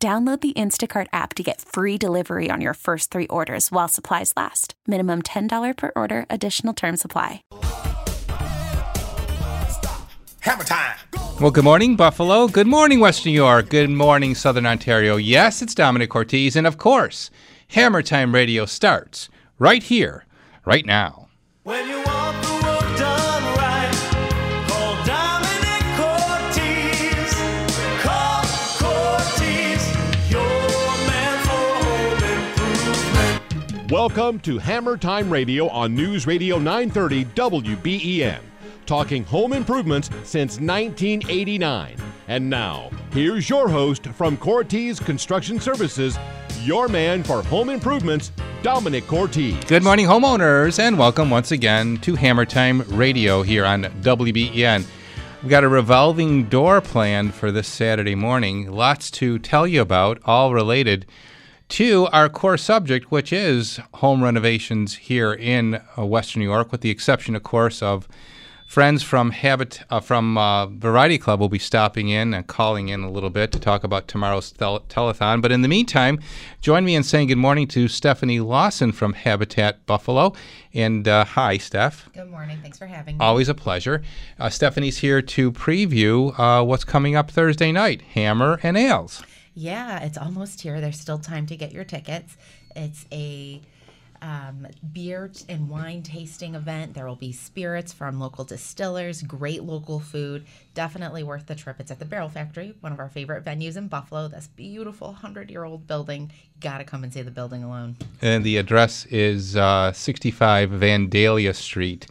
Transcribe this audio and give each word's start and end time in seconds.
Download 0.00 0.40
the 0.40 0.52
Instacart 0.52 1.08
app 1.12 1.34
to 1.34 1.42
get 1.42 1.60
free 1.60 1.98
delivery 1.98 2.50
on 2.52 2.60
your 2.60 2.74
first 2.74 3.10
three 3.10 3.26
orders 3.26 3.72
while 3.72 3.88
supplies 3.88 4.32
last. 4.36 4.74
Minimum 4.86 5.22
$10 5.22 5.76
per 5.76 5.90
order, 5.96 6.24
additional 6.30 6.72
term 6.72 6.96
supply. 6.96 7.42
Hammer 10.38 10.62
time. 10.62 10.96
Well, 11.40 11.50
good 11.50 11.64
morning, 11.64 11.96
Buffalo. 11.96 12.46
Good 12.46 12.68
morning, 12.68 13.00
West 13.00 13.26
New 13.26 13.32
York. 13.32 13.70
Good 13.70 13.90
morning, 13.90 14.36
Southern 14.36 14.66
Ontario. 14.66 15.16
Yes, 15.16 15.62
it's 15.62 15.74
Domenic 15.74 16.10
Cortese. 16.10 16.56
And 16.56 16.66
of 16.66 16.78
course, 16.78 17.32
Hammer 17.70 18.02
Time 18.02 18.32
Radio 18.32 18.66
starts 18.66 19.28
right 19.58 19.82
here, 19.82 20.26
right 20.64 20.86
now. 20.86 21.26
Welcome 33.90 34.38
to 34.40 34.58
Hammer 34.58 34.98
Time 34.98 35.30
Radio 35.30 35.66
on 35.70 35.94
News 35.94 36.26
Radio 36.26 36.58
930 36.58 37.24
WBEN. 37.24 38.38
Talking 38.84 39.24
home 39.24 39.54
improvements 39.54 40.10
since 40.24 40.60
1989. 40.60 41.96
And 42.26 42.50
now, 42.50 42.90
here's 43.12 43.48
your 43.48 43.66
host 43.66 44.04
from 44.08 44.36
Cortese 44.36 45.02
Construction 45.02 45.58
Services, 45.58 46.18
your 46.64 46.88
man 46.88 47.22
for 47.22 47.42
home 47.44 47.70
improvements, 47.70 48.30
Domenic 48.62 49.06
Cortese. 49.06 49.58
Good 49.66 49.82
morning, 49.82 50.04
homeowners, 50.04 50.78
and 50.78 50.98
welcome 50.98 51.30
once 51.30 51.50
again 51.50 51.96
to 52.02 52.14
Hammer 52.14 52.44
Time 52.44 52.82
Radio 52.88 53.40
here 53.40 53.64
on 53.64 53.84
WBEN. 53.84 54.84
We've 55.40 55.50
got 55.50 55.64
a 55.64 55.68
revolving 55.68 56.44
door 56.44 56.82
planned 56.82 57.32
for 57.32 57.50
this 57.50 57.68
Saturday 57.68 58.14
morning. 58.14 58.70
Lots 58.70 59.10
to 59.12 59.38
tell 59.38 59.66
you 59.66 59.80
about, 59.80 60.20
all 60.26 60.52
related 60.52 61.06
to 61.68 62.06
our 62.12 62.28
core 62.28 62.56
subject, 62.56 63.10
which 63.10 63.32
is 63.32 63.80
home 63.94 64.22
renovations 64.22 64.94
here 64.94 65.32
in 65.32 65.80
uh, 65.96 66.04
Western 66.04 66.40
New 66.40 66.48
York, 66.48 66.72
with 66.72 66.80
the 66.80 66.90
exception, 66.90 67.36
of 67.36 67.42
course, 67.42 67.82
of 67.82 68.08
friends 68.66 69.02
from 69.02 69.30
Habit 69.30 69.80
uh, 69.88 69.98
from 69.98 70.36
uh, 70.36 70.66
Variety 70.66 71.16
Club 71.16 71.40
will 71.40 71.48
be 71.48 71.58
stopping 71.58 72.10
in 72.10 72.34
and 72.34 72.46
calling 72.46 72.88
in 72.88 73.02
a 73.02 73.10
little 73.10 73.30
bit 73.30 73.50
to 73.52 73.58
talk 73.58 73.82
about 73.82 74.08
tomorrow's 74.08 74.52
tel- 74.52 74.80
telethon. 74.80 75.40
But 75.40 75.52
in 75.52 75.62
the 75.62 75.68
meantime, 75.68 76.20
join 76.60 76.84
me 76.84 76.94
in 76.94 77.02
saying 77.02 77.28
good 77.28 77.38
morning 77.38 77.66
to 77.68 77.88
Stephanie 77.88 78.40
Lawson 78.40 78.92
from 78.92 79.14
Habitat 79.14 79.86
Buffalo. 79.86 80.34
And 80.74 81.08
uh, 81.08 81.24
hi, 81.24 81.56
Steph. 81.56 82.10
Good 82.12 82.30
morning. 82.30 82.58
Thanks 82.60 82.78
for 82.78 82.86
having 82.86 83.16
me. 83.16 83.24
Always 83.24 83.48
a 83.48 83.54
pleasure. 83.54 84.02
Uh, 84.38 84.50
Stephanie's 84.50 84.98
here 84.98 85.22
to 85.22 85.50
preview 85.50 86.38
uh, 86.38 86.62
what's 86.62 86.84
coming 86.84 87.16
up 87.16 87.30
Thursday 87.30 87.72
night 87.72 88.02
Hammer 88.02 88.60
and 88.62 88.76
Ales. 88.76 89.22
Yeah, 89.58 90.04
it's 90.04 90.16
almost 90.16 90.60
here. 90.60 90.80
There's 90.80 91.00
still 91.00 91.18
time 91.18 91.46
to 91.46 91.56
get 91.56 91.72
your 91.72 91.82
tickets. 91.82 92.36
It's 92.76 93.06
a 93.10 93.60
um, 94.22 94.68
beer 94.92 95.32
and 95.48 95.68
wine 95.68 96.04
tasting 96.04 96.54
event. 96.54 96.94
There 96.94 97.08
will 97.08 97.16
be 97.16 97.32
spirits 97.32 97.92
from 97.92 98.20
local 98.20 98.44
distillers, 98.44 99.20
great 99.22 99.64
local 99.64 99.98
food. 99.98 100.46
Definitely 100.74 101.24
worth 101.24 101.46
the 101.46 101.56
trip. 101.56 101.80
It's 101.80 101.90
at 101.90 101.98
the 101.98 102.04
Barrel 102.04 102.28
Factory, 102.28 102.76
one 102.82 102.92
of 102.92 103.00
our 103.00 103.08
favorite 103.08 103.44
venues 103.44 103.76
in 103.76 103.88
Buffalo. 103.88 104.28
This 104.28 104.46
beautiful 104.46 105.08
100 105.08 105.50
year 105.50 105.64
old 105.64 105.88
building. 105.88 106.30
Got 106.60 106.78
to 106.78 106.84
come 106.84 107.02
and 107.02 107.12
see 107.12 107.22
the 107.22 107.32
building 107.32 107.64
alone. 107.64 107.96
And 108.22 108.44
the 108.44 108.58
address 108.58 109.06
is 109.06 109.56
uh, 109.56 109.90
65 109.90 110.70
Vandalia 110.70 111.52
Street. 111.52 112.06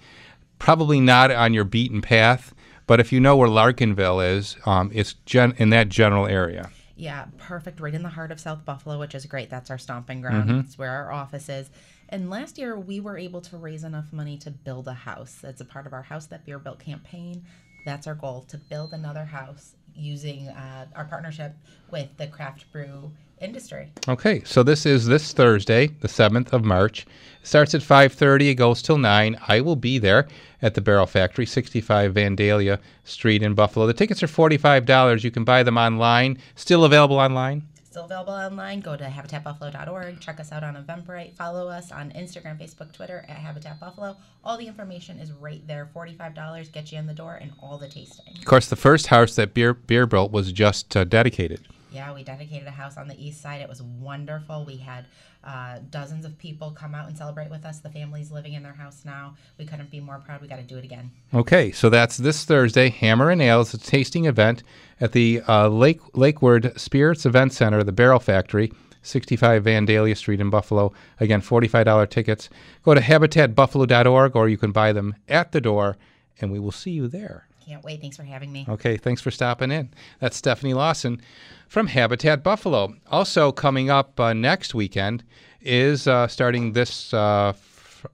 Probably 0.59 0.99
not 0.99 1.31
on 1.31 1.53
your 1.53 1.63
beaten 1.63 2.01
path, 2.01 2.53
but 2.87 2.99
if 2.99 3.13
you 3.13 3.21
know 3.21 3.37
where 3.37 3.47
Larkinville 3.47 4.35
is, 4.35 4.57
um, 4.65 4.91
it's 4.93 5.13
gen- 5.25 5.55
in 5.57 5.69
that 5.69 5.87
general 5.87 6.27
area. 6.27 6.71
Yeah, 6.97 7.25
perfect. 7.37 7.79
Right 7.79 7.93
in 7.93 8.01
the 8.01 8.09
heart 8.09 8.31
of 8.31 8.39
South 8.39 8.65
Buffalo, 8.65 8.99
which 8.99 9.13
is 9.13 9.25
great. 9.27 9.51
That's 9.51 9.69
our 9.69 9.77
stomping 9.77 10.21
ground. 10.21 10.49
It's 10.65 10.77
where 10.79 10.89
our 10.91 11.11
office 11.11 11.47
is. 11.47 11.69
And 12.09 12.29
last 12.29 12.57
year, 12.57 12.77
we 12.77 12.99
were 12.99 13.17
able 13.17 13.39
to 13.41 13.57
raise 13.57 13.83
enough 13.83 14.11
money 14.11 14.37
to 14.39 14.49
build 14.49 14.87
a 14.87 14.93
house. 14.93 15.37
That's 15.41 15.61
a 15.61 15.65
part 15.65 15.85
of 15.85 15.93
our 15.93 16.01
House 16.01 16.25
That 16.25 16.43
Beer 16.45 16.57
Built 16.57 16.79
campaign. 16.79 17.45
That's 17.85 18.07
our 18.07 18.15
goal 18.15 18.45
to 18.49 18.57
build 18.57 18.93
another 18.93 19.25
house 19.25 19.75
using 19.95 20.47
uh, 20.47 20.87
our 20.95 21.05
partnership 21.05 21.55
with 21.91 22.09
the 22.17 22.27
craft 22.27 22.71
brew 22.71 23.11
industry. 23.41 23.91
Okay, 24.07 24.41
so 24.43 24.63
this 24.63 24.85
is 24.85 25.05
this 25.05 25.33
Thursday, 25.33 25.87
the 25.87 26.07
7th 26.07 26.53
of 26.53 26.63
March. 26.63 27.05
It 27.41 27.47
starts 27.47 27.75
at 27.75 27.81
5:30, 27.81 28.49
it 28.49 28.55
goes 28.55 28.81
till 28.81 28.97
9. 28.97 29.37
I 29.47 29.61
will 29.61 29.75
be 29.75 29.99
there 29.99 30.27
at 30.61 30.73
the 30.73 30.81
Barrel 30.81 31.05
Factory, 31.05 31.45
65 31.45 32.13
Vandalia 32.13 32.79
Street 33.03 33.43
in 33.43 33.53
Buffalo. 33.53 33.87
The 33.87 33.93
tickets 33.93 34.23
are 34.23 34.27
$45. 34.27 35.23
You 35.23 35.31
can 35.31 35.43
buy 35.43 35.63
them 35.63 35.77
online. 35.77 36.37
Still 36.55 36.83
available 36.83 37.17
online? 37.17 37.63
Still 37.97 38.05
available 38.05 38.33
online. 38.33 38.79
Go 38.79 38.95
to 38.95 39.05
habitatbuffalo.org. 39.05 40.19
Check 40.19 40.39
us 40.39 40.51
out 40.51 40.63
on 40.63 40.75
Eventbrite. 40.75 41.33
Follow 41.33 41.67
us 41.67 41.91
on 41.91 42.11
Instagram, 42.11 42.61
Facebook, 42.61 42.91
Twitter 42.91 43.25
at 43.27 43.37
Habitat 43.37 43.79
Buffalo. 43.79 44.15
All 44.43 44.55
the 44.55 44.67
information 44.67 45.19
is 45.19 45.31
right 45.31 45.65
there. 45.65 45.89
$45 45.95 46.71
gets 46.71 46.91
you 46.91 46.99
in 46.99 47.07
the 47.07 47.13
door 47.13 47.39
and 47.41 47.53
all 47.59 47.79
the 47.79 47.87
tasting. 47.87 48.37
Of 48.37 48.45
course, 48.45 48.67
the 48.67 48.75
first 48.75 49.07
house 49.07 49.35
that 49.35 49.55
Beer 49.55 49.73
Beer 49.73 50.05
built 50.05 50.31
was 50.31 50.51
just 50.51 50.95
uh, 50.95 51.05
dedicated. 51.05 51.67
Yeah, 51.91 52.13
we 52.13 52.23
dedicated 52.23 52.67
a 52.67 52.71
house 52.71 52.97
on 52.97 53.07
the 53.07 53.15
east 53.23 53.41
side. 53.41 53.61
It 53.61 53.69
was 53.69 53.81
wonderful. 53.81 54.65
We 54.65 54.77
had 54.77 55.05
uh, 55.43 55.79
dozens 55.89 56.25
of 56.25 56.37
people 56.37 56.71
come 56.71 56.93
out 56.93 57.07
and 57.07 57.17
celebrate 57.17 57.49
with 57.49 57.65
us. 57.65 57.79
The 57.79 57.89
family's 57.89 58.31
living 58.31 58.53
in 58.53 58.63
their 58.63 58.73
house 58.73 59.03
now. 59.05 59.35
We 59.57 59.65
couldn't 59.65 59.89
be 59.89 59.99
more 59.99 60.19
proud. 60.19 60.41
We 60.41 60.47
got 60.47 60.57
to 60.57 60.63
do 60.63 60.77
it 60.77 60.83
again. 60.83 61.11
Okay, 61.33 61.71
so 61.71 61.89
that's 61.89 62.17
this 62.17 62.43
Thursday, 62.43 62.89
Hammer 62.89 63.29
and 63.29 63.41
Ales, 63.41 63.73
a 63.73 63.77
tasting 63.77 64.25
event 64.25 64.63
at 64.99 65.13
the 65.13 65.41
uh, 65.47 65.69
Lake 65.69 66.01
Lakeward 66.13 66.77
Spirits 66.77 67.25
Event 67.25 67.53
Center, 67.53 67.83
the 67.83 67.91
Barrel 67.91 68.19
Factory, 68.19 68.71
65 69.01 69.63
Vandalia 69.63 70.17
Street 70.17 70.41
in 70.41 70.49
Buffalo. 70.49 70.91
Again, 71.19 71.41
$45 71.41 72.09
tickets. 72.09 72.49
Go 72.83 72.93
to 72.93 73.01
habitatbuffalo.org 73.01 74.35
or 74.35 74.49
you 74.49 74.57
can 74.57 74.71
buy 74.71 74.91
them 74.91 75.15
at 75.29 75.53
the 75.53 75.61
door, 75.61 75.97
and 76.41 76.51
we 76.51 76.59
will 76.59 76.71
see 76.71 76.91
you 76.91 77.07
there. 77.07 77.46
Can't 77.67 77.83
wait. 77.83 77.99
Thanks 77.99 78.15
for 78.15 78.23
having 78.23 78.49
me. 78.49 78.65
Okay, 78.69 78.95
thanks 78.95 79.19
for 79.19 79.29
stopping 79.29 79.71
in. 79.71 79.89
That's 80.21 80.37
Stephanie 80.37 80.73
Lawson 80.73 81.21
from 81.67 81.87
Habitat 81.87 82.41
Buffalo. 82.41 82.93
Also, 83.11 83.51
coming 83.51 83.89
up 83.89 84.17
uh, 84.17 84.31
next 84.31 84.73
weekend 84.73 85.25
is 85.59 86.07
uh, 86.07 86.27
starting 86.27 86.71
this 86.71 87.13
uh, 87.13 87.51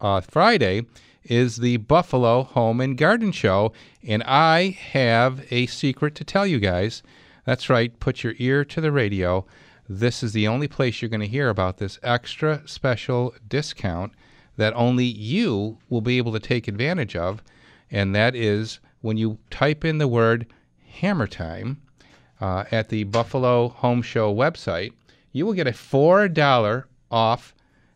uh, 0.01 0.21
Friday 0.21 0.87
is 1.23 1.57
the 1.57 1.77
Buffalo 1.77 2.43
Home 2.43 2.81
and 2.81 2.97
Garden 2.97 3.31
Show, 3.31 3.73
and 4.05 4.23
I 4.23 4.71
have 4.91 5.45
a 5.51 5.67
secret 5.67 6.15
to 6.15 6.23
tell 6.23 6.47
you 6.47 6.59
guys. 6.59 7.03
That's 7.45 7.69
right, 7.69 7.97
put 7.99 8.23
your 8.23 8.33
ear 8.39 8.65
to 8.65 8.81
the 8.81 8.91
radio. 8.91 9.45
This 9.87 10.23
is 10.23 10.33
the 10.33 10.47
only 10.47 10.67
place 10.67 10.99
you're 10.99 11.09
going 11.09 11.21
to 11.21 11.27
hear 11.27 11.49
about 11.49 11.77
this 11.77 11.99
extra 12.01 12.63
special 12.65 13.35
discount 13.47 14.13
that 14.57 14.73
only 14.73 15.05
you 15.05 15.77
will 15.89 16.01
be 16.01 16.17
able 16.17 16.33
to 16.33 16.39
take 16.39 16.67
advantage 16.67 17.15
of, 17.15 17.43
and 17.91 18.15
that 18.15 18.35
is 18.35 18.79
when 19.03 19.17
you 19.17 19.37
type 19.49 19.83
in 19.83 19.97
the 19.97 20.07
word 20.07 20.47
Hammer 21.01 21.27
Time 21.27 21.81
uh, 22.39 22.63
at 22.71 22.87
the 22.87 23.03
Buffalo 23.03 23.67
Home 23.67 24.01
Show 24.01 24.33
website, 24.33 24.93
you 25.33 25.45
will 25.45 25.53
get 25.53 25.67
a 25.67 25.71
$4 25.71 26.83
off 27.11 27.53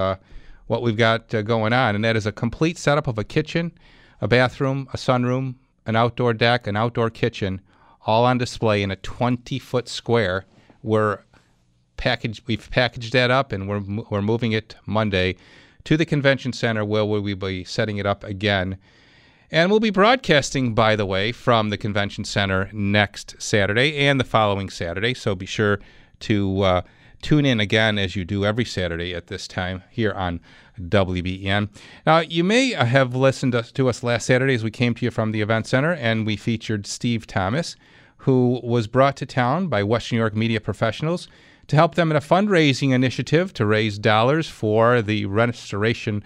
what 0.72 0.82
we've 0.82 0.96
got 0.96 1.36
uh, 1.36 1.42
going 1.42 1.74
on. 1.74 1.96
And 1.96 2.06
that 2.06 2.16
is 2.16 2.26
a 2.26 2.32
complete 2.32 2.78
setup 2.78 3.06
of 3.06 3.18
a 3.18 3.26
kitchen, 3.26 3.74
a 4.22 4.28
bathroom, 4.30 4.88
a 4.94 4.98
sunroom, 4.98 5.56
an 5.86 5.98
outdoor 5.98 6.34
deck, 6.34 6.66
an 6.66 6.78
outdoor 6.78 7.10
kitchen, 7.10 7.60
all 8.08 8.24
on 8.24 8.38
display 8.38 8.82
in 8.82 8.90
a 8.90 8.96
20 8.96 9.60
foot 9.60 9.90
square. 9.90 10.46
We're 10.82 11.20
packaged, 11.98 12.44
we've 12.48 12.72
packaged 12.72 13.12
that 13.12 13.30
up 13.30 13.52
and 13.52 13.68
we're, 13.68 13.82
we're 14.10 14.22
moving 14.22 14.54
it 14.54 14.78
Monday 14.86 15.36
to 15.84 15.98
the 15.98 16.06
convention 16.06 16.54
center 16.54 16.86
where 16.86 17.04
we'll 17.04 17.36
be 17.36 17.66
setting 17.66 17.98
it 17.98 18.06
up 18.06 18.24
again. 18.24 18.78
And 19.52 19.72
we'll 19.72 19.82
be 19.82 19.90
broadcasting, 19.90 20.74
by 20.74 20.96
the 20.96 21.06
way, 21.06 21.34
from 21.34 21.70
the 21.70 21.78
convention 21.78 22.24
center 22.24 22.70
next 22.72 23.36
Saturday 23.42 23.98
and 23.98 24.22
the 24.22 24.24
following 24.24 24.70
Saturday. 24.70 25.16
So 25.16 25.36
be 25.36 25.46
sure 25.46 25.82
to 26.22 26.62
uh, 26.62 26.82
tune 27.22 27.46
in 27.46 27.60
again 27.60 27.98
as 27.98 28.16
you 28.16 28.26
do 28.26 28.46
every 28.46 28.66
Saturday 28.66 29.14
at 29.14 29.28
this 29.28 29.48
time 29.48 29.84
here 29.90 30.12
on 30.12 30.40
WBEN. 30.80 31.70
Now, 32.06 32.20
you 32.20 32.44
may 32.44 32.72
have 32.72 33.16
listened 33.16 33.54
to, 33.54 33.90
us 33.90 34.04
last 34.04 34.26
Saturday 34.26 34.54
as 34.54 34.64
we 34.64 34.72
came 34.72 34.94
to 34.96 35.06
you 35.06 35.12
from 35.12 35.32
the 35.32 35.42
event 35.42 35.68
center 35.68 35.94
and 35.94 36.26
we 36.26 36.36
featured 36.36 36.88
Steve 36.88 37.28
Thomas, 37.28 37.76
who 38.18 38.60
was 38.64 38.88
brought 38.88 39.18
to 39.18 39.26
town 39.26 39.68
by 39.68 39.84
Western 39.84 40.18
New 40.18 40.22
York 40.22 40.36
media 40.36 40.62
professionals 40.62 41.28
to 41.68 41.76
help 41.76 41.96
them 41.96 42.12
in 42.12 42.18
a 42.18 42.22
fundraising 42.22 42.92
initiative 42.92 43.54
to 43.54 43.66
raise 43.66 43.98
dollars 43.98 44.48
for 44.48 45.02
the 45.02 45.26
restoration 45.26 46.24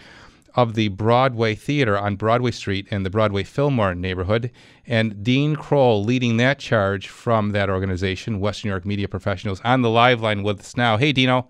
of 0.56 0.74
the 0.74 0.88
Broadway 0.88 1.54
Theater 1.54 1.98
on 1.98 2.16
Broadway 2.16 2.52
Street 2.52 2.88
in 2.90 3.04
the 3.04 3.10
Broadway 3.10 3.44
Fillmore 3.44 3.94
neighborhood. 3.94 4.52
And 4.88 5.24
Dean 5.24 5.56
Kroll 5.56 6.04
leading 6.04 6.38
that 6.38 6.60
charge 6.60 7.08
from 7.08 7.52
that 7.52 7.70
organization, 7.70 8.40
Western 8.40 8.70
New 8.70 8.74
York 8.74 8.86
Media 8.86 9.08
Professionals, 9.08 9.62
on 9.64 9.82
the 9.82 9.90
live 9.90 10.22
line 10.22 10.44
with 10.44 10.60
us 10.60 10.78
now. 10.78 10.98
Hey, 10.98 11.12
Dino. 11.12 11.48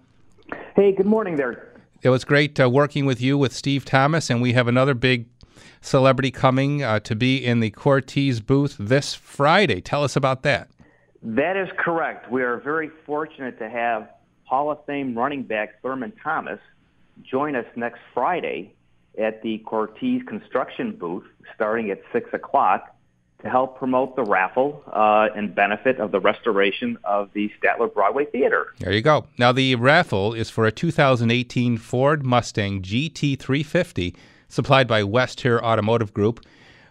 Hey, 0.76 0.92
good 0.92 1.06
morning 1.06 1.36
there. 1.36 1.72
It 2.02 2.10
was 2.10 2.26
great 2.26 2.60
uh, 2.60 2.70
working 2.70 3.06
with 3.06 3.22
you 3.22 3.38
with 3.38 3.54
Steve 3.54 3.86
Thomas, 3.86 4.30
and 4.30 4.42
we 4.42 4.54
have 4.54 4.68
another 4.68 4.94
big 4.94 5.28
celebrity 5.82 6.32
coming 6.32 6.84
uh, 6.84 7.00
to 7.02 7.16
be 7.16 7.44
in 7.44 7.60
the 7.60 7.70
Cortese 7.72 8.42
booth 8.42 8.76
this 8.80 9.14
Friday. 9.14 9.82
Tell 9.82 10.04
us 10.04 10.16
about 10.16 10.44
that. 10.44 10.70
That 11.22 11.58
is 11.58 11.70
correct. 11.78 12.32
We 12.32 12.44
are 12.44 12.58
very 12.58 12.90
fortunate 13.06 13.58
to 13.60 13.70
have 13.70 14.10
Hall 14.44 14.72
of 14.72 14.86
Fame 14.86 15.18
running 15.18 15.44
back 15.44 15.82
Thurman 15.82 16.14
Thomas 16.24 16.60
join 17.24 17.56
us 17.56 17.66
next 17.76 18.00
Friday 18.14 18.76
at 19.18 19.42
the 19.42 19.60
Cortese 19.60 20.24
construction 20.26 20.96
booth 20.96 21.26
starting 21.56 21.92
at 21.92 22.02
6 22.12 22.34
o'clock 22.34 22.96
to 23.42 23.50
help 23.50 23.78
promote 23.78 24.16
the 24.16 24.24
raffle 24.24 24.84
uh, 24.88 25.28
and 25.36 25.54
benefit 25.54 26.00
of 26.00 26.12
the 26.12 26.20
restoration 26.20 26.98
of 27.04 27.30
the 27.34 27.52
Statler 27.62 27.94
Broadway 27.94 28.26
Theater. 28.26 28.74
There 28.80 28.94
you 28.94 29.02
go. 29.02 29.28
Now, 29.38 29.52
the 29.52 29.76
raffle 29.76 30.34
is 30.34 30.50
for 30.50 30.66
a 30.66 30.72
2018 30.72 31.78
Ford 31.78 32.26
Mustang 32.26 32.82
GT350 32.82 34.16
supplied 34.48 34.88
by 34.88 35.04
West 35.04 35.42
Herr 35.42 35.64
Automotive 35.64 36.14
Group, 36.14 36.46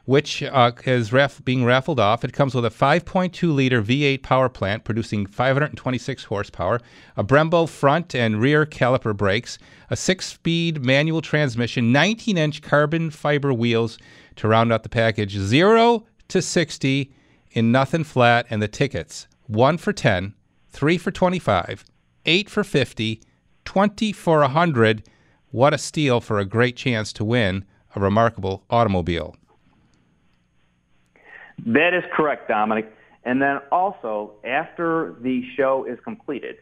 which 0.05 0.43
uh, 0.43 0.73
is 0.85 1.13
raff- 1.13 1.45
being 1.45 1.65
raffled 1.65 1.99
off. 1.99 2.25
It 2.25 2.33
comes 2.33 2.55
with 2.55 2.65
a 2.65 2.71
5.2 2.71 3.55
liter 3.55 3.83
V8 3.83 4.23
power 4.23 4.49
plant 4.49 4.85
producing 4.85 5.27
526 5.27 6.25
horsepower, 6.25 6.81
a 7.17 7.25
Brembo 7.25 7.69
front 7.69 8.15
and 8.15 8.41
rear 8.41 8.67
caliper 8.67 9.17
brakes, 9.17 9.59
a 9.91 9.97
six 9.97 10.27
speed 10.27 10.85
manual 10.85 11.23
transmission, 11.23 11.93
19 11.93 12.37
inch 12.37 12.63
carbon 12.63 13.11
fiber 13.11 13.53
wheels 13.53 13.99
to 14.37 14.49
round 14.49 14.73
out 14.73 14.83
the 14.83 14.89
package, 14.89 15.37
0 15.37 16.05
to 16.29 16.43
60 16.43 17.13
in 17.53 17.73
nothing 17.73 18.05
flat, 18.05 18.47
and 18.51 18.61
the 18.61 18.69
tickets 18.69 19.27
1 19.47 19.79
for 19.79 19.93
10, 19.93 20.35
3 20.71 20.99
for 20.99 21.11
25, 21.11 21.85
8 22.27 22.51
for 22.51 22.65
50, 22.65 23.23
20 23.65 24.13
for 24.13 24.41
100. 24.41 25.09
What 25.51 25.73
a 25.73 25.79
steal 25.79 26.21
for 26.21 26.39
a 26.39 26.45
great 26.45 26.77
chance 26.77 27.13
to 27.15 27.25
win 27.25 27.65
a 27.95 28.01
remarkable 28.01 28.65
automobile. 28.69 29.37
That 31.67 31.95
is 31.95 32.05
correct, 32.13 32.51
Domenic. 32.51 32.87
And 33.25 33.41
then 33.41 33.61
also, 33.73 34.33
after 34.45 35.15
the 35.21 35.43
show 35.57 35.87
is 35.89 35.99
completed, 36.05 36.57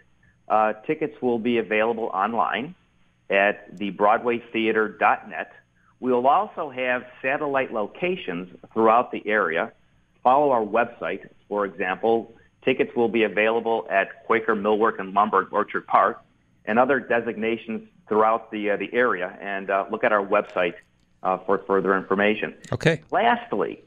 uh, 0.48 0.74
tickets 0.86 1.20
will 1.20 1.38
be 1.38 1.58
available 1.58 2.10
online 2.14 2.74
at 3.30 3.76
thebroadwaytheater.net. 3.76 5.52
We 6.00 6.12
will 6.12 6.26
also 6.26 6.70
have 6.70 7.04
satellite 7.20 7.72
locations 7.72 8.56
throughout 8.72 9.12
the 9.12 9.26
area. 9.26 9.72
Follow 10.22 10.50
our 10.50 10.64
website. 10.64 11.28
For 11.48 11.64
example, 11.64 12.34
tickets 12.64 12.90
will 12.94 13.08
be 13.08 13.24
available 13.24 13.86
at 13.90 14.24
Quaker 14.26 14.54
Millwork 14.54 15.00
and 15.00 15.14
Lumber 15.14 15.48
Orchard 15.50 15.86
Park 15.86 16.22
and 16.64 16.78
other 16.78 17.00
designations 17.00 17.88
throughout 18.08 18.50
the, 18.50 18.70
uh, 18.70 18.76
the 18.76 18.92
area. 18.92 19.36
And 19.40 19.70
uh, 19.70 19.86
look 19.90 20.04
at 20.04 20.12
our 20.12 20.24
website 20.24 20.74
uh, 21.22 21.38
for 21.38 21.58
further 21.66 21.96
information. 21.96 22.54
Okay. 22.72 23.02
Lastly, 23.10 23.82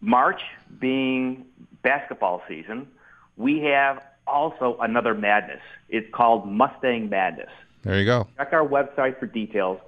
March 0.00 0.40
being 0.78 1.44
basketball 1.82 2.42
season, 2.48 2.86
we 3.36 3.60
have 3.60 4.02
also 4.26 4.76
another 4.80 5.14
madness. 5.14 5.60
It's 5.88 6.08
called 6.12 6.46
Mustang 6.46 7.08
Madness. 7.08 7.50
There 7.82 7.98
you 7.98 8.04
go. 8.04 8.28
Check 8.36 8.52
our 8.52 8.66
website 8.66 9.18
for 9.18 9.26
details 9.26 9.78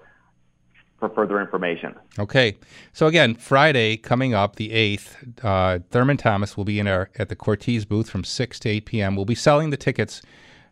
for 0.98 1.08
further 1.08 1.40
information. 1.40 1.94
Okay. 2.18 2.56
So 2.92 3.06
again, 3.06 3.34
Friday 3.34 3.96
coming 3.96 4.34
up, 4.34 4.56
the 4.56 4.72
eighth, 4.72 5.16
uh, 5.42 5.80
Thurman 5.90 6.16
Thomas 6.16 6.56
will 6.56 6.64
be 6.64 6.78
in 6.78 6.86
our 6.86 7.10
at 7.18 7.28
the 7.28 7.36
Cortese 7.36 7.86
booth 7.86 8.10
from 8.10 8.24
six 8.24 8.58
to 8.60 8.68
eight 8.68 8.86
p.m. 8.86 9.16
We'll 9.16 9.24
be 9.24 9.34
selling 9.34 9.70
the 9.70 9.76
tickets 9.76 10.22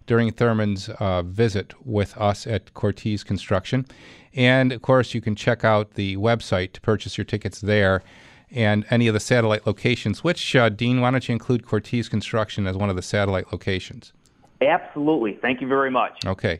during 0.06 0.31
Thurman's 0.32 0.88
uh, 1.00 1.23
visit 1.23 1.75
with 1.84 2.17
us 2.17 2.46
at 2.46 2.73
Cortese 2.75 3.25
Construction, 3.25 3.87
and 4.34 4.73
of 4.73 4.81
course, 4.81 5.14
you 5.14 5.20
can 5.20 5.34
check 5.34 5.64
out 5.64 5.94
the 5.94 6.17
website 6.17 6.73
to 6.73 6.81
purchase 6.81 7.19
your 7.19 7.26
tickets 7.26 7.61
there. 7.61 8.02
And 8.50 8.86
any 8.90 9.08
of 9.08 9.14
the 9.14 9.20
satellite 9.20 9.66
locations, 9.66 10.24
which, 10.24 10.56
uh, 10.56 10.68
Dean, 10.70 11.00
why 11.00 11.10
don't 11.10 11.28
you 11.28 11.32
include 11.32 11.66
Cortese 11.66 12.08
Construction 12.08 12.66
as 12.66 12.76
one 12.76 12.88
of 12.88 12.96
the 12.96 13.02
satellite 13.02 13.52
locations? 13.52 14.12
Absolutely. 14.62 15.38
Thank 15.40 15.60
you 15.60 15.68
very 15.68 15.90
much. 15.90 16.24
Okay. 16.24 16.58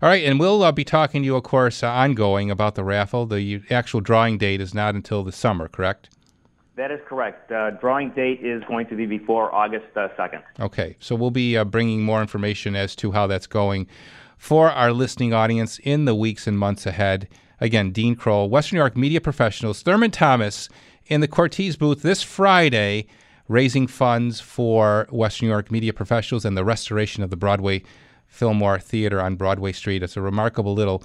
All 0.00 0.08
right, 0.08 0.24
and 0.24 0.38
we'll 0.38 0.62
uh, 0.62 0.70
be 0.70 0.84
talking 0.84 1.22
to 1.22 1.26
you, 1.26 1.34
of 1.34 1.42
course, 1.42 1.82
uh, 1.82 1.88
ongoing 1.88 2.52
about 2.52 2.76
the 2.76 2.84
raffle. 2.84 3.26
The 3.26 3.62
actual 3.68 4.00
drawing 4.00 4.38
date 4.38 4.60
is 4.60 4.72
not 4.72 4.94
until 4.94 5.24
the 5.24 5.32
summer, 5.32 5.66
correct? 5.66 6.08
That 6.76 6.92
is 6.92 7.00
correct. 7.08 7.50
Uh, 7.50 7.72
drawing 7.72 8.10
date 8.10 8.38
is 8.40 8.62
going 8.68 8.86
to 8.86 8.94
be 8.94 9.06
before 9.06 9.52
August 9.52 9.86
uh, 9.96 10.06
2nd. 10.16 10.42
Okay, 10.60 10.96
so 11.00 11.16
we'll 11.16 11.32
be 11.32 11.56
uh, 11.56 11.64
bringing 11.64 12.04
more 12.04 12.22
information 12.22 12.76
as 12.76 12.94
to 12.94 13.10
how 13.10 13.26
that's 13.26 13.48
going 13.48 13.88
for 14.36 14.70
our 14.70 14.92
listening 14.92 15.34
audience 15.34 15.80
in 15.82 16.04
the 16.04 16.14
weeks 16.14 16.46
and 16.46 16.56
months 16.56 16.86
ahead. 16.86 17.26
Again, 17.60 17.90
Dean 17.90 18.14
Kroll, 18.14 18.48
Western 18.48 18.76
New 18.76 18.82
York 18.82 18.96
media 18.96 19.20
professionals, 19.20 19.82
Thurman 19.82 20.12
Thomas 20.12 20.68
in 21.08 21.22
the 21.22 21.28
Cortese 21.28 21.76
booth 21.76 22.02
this 22.02 22.22
Friday, 22.22 23.06
raising 23.48 23.86
funds 23.86 24.40
for 24.40 25.08
Western 25.10 25.48
New 25.48 25.52
York 25.52 25.70
media 25.70 25.92
professionals 25.92 26.44
and 26.44 26.56
the 26.56 26.64
restoration 26.64 27.22
of 27.22 27.30
the 27.30 27.36
Broadway 27.36 27.82
Fillmore 28.26 28.78
Theater 28.78 29.20
on 29.20 29.36
Broadway 29.36 29.72
Street. 29.72 30.02
It's 30.02 30.16
a 30.16 30.20
remarkable 30.20 30.74
little 30.74 31.02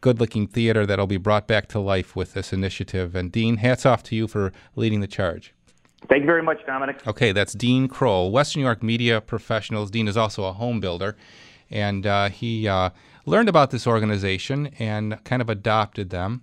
good 0.00 0.20
looking 0.20 0.46
theater 0.46 0.86
that'll 0.86 1.08
be 1.08 1.16
brought 1.16 1.48
back 1.48 1.68
to 1.68 1.80
life 1.80 2.14
with 2.14 2.34
this 2.34 2.52
initiative. 2.52 3.14
And 3.16 3.30
Dean, 3.32 3.56
hats 3.56 3.84
off 3.84 4.02
to 4.04 4.16
you 4.16 4.28
for 4.28 4.52
leading 4.76 5.00
the 5.00 5.06
charge. 5.08 5.52
Thank 6.08 6.20
you 6.20 6.26
very 6.26 6.42
much, 6.42 6.58
Domenic. 6.66 7.06
Okay, 7.06 7.32
that's 7.32 7.52
Dean 7.52 7.88
Kroll, 7.88 8.30
Western 8.30 8.62
New 8.62 8.66
York 8.66 8.82
media 8.82 9.20
professionals. 9.20 9.90
Dean 9.90 10.08
is 10.08 10.16
also 10.16 10.44
a 10.44 10.52
home 10.52 10.80
builder, 10.80 11.16
and 11.70 12.06
uh, 12.06 12.28
he 12.28 12.66
uh, 12.66 12.90
learned 13.24 13.48
about 13.48 13.70
this 13.70 13.86
organization 13.86 14.68
and 14.78 15.22
kind 15.24 15.40
of 15.42 15.48
adopted 15.48 16.10
them. 16.10 16.42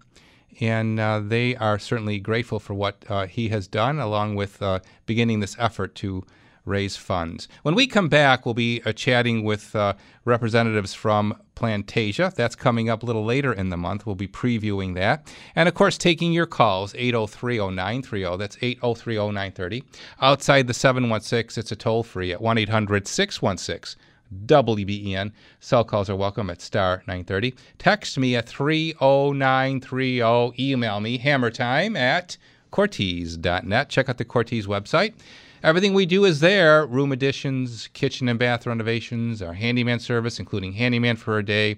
And 0.62 1.00
uh, 1.00 1.22
they 1.22 1.56
are 1.56 1.80
certainly 1.80 2.20
grateful 2.20 2.60
for 2.60 2.74
what 2.74 3.04
uh, 3.08 3.28
he 3.28 3.50
has 3.50 3.68
done, 3.68 4.00
along 4.00 4.36
with 4.36 4.62
uh, 4.62 4.80
beginning 5.06 5.40
this 5.40 5.56
effort 5.60 5.96
to 5.96 6.26
raise 6.66 6.96
funds. 6.96 7.48
When 7.64 7.76
we 7.76 7.88
come 7.88 8.10
back, 8.10 8.46
we'll 8.46 8.54
be 8.54 8.82
uh, 8.86 8.94
chatting 8.94 9.44
with 9.44 9.76
uh, 9.76 9.94
representatives 10.26 10.94
from 10.94 11.36
Plantasia. 11.56 12.34
That's 12.34 12.56
coming 12.56 12.90
up 12.90 13.04
a 13.04 13.06
little 13.06 13.26
later 13.26 13.52
in 13.52 13.70
the 13.70 13.78
month. 13.78 14.06
We'll 14.06 14.16
be 14.16 14.28
previewing 14.28 14.96
that. 14.96 15.28
And 15.56 15.68
of 15.68 15.76
course, 15.76 15.98
taking 15.98 16.32
your 16.32 16.46
calls, 16.46 16.94
803 16.96 17.58
0930. 17.58 18.38
That's 18.38 18.58
803 18.62 19.16
0930. 19.16 19.84
Outside 20.22 20.68
the 20.68 20.74
716, 20.74 21.60
it's 21.60 21.72
a 21.72 21.76
toll 21.76 22.04
free 22.04 22.32
at 22.32 22.42
1 22.42 22.58
800 22.58 23.08
616 23.08 24.02
WBEN. 24.46 25.32
Cell 25.60 25.84
calls 25.84 26.10
are 26.10 26.16
welcome 26.16 26.50
at 26.50 26.62
star 26.62 27.04
930. 27.08 27.56
Text 27.78 28.18
me 28.18 28.36
at 28.36 28.48
30930. 28.48 30.54
Email 30.60 31.00
me 31.00 31.18
hammertime 31.18 31.98
at 31.98 32.38
cortese.net. 32.72 33.90
Check 33.90 34.10
out 34.10 34.18
the 34.18 34.26
Cortese 34.26 34.68
website. 34.68 35.14
Everything 35.62 35.94
we 35.94 36.06
do 36.06 36.24
is 36.24 36.40
there 36.40 36.86
room 36.86 37.12
additions, 37.12 37.90
kitchen 37.94 38.30
and 38.30 38.40
bath 38.40 38.66
renovations, 38.66 39.42
our 39.42 39.54
handyman 39.54 40.00
service, 40.00 40.40
including 40.40 40.74
handyman 40.74 41.18
for 41.18 41.38
a 41.38 41.44
day, 41.44 41.78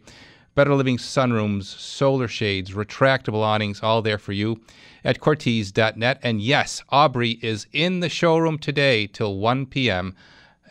better 0.53 0.75
living 0.75 0.97
sunrooms, 0.97 1.63
solar 1.63 2.27
shades, 2.27 2.73
retractable 2.73 3.41
awnings, 3.41 3.81
all 3.81 4.03
there 4.03 4.19
for 4.19 4.33
you 4.33 4.59
at 5.03 5.19
Cortese.net. 5.19 6.19
And 6.21 6.41
yes, 6.41 6.83
Aubrey 6.89 7.39
is 7.41 7.65
in 7.71 8.01
the 8.01 8.09
showroom 8.09 8.59
today 8.59 9.07
till 9.07 9.37
1 9.37 9.65
p.m. 9.67 10.15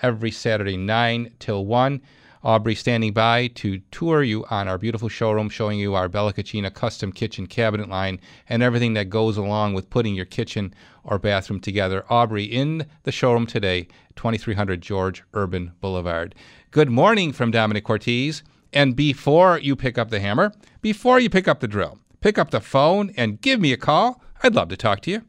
every 0.02 0.30
Saturday, 0.30 0.76
9 0.76 1.32
till 1.38 1.64
1. 1.66 2.00
Aubrey 2.42 2.74
standing 2.74 3.12
by 3.12 3.48
to 3.48 3.80
tour 3.90 4.22
you 4.22 4.46
on 4.50 4.66
our 4.66 4.78
beautiful 4.78 5.10
showroom, 5.10 5.50
showing 5.50 5.78
you 5.78 5.94
our 5.94 6.08
Bella 6.08 6.32
Cucina 6.32 6.72
custom 6.72 7.12
kitchen 7.12 7.46
cabinet 7.46 7.88
line 7.88 8.18
and 8.48 8.62
everything 8.62 8.94
that 8.94 9.10
goes 9.10 9.36
along 9.36 9.74
with 9.74 9.90
putting 9.90 10.14
your 10.14 10.24
kitchen 10.24 10.72
or 11.04 11.18
bathroom 11.18 11.60
together. 11.60 12.04
Aubrey 12.08 12.44
in 12.44 12.86
the 13.02 13.12
showroom 13.12 13.46
today, 13.46 13.88
2300 14.16 14.80
George 14.80 15.22
Urban 15.34 15.72
Boulevard. 15.82 16.34
Good 16.70 16.88
morning 16.88 17.32
from 17.32 17.52
Domenic 17.52 17.84
Cortese. 17.84 18.42
And 18.72 18.96
before 18.96 19.58
you 19.58 19.76
pick 19.76 19.98
up 19.98 20.10
the 20.10 20.20
hammer, 20.20 20.52
before 20.80 21.20
you 21.20 21.28
pick 21.28 21.46
up 21.46 21.60
the 21.60 21.68
drill, 21.68 21.98
pick 22.20 22.38
up 22.38 22.50
the 22.50 22.60
phone 22.60 23.12
and 23.16 23.40
give 23.40 23.60
me 23.60 23.72
a 23.72 23.76
call. 23.76 24.22
I'd 24.42 24.54
love 24.54 24.68
to 24.68 24.76
talk 24.76 25.02
to 25.02 25.10
you. 25.10 25.22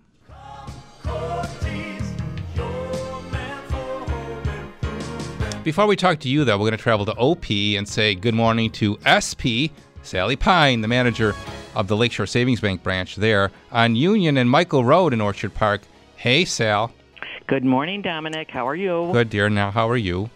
Before 5.64 5.86
we 5.86 5.96
talk 5.96 6.20
to 6.22 6.30
you, 6.30 6.44
though, 6.44 6.58
we're 6.58 6.70
going 6.70 6.72
to 6.72 6.78
travel 6.78 7.06
to 7.06 7.16
OP 7.18 7.52
and 7.52 7.88
say 7.88 8.16
good 8.16 8.34
morning 8.34 8.72
to 8.72 8.98
SP, 9.06 9.70
Sally 10.02 10.36
Pine, 10.36 10.82
the 10.82 10.88
manager 10.88 11.36
of 11.76 11.88
the 11.88 11.96
Lakeshore 11.96 12.26
Savings 12.26 12.60
Bank 12.60 12.82
branch 12.82 13.16
there 13.16 13.52
on 13.72 13.96
Union 13.96 14.38
and 14.38 14.50
Michael 14.50 14.84
Road 14.84 15.14
in 15.14 15.22
Orchard 15.22 15.54
Park. 15.54 15.82
Hey, 16.16 16.46
Sal. 16.46 16.92
Good 17.46 17.64
morning, 17.64 18.02
Domenic. 18.02 18.50
How 18.50 18.68
are 18.68 18.76
you? 18.76 19.12
Good, 19.14 19.30
dear. 19.30 19.52
Now, 19.52 19.70
how 19.70 19.88
are 19.88 19.98
you? 19.98 20.32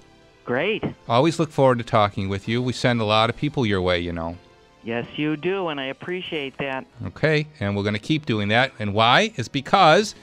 Great. 0.46 0.84
Always 1.10 1.40
look 1.40 1.50
forward 1.50 1.80
to 1.80 1.84
talking 1.84 2.30
with 2.30 2.48
you. 2.48 2.62
We 2.62 2.74
send 2.74 3.02
a 3.02 3.06
lot 3.06 3.32
of 3.32 3.36
people 3.36 3.66
your 3.66 3.82
way, 3.82 4.00
you 4.00 4.14
know. 4.14 4.38
Yes, 4.84 5.08
you 5.16 5.38
do, 5.38 5.70
and 5.70 5.80
I 5.80 5.86
appreciate 5.86 6.56
that. 6.60 6.86
Okay, 7.08 7.48
and 7.60 7.76
we're 7.76 7.82
going 7.82 7.94
to 7.94 8.00
keep 8.00 8.28
doing 8.28 8.50
that. 8.50 8.74
And 8.78 8.94
why? 8.94 9.34
Is 9.38 9.48
because 9.48 10.14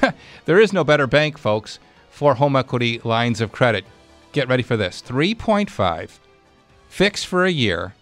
there 0.44 0.60
is 0.60 0.72
no 0.72 0.84
better 0.84 1.08
bank, 1.08 1.36
folks, 1.36 1.80
for 2.10 2.36
home 2.36 2.54
equity 2.54 3.00
lines 3.02 3.40
of 3.40 3.50
credit. 3.50 3.84
Get 4.32 4.48
ready 4.48 4.62
for 4.62 4.78
this 4.78 5.02
3.5, 5.02 6.18
fixed 6.88 7.26
for 7.26 7.44
a 7.44 7.50
year, 7.50 7.94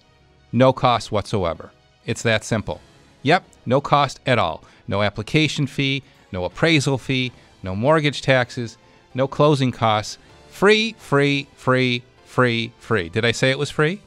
no 0.53 0.73
cost 0.73 1.11
whatsoever. 1.11 1.73
It's 2.07 2.23
that 2.23 2.45
simple. 2.45 2.81
Yep, 3.23 3.45
no 3.67 3.81
cost 3.81 4.21
at 4.25 4.39
all. 4.39 4.63
No 4.87 5.03
application 5.03 5.67
fee, 5.67 6.05
no 6.31 6.45
appraisal 6.45 6.99
fee, 6.99 7.33
no 7.65 7.75
mortgage 7.75 8.23
taxes, 8.23 8.79
no 9.13 9.27
closing 9.27 9.73
costs. 9.73 10.19
Free, 10.51 10.95
free, 10.99 11.49
free, 11.57 12.05
free, 12.25 12.73
free. 12.79 13.09
Did 13.09 13.25
I 13.25 13.33
say 13.33 13.51
it 13.51 13.59
was 13.59 13.71
free? 13.71 14.01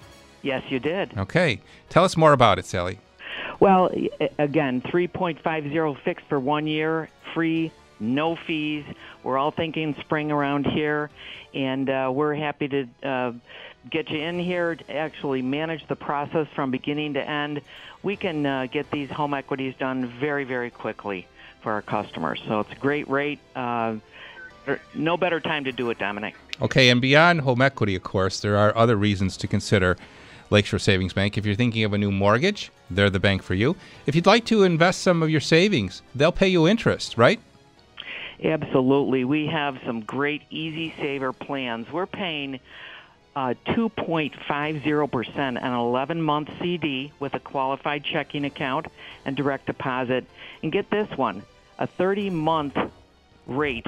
Yes, 0.44 0.64
you 0.70 0.80
did. 0.80 1.18
Okay. 1.18 1.60
Tell 1.90 2.06
us 2.06 2.16
more 2.16 2.32
about 2.32 2.58
it, 2.58 2.66
Sally. 2.66 3.00
Well, 3.60 3.92
again, 4.40 4.82
3.50 4.82 5.98
fixed 6.04 6.26
for 6.28 6.40
one 6.40 6.68
year, 6.68 7.10
free, 7.34 7.72
no 8.04 8.36
fees. 8.36 8.86
We're 9.24 9.38
all 9.38 9.52
thinking 9.52 9.96
spring 10.02 10.32
around 10.32 10.68
here, 10.68 11.10
and 11.54 11.90
uh, 11.90 12.12
we're 12.14 12.36
happy 12.36 12.68
to 12.68 12.88
uh, 13.02 13.32
get 13.90 14.10
you 14.10 14.20
in 14.20 14.40
here 14.40 14.76
to 14.76 14.96
actually 14.96 15.42
manage 15.42 15.88
the 15.88 15.96
process 15.96 16.48
from 16.54 16.72
beginning 16.72 17.14
to 17.14 17.28
end. 17.28 17.62
We 18.04 18.16
can 18.16 18.46
uh, 18.46 18.68
get 18.68 18.92
these 18.92 19.10
home 19.10 19.34
equities 19.34 19.76
done 19.80 20.08
very, 20.08 20.44
very 20.44 20.70
quickly 20.70 21.28
for 21.62 21.72
our 21.72 21.82
customers. 21.82 22.42
So 22.48 22.60
it's 22.60 22.72
a 22.72 22.76
great 22.76 23.10
rate. 23.10 23.40
Uh, 23.56 23.96
no 24.94 25.18
better 25.18 25.40
time 25.40 25.64
to 25.66 25.72
do 25.72 25.90
it, 25.90 25.98
Domenic. 25.98 26.34
Okay, 26.62 26.90
and 26.90 27.02
beyond 27.02 27.42
home 27.42 27.62
equity, 27.62 27.96
of 27.96 28.04
course, 28.04 28.40
there 28.42 28.58
are 28.58 28.76
other 28.78 28.96
reasons 28.96 29.38
to 29.38 29.48
consider 29.48 29.98
Lakeshore 30.50 30.80
Savings 30.80 31.14
Bank. 31.14 31.38
If 31.38 31.46
you're 31.46 31.56
thinking 31.56 31.84
of 31.84 31.94
a 31.94 31.98
new 31.98 32.12
mortgage, 32.12 32.72
they're 32.90 33.10
the 33.10 33.20
bank 33.20 33.42
for 33.44 33.56
you. 33.56 33.76
If 34.06 34.16
you'd 34.16 34.26
like 34.26 34.46
to 34.46 34.64
invest 34.64 35.02
some 35.02 35.24
of 35.24 35.30
your 35.30 35.42
savings, 35.42 36.02
they'll 36.14 36.32
pay 36.32 36.48
you 36.48 36.68
interest, 36.68 37.18
right? 37.18 37.40
Absolutely. 38.44 39.24
We 39.24 39.48
have 39.48 39.80
some 39.86 40.02
great 40.02 40.42
easy 40.50 40.94
saver 40.98 41.32
plans. 41.32 41.90
We're 41.92 42.06
paying 42.06 42.60
uh, 43.36 43.54
2.50% 43.68 45.38
on 45.38 45.58
an 45.58 45.74
11 45.74 46.22
month 46.22 46.50
CD 46.62 47.12
with 47.20 47.34
a 47.34 47.40
qualified 47.40 48.04
checking 48.04 48.46
account 48.46 48.88
and 49.26 49.36
direct 49.36 49.66
deposit. 49.66 50.26
And 50.62 50.72
get 50.72 50.90
this 50.90 51.10
one 51.18 51.44
a 51.80 51.88
30 51.88 52.30
month 52.30 52.78
rate, 53.48 53.88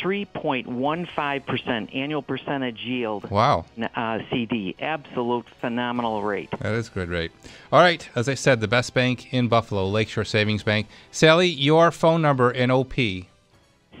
3.15% 0.00 1.94
annual 1.96 2.22
percentage 2.22 2.80
yield 2.80 3.28
Wow, 3.30 3.64
uh, 3.94 4.18
CD. 4.30 4.76
Absolute 4.78 5.46
phenomenal 5.60 6.22
rate. 6.22 6.50
that 6.60 6.74
is 6.74 6.88
a 6.88 6.90
good 6.90 7.08
rate. 7.08 7.32
All 7.72 7.80
right, 7.80 8.08
as 8.14 8.28
I 8.28 8.34
said, 8.34 8.60
the 8.60 8.68
best 8.68 8.92
bank 8.94 9.32
in 9.32 9.48
Buffalo, 9.48 9.88
Lakeshore 9.88 10.24
Savings 10.24 10.62
Bank. 10.62 10.86
Sally, 11.10 11.48
your 11.48 11.90
phone 11.90 12.20
number 12.22 12.50
in 12.50 12.70
OP, 12.70 12.94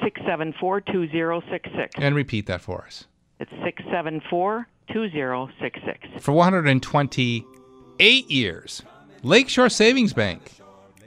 674 0.02 0.80
2066. 0.82 1.94
and 1.98 2.14
repeat 2.14 2.46
that 2.46 2.60
for 2.60 2.84
us. 2.84 3.06
It's 3.38 3.50
674 3.64 4.66
2066. 4.92 6.22
For 6.22 6.32
128 6.32 8.30
years, 8.30 8.82
Lakeshore 9.22 9.68
Savings 9.68 10.12
Bank, 10.12 10.52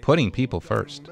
putting 0.01 0.31
people 0.31 0.59
first. 0.59 1.09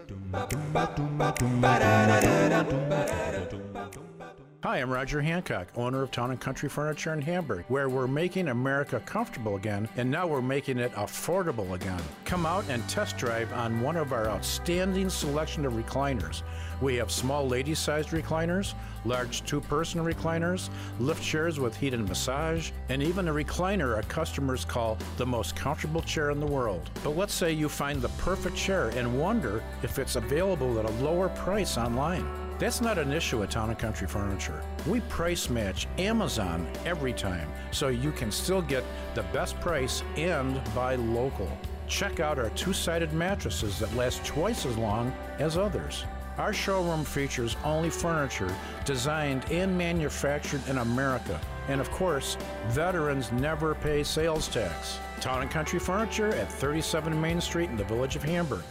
Hi, 4.63 4.79
I'm 4.81 4.89
Roger 4.89 5.21
Hancock, 5.21 5.69
owner 5.77 6.01
of 6.01 6.11
Town 6.11 6.31
and 6.31 6.39
Country 6.41 6.67
Furniture 6.67 7.13
in 7.13 7.21
Hamburg, 7.21 7.63
where 7.69 7.87
we're 7.87 8.07
making 8.07 8.49
America 8.49 8.99
comfortable 9.05 9.55
again, 9.55 9.87
and 9.95 10.11
now 10.11 10.27
we're 10.27 10.41
making 10.41 10.77
it 10.79 10.91
affordable 10.93 11.73
again. 11.73 12.01
Come 12.25 12.45
out 12.45 12.65
and 12.67 12.85
test 12.89 13.17
drive 13.17 13.53
on 13.53 13.79
one 13.79 13.95
of 13.95 14.11
our 14.11 14.27
outstanding 14.27 15.09
selection 15.09 15.65
of 15.65 15.73
recliners. 15.73 16.41
We 16.79 16.95
have 16.97 17.11
small 17.11 17.47
lady-sized 17.47 18.09
recliners, 18.09 18.75
large 19.03 19.43
two-person 19.45 20.01
recliners, 20.01 20.69
lift 20.99 21.23
chairs 21.23 21.59
with 21.59 21.75
heat 21.75 21.93
and 21.93 22.07
massage, 22.07 22.69
and 22.89 23.01
even 23.01 23.27
a 23.27 23.33
recliner 23.33 23.95
our 23.95 24.03
customers 24.03 24.63
call 24.63 24.97
the 25.17 25.25
most 25.25 25.55
comfortable 25.55 26.01
chair 26.01 26.29
in 26.29 26.39
the 26.39 26.45
world. 26.45 26.89
But 27.03 27.17
let's 27.17 27.33
say 27.33 27.51
you 27.51 27.67
find 27.67 27.99
the 27.99 28.09
perfect 28.09 28.55
chair 28.55 28.89
and 28.89 29.19
wonder 29.19 29.63
if 29.81 29.97
it's 29.97 30.17
available 30.17 30.77
at 30.77 30.85
a 30.85 31.03
lower 31.03 31.29
price 31.29 31.77
online. 31.77 32.27
That's 32.59 32.81
not 32.81 32.97
an 32.97 33.11
issue 33.11 33.43
at 33.43 33.51
Town 33.51 33.73
Country 33.75 34.07
Furniture. 34.07 34.63
We 34.87 34.99
price 35.01 35.49
match 35.49 35.87
Amazon 35.97 36.67
every 36.85 37.13
time, 37.13 37.47
so 37.71 37.87
you 37.87 38.11
can 38.11 38.31
still 38.31 38.61
get 38.61 38.83
the 39.15 39.23
best 39.33 39.59
price 39.61 40.03
and 40.15 40.61
buy 40.75 40.95
local. 40.95 41.49
Check 41.87 42.19
out 42.19 42.37
our 42.37 42.49
two 42.51 42.73
sided 42.73 43.13
mattresses 43.13 43.79
that 43.79 43.95
last 43.95 44.25
twice 44.25 44.65
as 44.65 44.77
long 44.77 45.13
as 45.39 45.57
others. 45.57 46.03
Our 46.37 46.53
showroom 46.53 47.03
features 47.03 47.57
only 47.63 47.89
furniture 47.89 48.55
designed 48.85 49.43
and 49.51 49.75
manufactured 49.75 50.61
in 50.67 50.77
America. 50.77 51.41
And 51.67 51.81
of 51.81 51.89
course, 51.89 52.37
veterans 52.67 53.31
never 53.31 53.73
pay 53.73 54.03
sales 54.03 54.47
tax. 54.47 54.99
Town 55.19 55.41
and 55.41 55.49
Country 55.49 55.79
Furniture 55.79 56.29
at 56.35 56.51
37 56.51 57.19
Main 57.19 57.41
Street 57.41 57.71
in 57.71 57.75
the 57.75 57.83
village 57.83 58.15
of 58.15 58.23
Hamburg, 58.23 58.63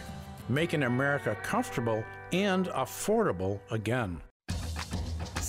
making 0.47 0.83
America 0.83 1.35
comfortable 1.43 2.03
and 2.31 2.67
affordable 2.67 3.59
again. 3.69 4.21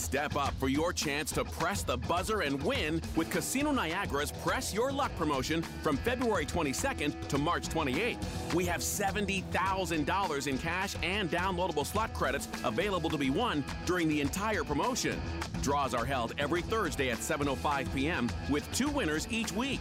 Step 0.08 0.36
up 0.36 0.54
for 0.54 0.70
your 0.70 0.90
chance 0.90 1.30
to 1.30 1.44
press 1.44 1.82
the 1.82 1.98
buzzer 1.98 2.40
and 2.40 2.62
win 2.62 2.98
with 3.14 3.28
Casino 3.28 3.72
Niagara's 3.72 4.32
Press 4.32 4.72
Your 4.72 4.90
Luck 4.90 5.14
promotion 5.16 5.60
from 5.82 5.98
February 5.98 6.46
22nd 6.46 7.28
to 7.28 7.36
March 7.36 7.68
28th. 7.68 8.54
We 8.54 8.64
have 8.64 8.80
$70,000 8.80 10.46
in 10.46 10.56
cash 10.56 10.96
and 11.02 11.30
downloadable 11.30 11.84
slot 11.84 12.14
credits 12.14 12.48
available 12.64 13.10
to 13.10 13.18
be 13.18 13.28
won 13.28 13.62
during 13.84 14.08
the 14.08 14.22
entire 14.22 14.64
promotion. 14.64 15.20
Draws 15.60 15.92
are 15.92 16.06
held 16.06 16.32
every 16.38 16.62
Thursday 16.62 17.10
at 17.10 17.18
7:05 17.18 17.94
p.m. 17.94 18.30
with 18.48 18.66
two 18.72 18.88
winners 18.88 19.28
each 19.30 19.52
week. 19.52 19.80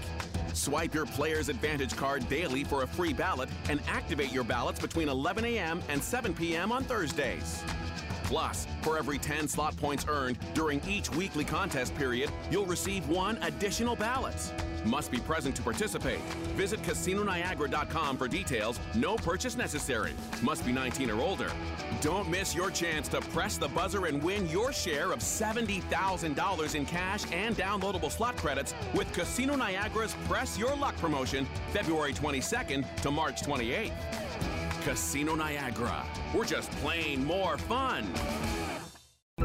Swipe 0.52 0.94
your 0.94 1.06
Player's 1.06 1.48
Advantage 1.48 1.96
card 1.96 2.28
daily 2.28 2.66
for 2.66 2.84
a 2.84 2.88
free 2.88 3.14
ballot 3.14 3.48
and 3.70 3.80
activate 3.88 4.34
your 4.34 4.44
ballots 4.44 4.82
between 4.82 5.08
11 5.08 5.46
a.m. 5.46 5.82
and 5.88 6.04
7 6.04 6.34
p.m. 6.34 6.74
on 6.74 6.84
Thursdays. 6.84 7.64
Plus, 8.28 8.68
for 8.82 8.98
every 8.98 9.18
10 9.18 9.48
slot 9.48 9.76
points 9.78 10.06
earned 10.10 10.38
during 10.54 10.82
each 10.86 11.10
weekly 11.12 11.46
contest 11.46 11.96
period, 11.96 12.30
you'll 12.52 12.66
receive 12.66 13.08
one 13.08 13.38
additional 13.42 13.96
ballot. 13.96 14.36
Must 14.84 15.10
be 15.10 15.20
present 15.20 15.56
to 15.56 15.62
participate. 15.62 16.20
Visit 16.56 16.82
CasinoNiagara.com 16.82 18.18
for 18.18 18.28
details. 18.28 18.82
No 18.96 19.16
purchase 19.16 19.56
necessary. 19.56 20.12
Must 20.42 20.66
be 20.66 20.74
19 20.74 21.10
or 21.10 21.22
older. 21.22 21.50
Don't 22.02 22.30
miss 22.30 22.54
your 22.54 22.70
chance 22.70 23.08
to 23.10 23.22
press 23.22 23.58
the 23.58 23.70
buzzer 23.70 24.08
and 24.08 24.22
win 24.22 24.48
your 24.50 24.74
share 24.74 25.14
of 25.14 25.20
$70,000 25.20 26.76
in 26.76 26.86
cash 26.86 27.24
and 27.32 27.56
downloadable 27.56 28.12
slot 28.12 28.36
credits 28.36 28.74
with 28.94 29.12
Casino 29.14 29.56
Niagara's 29.56 30.16
Press 30.28 30.58
Your 30.58 30.76
Luck 30.76 30.98
promotion, 30.98 31.48
February 31.72 32.14
22nd 32.14 32.84
to 33.02 33.10
March 33.10 33.42
28th. 33.42 34.57
Casino 34.88 35.36
Niagara. 35.36 36.06
We're 36.34 36.46
just 36.46 36.72
plain 36.80 37.26
more 37.26 37.58
fun. 37.58 38.06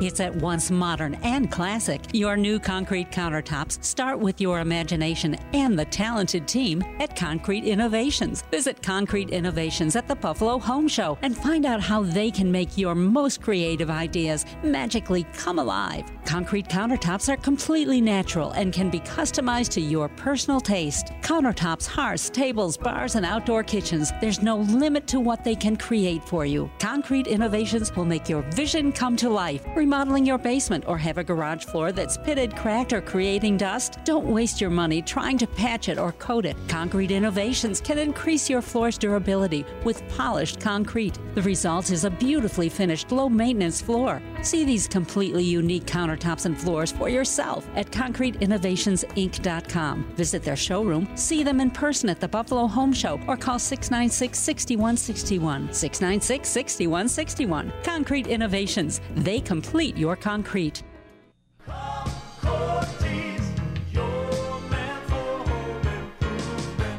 It's 0.01 0.21
at 0.21 0.35
once 0.35 0.71
modern 0.71 1.17
and 1.17 1.51
classic. 1.51 2.01
Your 2.15 2.35
new 2.35 2.59
concrete 2.59 3.11
countertops 3.11 3.85
start 3.85 4.19
with 4.19 4.41
your 4.41 4.61
imagination 4.61 5.37
and 5.53 5.79
the 5.79 5.85
talented 5.85 6.49
team 6.49 6.83
at 6.99 7.15
Concrete 7.15 7.65
Innovations. 7.65 8.43
Visit 8.51 8.83
Concrete 8.83 9.29
Innovations 9.29 9.95
at 9.95 10.09
the 10.09 10.17
Buffalo 10.17 10.59
Home 10.59 10.89
Show 10.89 11.19
and 11.21 11.37
find 11.37 11.67
out 11.67 11.83
how 11.83 12.03
they 12.03 12.31
can 12.31 12.51
make 12.51 12.79
your 12.79 12.95
most 12.95 13.43
creative 13.43 13.91
ideas 13.91 14.47
magically 14.65 15.25
come 15.35 15.59
alive. 15.59 16.11
Concrete 16.25 16.69
countertops 16.69 17.29
are 17.29 17.37
completely 17.37 18.01
natural 18.01 18.53
and 18.53 18.73
can 18.73 18.89
be 18.89 19.01
customized 19.01 19.69
to 19.73 19.81
your 19.83 20.09
personal 20.09 20.61
taste. 20.61 21.13
Countertops, 21.21 21.87
hearths, 21.87 22.31
tables, 22.31 22.79
bars, 22.79 23.17
and 23.17 23.27
outdoor 23.27 23.63
kitchens. 23.63 24.11
There's 24.23 24.41
no 24.41 24.57
limit 24.57 25.07
to 25.09 25.21
what 25.21 25.45
they 25.45 25.55
can 25.55 25.77
create 25.77 26.25
for 26.25 26.47
you. 26.47 26.71
Concrete 26.79 27.27
Innovations 27.27 27.95
will 27.95 28.07
make 28.07 28.29
your 28.31 28.41
vision 28.53 28.91
come 28.91 29.17
to 29.17 29.29
life. 29.29 29.63
Remodeling 29.83 30.25
your 30.25 30.39
basement 30.39 30.85
or 30.87 30.97
have 30.97 31.19
a 31.19 31.25
garage 31.25 31.65
floor 31.65 31.91
that's 31.91 32.17
pitted, 32.17 32.55
cracked, 32.55 32.93
or 32.93 33.01
creating 33.01 33.57
dust? 33.57 33.99
Don't 34.05 34.27
waste 34.27 34.61
your 34.61 34.71
money 34.71 35.03
trying 35.03 35.37
to 35.39 35.47
patch 35.49 35.89
it 35.89 35.99
or 35.99 36.13
coat 36.13 36.47
it. 36.47 36.57
Concrete 36.69 37.11
Innovations 37.11 37.81
can 37.81 37.99
increase 37.99 38.49
your 38.49 38.63
floor's 38.63 38.97
durability 38.97 39.67
with 39.83 40.07
polished 40.17 40.61
concrete. 40.61 41.19
The 41.35 41.43
result 41.43 41.91
is 41.91 42.05
a 42.05 42.11
beautifully 42.11 42.69
finished, 42.69 43.11
low 43.11 43.29
maintenance 43.29 43.81
floor. 43.81 44.23
See 44.43 44.65
these 44.65 44.89
completely 44.89 45.45
unique 45.45 45.85
countertops 45.85 46.47
and 46.47 46.61
floors 46.61 46.91
for 46.93 47.09
yourself 47.09 47.65
at 47.77 47.93
concreteinnovationsinc.com. 47.93 50.05
Visit 50.17 50.43
their 50.43 50.57
showroom, 50.57 51.09
see 51.17 51.45
them 51.45 51.61
in 51.61 51.71
person 51.71 52.09
at 52.09 52.19
the 52.21 52.29
Buffalo 52.29 52.67
Home 52.67 52.93
Show, 52.93 53.21
or 53.27 53.37
call 53.37 53.59
696 53.59 54.39
6161. 54.39 55.73
696 55.73 56.49
6161. 56.49 57.73
Concrete 57.85 58.27
Innovations. 58.27 59.01
They 59.15 59.41
complete 59.41 59.97
your 59.97 60.17
concrete. 60.17 60.83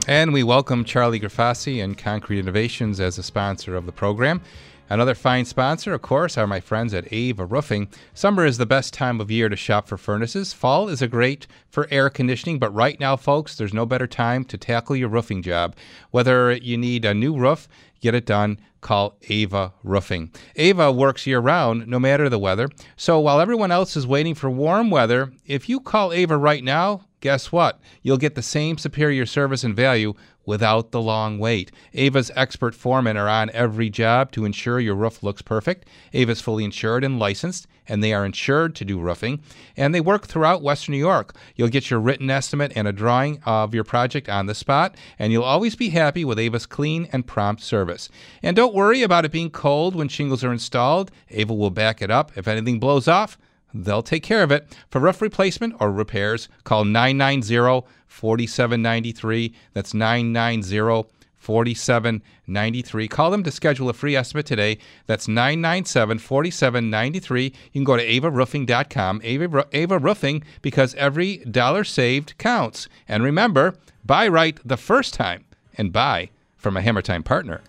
And 0.05 0.33
we 0.33 0.43
welcome 0.43 0.83
Charlie 0.83 1.19
Grafassi 1.19 1.81
and 1.81 1.97
Concrete 1.97 2.39
Innovations 2.39 2.99
as 2.99 3.17
a 3.17 3.23
sponsor 3.23 3.77
of 3.77 3.85
the 3.85 3.93
program. 3.93 4.41
Another 4.89 5.15
fine 5.15 5.45
sponsor, 5.45 5.93
of 5.93 6.01
course, 6.01 6.37
are 6.37 6.45
my 6.45 6.59
friends 6.59 6.93
at 6.93 7.11
Ava 7.11 7.45
Roofing. 7.45 7.87
Summer 8.13 8.45
is 8.45 8.57
the 8.57 8.65
best 8.65 8.93
time 8.93 9.21
of 9.21 9.31
year 9.31 9.49
to 9.49 9.55
shop 9.55 9.87
for 9.87 9.97
furnaces. 9.97 10.53
Fall 10.53 10.89
is 10.89 11.01
a 11.01 11.07
great 11.07 11.47
for 11.69 11.87
air 11.89 12.09
conditioning, 12.09 12.59
but 12.59 12.73
right 12.73 12.99
now, 12.99 13.15
folks, 13.15 13.55
there's 13.55 13.73
no 13.73 13.85
better 13.85 14.07
time 14.07 14.43
to 14.45 14.57
tackle 14.57 14.95
your 14.95 15.09
roofing 15.09 15.41
job. 15.41 15.75
Whether 16.11 16.51
you 16.51 16.77
need 16.77 17.05
a 17.05 17.13
new 17.13 17.35
roof, 17.35 17.67
get 18.01 18.13
it 18.13 18.25
done, 18.25 18.59
call 18.81 19.17
Ava 19.29 19.73
Roofing. 19.83 20.31
Ava 20.57 20.91
works 20.91 21.25
year 21.25 21.39
round, 21.39 21.87
no 21.87 21.97
matter 21.97 22.29
the 22.29 22.37
weather. 22.37 22.69
So 22.97 23.19
while 23.19 23.39
everyone 23.39 23.71
else 23.71 23.95
is 23.95 24.05
waiting 24.05 24.35
for 24.35 24.49
warm 24.49 24.91
weather, 24.91 25.31
if 25.45 25.69
you 25.69 25.79
call 25.79 26.11
Ava 26.11 26.37
right 26.37 26.63
now, 26.63 27.05
guess 27.21 27.53
what? 27.53 27.79
You'll 28.01 28.17
get 28.17 28.35
the 28.35 28.41
same 28.41 28.77
superior 28.77 29.25
service 29.25 29.63
and 29.63 29.73
value 29.73 30.13
without 30.45 30.91
the 30.91 31.01
long 31.01 31.39
wait. 31.39 31.71
Ava's 31.93 32.31
expert 32.35 32.75
foremen 32.75 33.17
are 33.17 33.29
on 33.29 33.49
every 33.51 33.89
job 33.89 34.31
to 34.31 34.45
ensure 34.45 34.79
your 34.79 34.95
roof 34.95 35.23
looks 35.23 35.41
perfect. 35.41 35.87
Ava's 36.13 36.41
fully 36.41 36.63
insured 36.63 37.03
and 37.03 37.19
licensed, 37.19 37.67
and 37.87 38.03
they 38.03 38.13
are 38.13 38.25
insured 38.25 38.75
to 38.75 38.85
do 38.85 38.99
roofing, 38.99 39.41
and 39.75 39.93
they 39.93 40.01
work 40.01 40.25
throughout 40.25 40.61
Western 40.61 40.93
New 40.93 40.99
York. 40.99 41.35
You'll 41.55 41.67
get 41.69 41.89
your 41.89 41.99
written 41.99 42.29
estimate 42.29 42.71
and 42.75 42.87
a 42.87 42.93
drawing 42.93 43.41
of 43.45 43.73
your 43.73 43.83
project 43.83 44.29
on 44.29 44.45
the 44.45 44.55
spot, 44.55 44.95
and 45.19 45.31
you'll 45.31 45.43
always 45.43 45.75
be 45.75 45.89
happy 45.89 46.23
with 46.23 46.39
Ava's 46.39 46.65
clean 46.65 47.07
and 47.11 47.27
prompt 47.27 47.61
service. 47.61 48.09
And 48.41 48.55
don't 48.55 48.73
worry 48.73 49.01
about 49.01 49.25
it 49.25 49.31
being 49.31 49.49
cold 49.49 49.95
when 49.95 50.07
shingles 50.07 50.43
are 50.43 50.53
installed. 50.53 51.11
Ava 51.29 51.53
will 51.53 51.69
back 51.69 52.01
it 52.01 52.11
up. 52.11 52.31
If 52.37 52.47
anything 52.47 52.79
blows 52.79 53.07
off, 53.07 53.37
They'll 53.73 54.03
take 54.03 54.23
care 54.23 54.43
of 54.43 54.51
it. 54.51 54.77
For 54.89 54.99
roof 54.99 55.21
replacement 55.21 55.75
or 55.79 55.91
repairs, 55.91 56.47
call 56.63 56.85
990 56.85 57.87
4793. 58.07 59.53
That's 59.73 59.93
990 59.93 61.09
4793. 61.43 63.07
Call 63.07 63.31
them 63.31 63.43
to 63.43 63.51
schedule 63.51 63.89
a 63.89 63.93
free 63.93 64.15
estimate 64.15 64.45
today. 64.45 64.77
That's 65.07 65.27
997 65.27 66.19
4793. 66.19 67.43
You 67.43 67.51
can 67.73 67.83
go 67.83 67.97
to 67.97 68.07
avaroofing.com. 68.07 69.21
Ava, 69.23 69.67
Ava 69.73 69.99
Roofing, 69.99 70.43
because 70.61 70.95
every 70.95 71.37
dollar 71.37 71.83
saved 71.83 72.37
counts. 72.37 72.87
And 73.07 73.23
remember, 73.23 73.75
buy 74.05 74.27
right 74.27 74.57
the 74.63 74.77
first 74.77 75.13
time 75.13 75.45
and 75.77 75.91
buy 75.91 76.29
from 76.55 76.77
a 76.77 76.81
Hammer 76.81 77.01
Time 77.01 77.23
partner. 77.23 77.61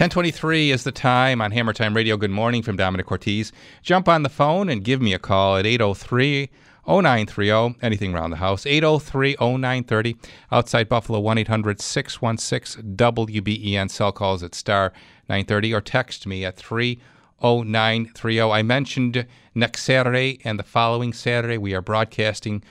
1023 0.00 0.70
is 0.70 0.84
the 0.84 0.92
time 0.92 1.42
on 1.42 1.50
Hammer 1.50 1.74
Time 1.74 1.94
Radio. 1.94 2.16
Good 2.16 2.30
morning 2.30 2.62
from 2.62 2.78
Domenic 2.78 3.04
Cortese. 3.04 3.52
Jump 3.82 4.08
on 4.08 4.22
the 4.22 4.30
phone 4.30 4.70
and 4.70 4.82
give 4.82 5.02
me 5.02 5.12
a 5.12 5.18
call 5.18 5.58
at 5.58 5.66
803 5.66 6.48
0930, 6.86 7.76
anything 7.82 8.14
around 8.14 8.30
the 8.30 8.38
house. 8.38 8.64
803 8.64 9.36
0930. 9.38 10.16
Outside 10.50 10.88
Buffalo, 10.88 11.20
1 11.20 11.36
800 11.36 11.82
616 11.82 12.96
WBEN. 12.96 13.90
Cell 13.90 14.10
calls 14.10 14.42
at 14.42 14.54
star 14.54 14.94
930 15.28 15.74
or 15.74 15.82
text 15.82 16.26
me 16.26 16.46
at 16.46 16.56
30930. 16.56 18.40
I 18.40 18.62
mentioned 18.62 19.26
next 19.54 19.82
Saturday 19.82 20.40
and 20.44 20.58
the 20.58 20.62
following 20.62 21.12
Saturday 21.12 21.58
we 21.58 21.74
are 21.74 21.82
broadcasting 21.82 22.64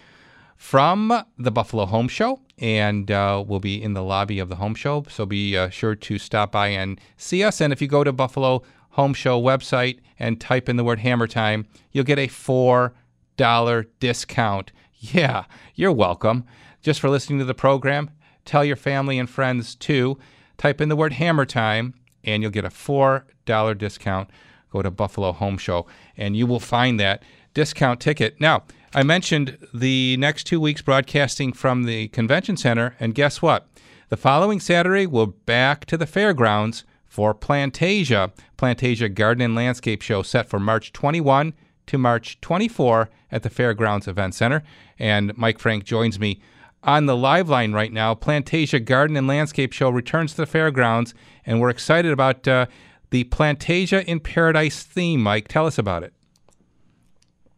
from 0.60 1.24
the 1.38 1.52
Buffalo 1.52 1.86
Home 1.86 2.10
Show, 2.10 2.42
and 2.58 3.10
uh, 3.10 3.42
we'll 3.48 3.62
be 3.62 3.82
in 3.82 3.94
the 3.94 4.04
lobby 4.04 4.40
of 4.40 4.50
the 4.50 4.58
Home 4.58 4.76
Show. 4.76 5.06
So 5.08 5.26
be 5.26 5.56
uh, 5.56 5.70
sure 5.70 5.96
to 5.96 6.20
stop 6.20 6.52
by 6.52 6.68
and 6.68 7.00
see 7.16 7.46
us. 7.46 7.62
And 7.62 7.72
if 7.72 7.82
you 7.82 7.88
go 7.88 8.04
to 8.04 8.12
Buffalo 8.12 8.64
Home 8.92 9.14
Show 9.14 9.42
website 9.42 10.00
and 10.20 10.40
type 10.40 10.68
in 10.68 10.76
the 10.76 10.84
word 10.84 11.00
Hammer 11.00 11.28
Time, 11.28 11.66
you'll 11.94 12.04
get 12.04 12.20
a 12.20 12.28
four 12.28 12.94
dollar 13.38 13.88
discount. 14.02 14.74
Yeah, 15.00 15.46
you're 15.76 15.94
welcome. 15.94 16.44
Just 16.82 17.00
for 17.00 17.10
listening 17.10 17.40
to 17.40 17.46
the 17.46 17.54
program, 17.54 18.12
tell 18.44 18.66
your 18.66 18.76
family 18.76 19.18
and 19.18 19.30
friends 19.30 19.74
too. 19.74 20.20
Type 20.58 20.82
in 20.82 20.90
the 20.90 20.98
word 20.98 21.14
Hammer 21.14 21.46
Time, 21.46 21.94
and 22.26 22.44
you'll 22.44 22.52
get 22.52 22.66
a 22.66 22.70
four 22.70 23.26
dollar 23.46 23.74
discount. 23.74 24.30
Go 24.72 24.82
to 24.82 24.92
Buffalo 24.92 25.32
Home 25.32 25.58
Show, 25.58 25.88
and 26.18 26.36
you 26.36 26.46
will 26.46 26.60
find 26.60 27.00
that 27.00 27.24
discount 27.54 28.02
ticket. 28.02 28.42
Now. 28.42 28.66
I 28.92 29.04
mentioned 29.04 29.60
the 29.72 30.18
next 30.18 30.46
two 30.46 30.60
weeks 30.60 30.82
broadcasting 30.82 31.54
from 31.54 31.84
the 31.84 32.08
convention 32.08 32.58
center, 32.58 32.96
and 33.00 33.14
guess 33.14 33.40
what? 33.40 33.68
The 34.10 34.18
following 34.18 34.60
Saturday, 34.60 35.06
we're 35.06 35.28
back 35.28 35.86
to 35.86 35.98
the 35.98 36.08
fairgrounds 36.08 36.86
for 37.06 37.36
Plantasia, 37.36 38.32
Plantasia 38.58 39.14
Garden 39.14 39.44
and 39.44 39.54
Landscape 39.54 40.02
Show 40.02 40.24
set 40.24 40.50
for 40.50 40.60
March 40.60 40.92
21 40.92 41.54
to 41.86 41.98
March 42.00 42.42
24 42.42 43.12
at 43.32 43.44
the 43.44 43.52
Fairgrounds 43.52 44.08
Event 44.08 44.34
Center. 44.34 44.64
And 44.98 45.38
Mike 45.38 45.60
Frank 45.60 45.84
joins 45.84 46.20
me 46.20 46.42
on 46.82 47.06
the 47.06 47.16
live 47.16 47.48
line 47.48 47.74
right 47.74 47.94
now. 47.94 48.16
Plantasia 48.16 48.84
Garden 48.84 49.16
and 49.16 49.28
Landscape 49.28 49.72
Show 49.72 49.92
returns 49.92 50.32
to 50.32 50.38
the 50.38 50.46
fairgrounds, 50.48 51.14
and 51.46 51.62
we're 51.62 51.70
excited 51.70 52.12
about 52.12 52.48
uh, 52.48 52.66
the 53.12 53.26
Plantasia 53.26 54.04
in 54.06 54.20
Paradise 54.20 54.82
theme. 54.82 55.22
Mike, 55.22 55.48
tell 55.48 55.68
us 55.68 55.78
about 55.78 56.02
it. 56.02 56.14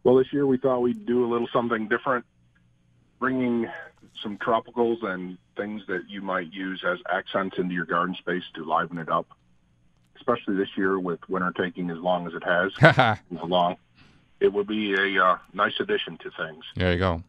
Well, 0.04 0.16
this 0.16 0.32
year 0.32 0.46
we 0.46 0.56
thought 0.58 0.80
we'd 0.80 1.06
do 1.06 1.24
a 1.24 1.28
little 1.28 1.48
something 1.52 1.88
different, 1.88 2.24
bringing 3.18 3.68
some 4.22 4.38
tropicals 4.38 5.02
and 5.04 5.38
things 5.56 5.82
that 5.88 6.02
you 6.08 6.22
might 6.22 6.52
use 6.52 6.82
as 6.86 6.98
accents 7.10 7.58
into 7.58 7.74
your 7.74 7.84
garden 7.84 8.14
space 8.16 8.42
to 8.54 8.64
liven 8.64 8.98
it 8.98 9.08
up. 9.08 9.26
Especially 10.16 10.56
this 10.56 10.68
year 10.76 10.98
with 10.98 11.18
winter 11.28 11.52
taking 11.56 11.90
as 11.90 11.98
long 11.98 12.26
as 12.26 12.32
it 12.34 12.44
has, 12.44 13.18
long, 13.44 13.76
it 14.40 14.52
would 14.52 14.68
be 14.68 14.94
a 14.94 15.24
uh, 15.24 15.38
nice 15.52 15.74
addition 15.80 16.16
to 16.18 16.30
things. 16.30 16.64
There 16.76 16.92
you 16.92 16.98
go. 16.98 17.22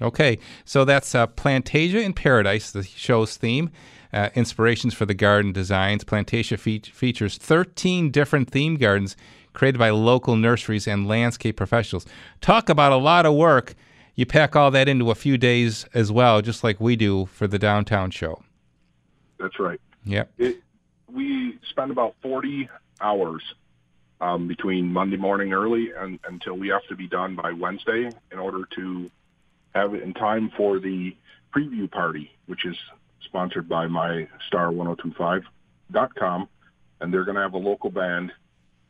Okay, 0.00 0.38
so 0.64 0.84
that's 0.84 1.14
uh, 1.14 1.26
Plantasia 1.26 2.02
in 2.02 2.12
Paradise, 2.12 2.70
the 2.70 2.84
show's 2.84 3.36
theme. 3.36 3.70
Uh, 4.10 4.30
inspirations 4.34 4.94
for 4.94 5.04
the 5.04 5.12
garden 5.12 5.52
designs. 5.52 6.02
Plantasia 6.02 6.58
fe- 6.58 6.78
features 6.78 7.36
13 7.36 8.10
different 8.10 8.50
theme 8.50 8.76
gardens 8.76 9.16
created 9.58 9.78
by 9.78 9.90
local 9.90 10.36
nurseries 10.36 10.86
and 10.86 11.08
landscape 11.08 11.56
professionals. 11.56 12.06
Talk 12.40 12.68
about 12.68 12.92
a 12.92 12.96
lot 12.96 13.26
of 13.26 13.34
work. 13.34 13.74
You 14.14 14.24
pack 14.24 14.56
all 14.56 14.70
that 14.70 14.88
into 14.88 15.10
a 15.10 15.14
few 15.14 15.36
days 15.36 15.84
as 15.94 16.10
well, 16.10 16.40
just 16.40 16.62
like 16.64 16.80
we 16.80 16.96
do 16.96 17.26
for 17.26 17.46
the 17.46 17.58
downtown 17.58 18.10
show. 18.10 18.42
That's 19.38 19.58
right. 19.58 19.80
Yep. 20.04 20.30
It, 20.38 20.62
we 21.12 21.58
spend 21.70 21.90
about 21.90 22.14
40 22.22 22.68
hours 23.00 23.42
um, 24.20 24.48
between 24.48 24.92
Monday 24.92 25.16
morning 25.16 25.52
early 25.52 25.92
and 25.96 26.18
until 26.28 26.54
we 26.54 26.68
have 26.68 26.86
to 26.88 26.96
be 26.96 27.06
done 27.06 27.36
by 27.36 27.52
Wednesday 27.52 28.10
in 28.32 28.38
order 28.38 28.64
to 28.76 29.10
have 29.74 29.94
it 29.94 30.02
in 30.02 30.14
time 30.14 30.50
for 30.56 30.78
the 30.78 31.16
preview 31.54 31.90
party, 31.90 32.30
which 32.46 32.64
is 32.64 32.76
sponsored 33.24 33.68
by 33.68 33.86
my 33.86 34.28
star1025.com. 34.52 36.48
And 37.00 37.14
they're 37.14 37.24
going 37.24 37.36
to 37.36 37.42
have 37.42 37.54
a 37.54 37.58
local 37.58 37.90
band. 37.90 38.32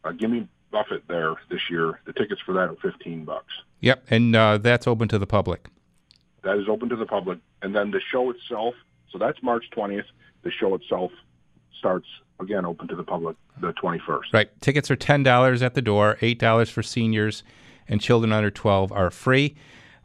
Uh, 0.04 0.12
Gimme 0.12 0.48
Buffett 0.70 1.06
there 1.08 1.34
this 1.50 1.70
year. 1.70 2.00
The 2.04 2.12
tickets 2.12 2.40
for 2.44 2.52
that 2.54 2.68
are 2.68 2.76
15 2.82 3.24
bucks. 3.24 3.52
Yep, 3.80 4.06
and 4.10 4.34
uh, 4.34 4.58
that's 4.58 4.86
open 4.86 5.08
to 5.08 5.18
the 5.18 5.26
public. 5.26 5.68
That 6.42 6.58
is 6.58 6.68
open 6.68 6.88
to 6.90 6.96
the 6.96 7.06
public. 7.06 7.38
And 7.62 7.74
then 7.74 7.90
the 7.90 8.00
show 8.00 8.30
itself, 8.30 8.74
so 9.10 9.18
that's 9.18 9.42
March 9.42 9.64
20th. 9.76 10.04
The 10.42 10.50
show 10.50 10.74
itself 10.74 11.10
starts 11.78 12.06
again 12.40 12.64
open 12.64 12.88
to 12.88 12.96
the 12.96 13.02
public 13.02 13.36
the 13.60 13.72
21st. 13.72 14.32
Right. 14.32 14.60
Tickets 14.60 14.90
are 14.90 14.96
$10 14.96 15.62
at 15.62 15.74
the 15.74 15.82
door, 15.82 16.16
$8 16.20 16.70
for 16.70 16.82
seniors, 16.82 17.42
and 17.88 18.00
children 18.00 18.32
under 18.32 18.50
12 18.50 18.92
are 18.92 19.10
free. 19.10 19.56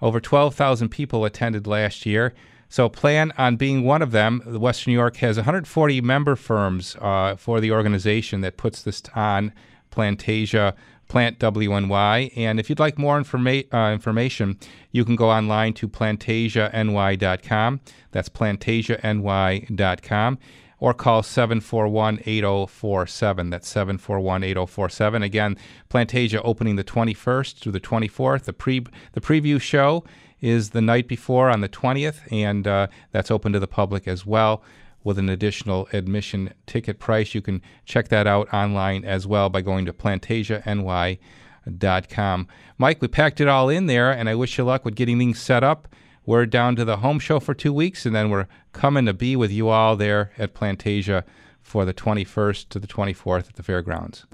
Over 0.02 0.19
12,000 0.19 0.89
people 0.89 1.26
attended 1.26 1.67
last 1.67 2.06
year. 2.06 2.34
So 2.67 2.89
plan 2.89 3.32
on 3.38 3.56
being 3.56 3.84
one 3.84 4.02
of 4.02 4.12
them. 4.12 4.41
The 4.45 4.60
Western 4.60 4.93
New 4.93 4.97
York 4.97 5.17
has 5.17 5.38
140 5.38 6.02
member 6.02 6.36
firms 6.36 6.95
uh, 6.99 7.36
for 7.36 7.62
the 7.62 7.71
organization 7.71 8.41
that 8.41 8.58
puts 8.58 8.82
this 8.82 9.04
on 9.15 9.54
Plantasia 9.93 10.73
Plant 11.08 11.38
WNY. 11.38 12.32
And 12.36 12.60
if 12.60 12.67
you'd 12.69 12.79
like 12.79 12.97
more 12.97 13.21
informa- 13.21 13.71
uh, 13.71 13.93
information, 13.93 14.58
you 14.91 15.06
can 15.06 15.15
go 15.15 15.29
online 15.29 15.73
to 15.73 15.88
plantasiany.com. 15.88 17.82
That's 18.12 18.29
plantasiany.com. 18.29 20.39
Or 20.79 20.93
call 20.93 21.21
741 21.23 22.19
8047. 22.25 23.49
That's 23.51 23.69
741 23.69 24.43
8047. 24.43 25.23
Again, 25.23 25.56
Plantasia 25.89 26.41
opening 26.43 26.77
the 26.77 26.84
21st 26.84 27.60
through 27.60 27.73
the 27.73 27.79
24th. 27.79 28.45
The, 28.45 28.53
pre- 28.53 28.88
the 29.13 29.21
preview 29.21 29.62
show 29.62 30.03
is 30.41 30.71
the 30.71 30.82
night 30.82 31.08
before 31.08 31.49
on 31.49 31.62
the 31.62 31.69
20th, 31.69 32.19
and 32.32 32.67
uh, 32.67 32.88
that's 33.12 33.32
open 33.32 33.53
to 33.53 33.60
the 33.60 33.67
public 33.67 34.10
as 34.10 34.25
well 34.25 34.62
with 35.03 35.19
an 35.19 35.29
additional 35.29 35.87
admission 35.93 36.53
ticket 36.65 36.99
price. 36.99 37.35
You 37.35 37.41
can 37.41 37.61
check 37.85 38.09
that 38.09 38.27
out 38.27 38.53
online 38.53 39.05
as 39.05 39.27
well 39.27 39.49
by 39.49 39.61
going 39.61 39.85
to 39.85 39.93
plantasiany.com. 39.93 42.47
Mike, 42.77 43.01
we 43.01 43.07
packed 43.07 43.41
it 43.41 43.47
all 43.47 43.69
in 43.69 43.85
there, 43.85 44.11
and 44.11 44.29
I 44.29 44.35
wish 44.35 44.57
you 44.57 44.63
luck 44.63 44.85
with 44.85 44.95
getting 44.95 45.19
things 45.19 45.39
set 45.39 45.63
up. 45.63 45.87
We're 46.25 46.45
down 46.45 46.75
to 46.77 46.85
the 46.85 46.97
home 46.97 47.19
show 47.19 47.39
for 47.39 47.53
two 47.53 47.73
weeks, 47.73 48.05
and 48.05 48.15
then 48.15 48.29
we're 48.29 48.47
coming 48.71 49.05
to 49.05 49.13
be 49.13 49.35
with 49.35 49.51
you 49.51 49.69
all 49.69 49.95
there 49.95 50.31
at 50.37 50.53
Plantasia 50.53 51.23
for 51.61 51.85
the 51.85 51.93
21st 51.93 52.69
to 52.69 52.79
the 52.79 52.87
24th 52.87 53.49
at 53.49 53.55
the 53.55 53.63
fairgrounds. 53.63 54.25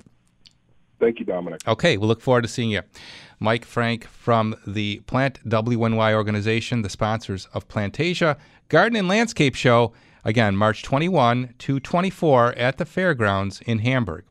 Thank 0.99 1.19
you, 1.19 1.25
Domenic. 1.25 1.67
Okay, 1.67 1.97
we 1.97 2.05
look 2.05 2.21
forward 2.21 2.41
to 2.41 2.47
seeing 2.47 2.71
you. 2.71 2.82
Mike 3.39 3.63
Frank 3.63 4.05
from 4.05 4.55
the 4.67 4.99
Plant 5.01 5.39
WNY 5.47 6.13
organization, 6.13 6.82
the 6.82 6.89
sponsors 6.89 7.47
of 7.53 7.67
Plantasia 7.67 8.38
Garden 8.67 8.97
and 8.97 9.08
Landscape 9.08 9.55
Show. 9.55 9.93
Again, 10.30 10.56
March 10.56 10.84
21 10.84 11.56
to 11.58 11.80
24 11.80 12.54
at 12.54 12.78
the 12.78 12.86
fairgrounds 12.86 13.62
in 13.62 13.80
Hamburg. 13.80 14.26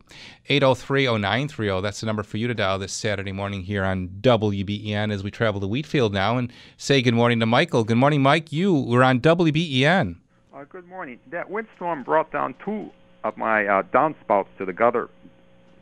803-0930, 0.49 1.83
that's 1.83 1.99
the 1.99 2.07
number 2.07 2.23
for 2.23 2.37
you 2.37 2.47
to 2.47 2.55
dial 2.55 2.79
this 2.79 2.93
Saturday 2.93 3.33
morning 3.33 3.65
here 3.65 3.85
on 3.85 4.09
WBEN 4.21 5.13
as 5.13 5.25
we 5.25 5.33
travel 5.33 5.61
to 5.61 5.67
Wheatfield 5.67 6.13
now 6.13 6.39
and 6.39 6.53
say 6.77 7.03
good 7.03 7.15
morning 7.15 7.41
to 7.41 7.47
Michael. 7.47 7.83
Good 7.83 7.97
morning, 7.97 8.23
Mike. 8.23 8.53
You 8.53 8.75
were 8.75 9.03
on 9.03 9.19
WBEN. 9.19 10.19
Uh, 10.55 10.65
good 10.69 10.87
morning. 10.87 11.19
That 11.33 11.51
windstorm 11.51 12.05
brought 12.05 12.31
down 12.31 12.55
two 12.65 12.93
of 13.25 13.37
my 13.37 13.67
uh, 13.67 13.83
downspouts 13.83 14.47
to 14.59 14.65
the 14.65 14.73
gutter. 14.73 15.11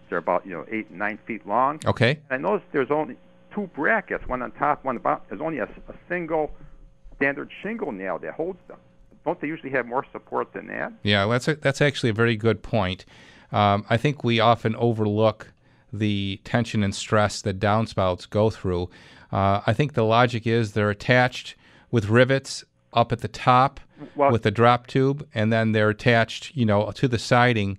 They're 0.09 0.17
about 0.17 0.47
you 0.47 0.55
know 0.55 0.65
eight 0.71 0.91
nine 0.91 1.19
feet 1.27 1.47
long. 1.47 1.81
Okay. 1.85 2.21
And 2.31 2.47
I 2.47 2.49
noticed 2.49 2.73
there's 2.73 2.91
only 2.91 3.19
two 3.55 3.69
brackets, 3.75 4.27
one 4.27 4.41
on 4.41 4.53
top, 4.53 4.83
one 4.83 4.97
about. 4.97 5.29
There's 5.29 5.43
only 5.43 5.59
a, 5.59 5.65
a 5.65 5.95
single 6.09 6.53
standard 7.17 7.51
shingle 7.63 7.93
nail 7.93 8.19
that 8.21 8.33
holds 8.33 8.61
them. 8.67 8.79
Don't 9.27 9.41
they 9.41 9.49
usually 9.49 9.73
have 9.73 9.87
more 9.87 10.07
support 10.12 10.53
than 10.53 10.69
that? 10.69 10.93
Yeah, 11.03 11.27
that's 11.27 11.49
a, 11.49 11.57
that's 11.57 11.83
actually 11.83 12.11
a 12.11 12.15
very 12.15 12.37
good 12.37 12.62
point. 12.62 13.05
Um, 13.51 13.85
I 13.91 13.97
think 13.97 14.23
we 14.23 14.39
often 14.39 14.77
overlook 14.77 15.53
the 15.93 16.41
tension 16.45 16.85
and 16.85 16.95
stress 16.95 17.43
that 17.43 17.59
downspouts 17.59 18.31
go 18.31 18.51
through. 18.51 18.89
Uh, 19.33 19.62
I 19.67 19.73
think 19.73 19.95
the 19.95 20.05
logic 20.05 20.47
is 20.47 20.73
they're 20.73 20.91
attached 20.91 21.57
with 21.91 22.09
rivets 22.09 22.65
up 22.93 23.11
at 23.11 23.21
the 23.21 23.29
top 23.29 23.81
Well- 24.15 24.31
with 24.31 24.43
the 24.43 24.53
drop 24.53 24.87
tube, 24.87 25.27
and 25.35 25.53
then 25.53 25.73
they're 25.73 25.91
attached, 25.91 26.55
you 26.55 26.65
know, 26.65 26.93
to 26.93 27.09
the 27.09 27.19
siding. 27.19 27.79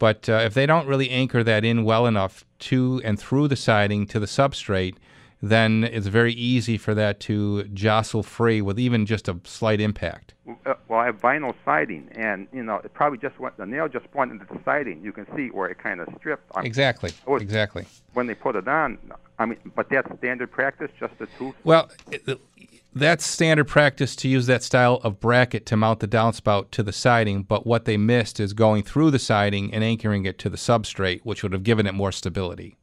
But 0.00 0.28
uh, 0.28 0.42
if 0.44 0.54
they 0.54 0.66
don't 0.66 0.88
really 0.88 1.10
anchor 1.10 1.44
that 1.44 1.64
in 1.64 1.84
well 1.84 2.06
enough 2.06 2.44
to 2.60 3.00
and 3.04 3.16
through 3.18 3.46
the 3.46 3.56
siding 3.56 4.06
to 4.08 4.18
the 4.18 4.26
substrate, 4.26 4.96
then 5.42 5.84
it's 5.84 6.06
very 6.06 6.32
easy 6.34 6.76
for 6.76 6.94
that 6.94 7.18
to 7.20 7.64
jostle 7.64 8.22
free 8.22 8.60
with 8.60 8.78
even 8.78 9.06
just 9.06 9.28
a 9.28 9.38
slight 9.44 9.80
impact. 9.80 10.34
Uh, 10.66 10.74
well, 10.88 10.98
I 11.00 11.06
have 11.06 11.20
vinyl 11.20 11.54
siding, 11.64 12.08
and 12.14 12.48
you 12.52 12.62
know 12.62 12.76
it 12.84 12.92
probably 12.92 13.18
just 13.18 13.38
went. 13.38 13.56
The 13.56 13.66
nail 13.66 13.88
just 13.88 14.06
went 14.14 14.32
into 14.32 14.44
the 14.52 14.58
siding. 14.64 15.02
You 15.02 15.12
can 15.12 15.26
see 15.36 15.48
where 15.48 15.68
it 15.70 15.78
kind 15.78 16.00
of 16.00 16.08
stripped. 16.18 16.50
I- 16.54 16.62
Exactly. 16.62 17.12
Was- 17.26 17.40
Exactly. 17.42 17.86
When 18.14 18.26
they 18.26 18.34
put 18.34 18.56
it 18.56 18.66
on, 18.68 18.98
I 19.38 19.46
mean, 19.46 19.58
but 19.74 19.88
that's 19.88 20.08
standard 20.18 20.50
practice, 20.50 20.90
just 20.98 21.16
the 21.18 21.26
two. 21.38 21.54
Well, 21.64 21.90
it- 22.10 22.40
that's 22.92 23.24
standard 23.24 23.68
practice 23.68 24.16
to 24.16 24.28
use 24.28 24.46
that 24.46 24.64
style 24.64 24.96
of 25.04 25.20
bracket 25.20 25.64
to 25.66 25.76
mount 25.76 26.00
the 26.00 26.08
downspout 26.08 26.72
to 26.72 26.82
the 26.82 26.92
siding, 26.92 27.44
but 27.44 27.64
what 27.64 27.84
they 27.84 27.96
missed 27.96 28.40
is 28.40 28.52
going 28.52 28.82
through 28.82 29.12
the 29.12 29.18
siding 29.20 29.72
and 29.72 29.84
anchoring 29.84 30.26
it 30.26 30.38
to 30.40 30.50
the 30.50 30.56
substrate, 30.56 31.20
which 31.22 31.44
would 31.44 31.52
have 31.52 31.62
given 31.62 31.86
it 31.86 31.94
more 31.94 32.10
stability. 32.10 32.76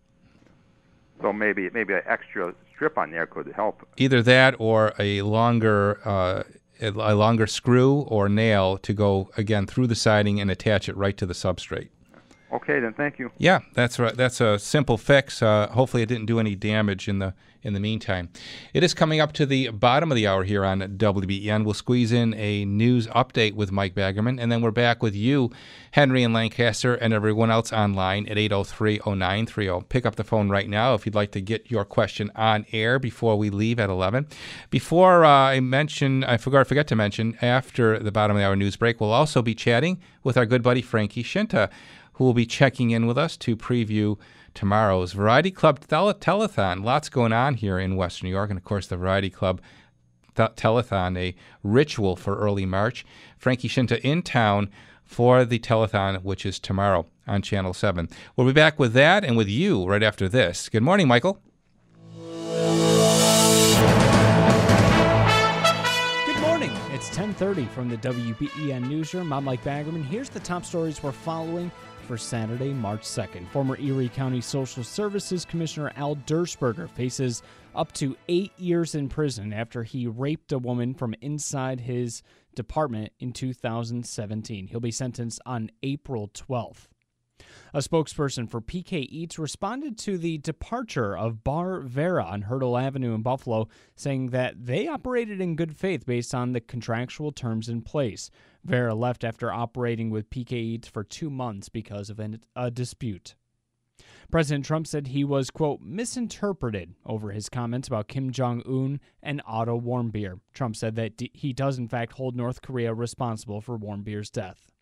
So 1.22 1.34
maybe 1.34 1.70
maybe 1.74 1.94
an 1.94 2.02
extra 2.06 2.54
strip 2.74 2.98
on 2.98 3.12
there 3.12 3.26
could 3.26 3.52
help. 3.56 3.88
Either 3.98 4.22
that 4.22 4.56
or 4.60 4.94
a 5.00 5.22
longer 5.24 6.00
uh, 6.06 6.44
a 6.80 7.16
longer 7.16 7.48
screw 7.48 8.02
or 8.02 8.30
nail 8.30 8.78
to 8.78 8.94
go 8.94 9.30
again 9.36 9.66
through 9.66 9.88
the 9.88 9.96
siding 9.96 10.40
and 10.40 10.52
attach 10.52 10.88
it 10.88 10.96
right 10.96 11.18
to 11.18 11.26
the 11.26 11.34
substrate. 11.34 11.90
Okay, 12.52 12.80
then 12.80 12.94
thank 12.94 13.20
you. 13.20 13.32
Yeah, 13.38 13.60
that's 13.74 14.00
right. 14.00 14.16
That's 14.16 14.40
a 14.40 14.58
simple 14.58 14.98
fix. 14.98 15.42
Uh, 15.42 15.68
hopefully, 15.68 16.04
it 16.04 16.06
didn't 16.06 16.28
do 16.28 16.40
any 16.40 16.56
damage 16.56 17.10
in 17.10 17.20
the 17.20 17.34
in 17.64 17.74
the 17.74 17.80
meantime. 17.80 18.30
It 18.74 18.84
is 18.84 18.94
coming 18.94 19.20
up 19.20 19.34
to 19.34 19.46
the 19.46 19.70
bottom 19.70 20.12
of 20.12 20.16
the 20.16 20.28
hour 20.28 20.44
here 20.44 20.64
on 20.64 20.80
WBEN. 20.80 21.64
We'll 21.66 21.74
squeeze 21.74 22.12
in 22.12 22.34
a 22.36 22.66
news 22.66 23.08
update 23.08 23.54
with 23.54 23.72
Mike 23.72 23.96
Baggerman, 23.96 24.40
and 24.40 24.52
then 24.52 24.62
we're 24.62 24.72
back 24.72 25.02
with 25.02 25.16
you, 25.16 25.52
Henry 25.92 26.24
and 26.24 26.34
Lancaster, 26.34 26.96
and 26.96 27.14
everyone 27.14 27.52
else 27.52 27.74
online 27.74 28.28
at 28.28 28.38
803-0930. 28.38 29.90
Pick 29.90 30.06
up 30.06 30.16
the 30.16 30.24
phone 30.24 30.50
right 30.50 30.70
now 30.70 30.94
if 30.94 31.06
you'd 31.06 31.16
like 31.16 31.32
to 31.32 31.42
get 31.42 31.70
your 31.72 31.86
question 31.86 32.32
on 32.36 32.66
air 32.72 33.00
before 33.00 33.38
we 33.38 33.50
leave 33.50 33.80
at 33.80 33.90
11. 33.90 34.28
Before 34.70 35.26
uh, 35.26 35.30
I 35.30 35.60
mention, 35.60 36.24
I 36.24 36.38
forgot, 36.38 36.62
I 36.62 36.64
forget 36.64 36.88
to 36.88 36.96
mention, 36.96 37.38
after 37.42 38.00
the 38.00 38.12
bottom 38.12 38.36
of 38.36 38.42
the 38.42 38.46
hour 38.46 38.56
news 38.56 38.76
break, 38.76 39.02
we'll 39.02 39.12
also 39.12 39.42
be 39.42 39.56
chatting 39.56 40.00
with 40.24 40.38
our 40.38 40.46
good 40.46 40.64
buddy 40.64 40.82
Frankie 40.82 41.24
Scinta, 41.24 41.70
who 42.14 42.24
will 42.24 42.34
be 42.34 42.46
checking 42.46 42.92
in 42.92 43.08
with 43.08 43.18
us 43.18 43.38
to 43.38 43.56
preview 43.56 44.18
tomorrow's 44.58 45.14
Variety 45.14 45.52
Club 45.52 45.80
tele- 45.88 46.16
telethon. 46.16 46.84
Lots 46.84 47.10
going 47.10 47.32
on 47.32 47.54
here 47.54 47.78
in 47.78 47.96
Western 47.96 48.28
New 48.28 48.34
York, 48.34 48.50
and 48.50 48.58
of 48.58 48.64
course, 48.64 48.88
the 48.88 48.98
Variety 48.98 49.30
Club 49.30 49.62
th- 50.36 50.50
telethon, 50.56 51.16
a 51.16 51.36
ritual 51.62 52.16
for 52.16 52.36
early 52.36 52.66
March. 52.66 53.06
Frankie 53.38 53.68
Scinta 53.68 54.02
in 54.06 54.24
town 54.24 54.72
for 55.04 55.46
the 55.46 55.60
telethon, 55.60 56.24
which 56.24 56.44
is 56.44 56.58
tomorrow 56.58 57.06
on 57.28 57.44
Channel 57.44 57.76
7. 57.76 58.10
We'll 58.36 58.48
be 58.48 58.54
back 58.54 58.80
with 58.80 58.94
that 58.94 59.24
and 59.24 59.38
with 59.38 59.48
you 59.48 59.86
right 59.88 60.02
after 60.02 60.28
this. 60.28 60.70
Good 60.70 60.82
morning, 60.82 61.08
Michael. 61.08 61.40
Good 66.26 66.42
morning. 66.42 66.72
It's 66.92 67.10
10:30 67.16 67.68
from 67.68 67.90
the 67.90 67.98
WBEN 67.98 68.90
newsroom. 68.90 69.32
I'm 69.32 69.44
Mike 69.44 69.64
Baggerman. 69.64 70.04
Here's 70.04 70.30
the 70.30 70.40
top 70.40 70.66
stories 70.66 71.04
we're 71.04 71.12
following 71.12 71.72
for 72.08 72.18
Saturday, 72.18 72.72
March 72.72 73.02
2nd. 73.02 73.50
Former 73.50 73.78
Erie 73.82 74.08
County 74.08 74.40
Social 74.40 74.82
Services 74.82 75.44
Commissioner 75.44 75.92
Al 75.98 76.16
Dirschberger 76.16 76.90
faces 76.90 77.44
up 77.76 77.92
to 77.92 78.16
eight 78.30 78.54
years 78.58 78.96
in 78.96 79.10
prison 79.10 79.52
after 79.52 79.84
he 79.84 80.08
raped 80.08 80.54
a 80.54 80.58
woman 80.58 80.94
from 80.94 81.14
inside 81.20 81.82
his 81.82 82.24
department 82.56 83.12
in 83.20 83.34
2017. 83.34 84.68
He'll 84.68 84.80
be 84.80 84.90
sentenced 84.90 85.42
on 85.46 85.70
April 85.84 86.30
12th. 86.30 86.88
A 87.74 87.80
spokesperson 87.80 88.50
for 88.50 88.62
PK 88.62 89.06
Eats 89.10 89.38
responded 89.38 89.98
to 90.00 90.18
the 90.18 90.38
departure 90.38 91.16
of 91.16 91.44
Bar 91.44 91.82
Vera 91.82 92.24
on 92.24 92.44
Hertel 92.44 92.78
Avenue 92.78 93.14
in 93.14 93.22
Buffalo, 93.22 93.68
saying 93.96 94.28
that 94.28 94.66
they 94.66 94.88
operated 94.88 95.42
in 95.42 95.56
good 95.56 95.76
faith 95.76 96.06
based 96.06 96.34
on 96.34 96.54
the 96.54 96.62
contractual 96.62 97.32
terms 97.32 97.70
in 97.70 97.82
place. 97.82 98.32
Vera 98.68 98.94
left 98.94 99.24
after 99.24 99.52
operating 99.52 100.10
with 100.10 100.30
PK 100.30 100.52
Eats 100.52 100.88
for 100.88 101.04
two 101.04 101.30
months 101.30 101.70
because 101.70 102.10
of 102.10 102.20
an, 102.20 102.42
a 102.56 102.70
dispute. 102.70 103.36
President 104.30 104.66
Trump 104.66 104.86
said 104.86 105.08
he 105.08 105.24
was, 105.24 105.50
quote, 105.50 105.80
misinterpreted 105.82 106.94
over 107.06 107.32
his 107.32 107.48
comments 107.48 107.88
about 107.88 108.10
Kim 108.10 108.32
Jong 108.32 108.62
un 108.68 109.00
and 109.24 109.42
Otto 109.48 109.80
Warmbier. 109.80 110.42
Trump 110.54 110.76
said 110.76 110.96
that 110.96 111.14
he 111.34 111.54
does, 111.54 111.78
in 111.78 111.88
fact, 111.88 112.14
hold 112.14 112.36
North 112.36 112.62
Korea 112.62 112.94
responsible 112.94 113.62
for 113.62 113.78
Warmbier's 113.78 114.30
death. 114.30 114.74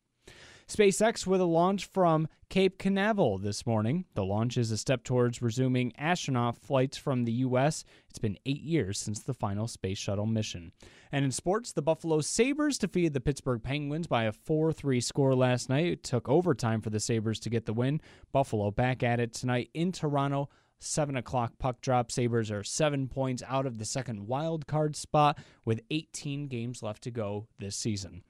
SpaceX 0.68 1.28
with 1.28 1.42
a 1.42 1.46
launch 1.46 1.86
from 1.86 2.28
Cape 2.50 2.80
Canaveral 2.80 3.38
this 3.38 3.68
morning. 3.68 4.06
The 4.16 4.26
launch 4.26 4.58
is 4.58 4.72
a 4.72 4.78
step 4.78 5.04
towards 5.04 5.40
resuming 5.40 5.94
astronaut 5.96 6.58
flights 6.58 6.98
from 6.98 7.24
the 7.24 7.32
U.S. 7.34 7.86
It's 8.10 8.18
been 8.18 8.40
eight 8.48 8.64
years 8.64 8.98
since 8.98 9.20
the 9.20 9.36
final 9.36 9.68
space 9.68 10.00
shuttle 10.00 10.26
mission. 10.26 10.72
And 11.12 11.24
in 11.24 11.32
sports, 11.32 11.72
the 11.72 11.84
Buffalo 11.84 12.20
Sabres 12.22 12.80
defeated 12.80 13.14
the 13.14 13.22
Pittsburgh 13.22 13.62
Penguins 13.62 14.08
by 14.08 14.24
a 14.24 14.32
4 14.32 14.74
3 14.74 15.00
score 15.02 15.36
last 15.36 15.70
night. 15.70 15.86
It 15.86 16.04
took 16.04 16.28
overtime 16.28 16.82
for 16.82 16.90
the 16.90 17.00
Sabres 17.00 17.40
to 17.42 17.52
get 17.52 17.68
the 17.68 17.74
win. 17.74 18.02
Buffalo 18.32 18.72
back 18.72 19.04
at 19.04 19.20
it 19.20 19.34
tonight 19.34 19.70
in 19.76 19.92
Toronto. 19.92 20.50
7 20.80 21.16
o'clock 21.16 21.54
puck 21.60 21.80
drop. 21.82 22.12
Sabres 22.12 22.50
are 22.50 22.64
seven 22.64 23.08
points 23.08 23.44
out 23.48 23.68
of 23.68 23.78
the 23.78 23.86
second 23.86 24.26
wild 24.26 24.66
card 24.66 24.96
spot 24.96 25.38
with 25.64 25.82
18 25.92 26.48
games 26.48 26.82
left 26.82 27.04
to 27.04 27.12
go 27.12 27.48
this 27.60 27.76
season. 27.76 28.24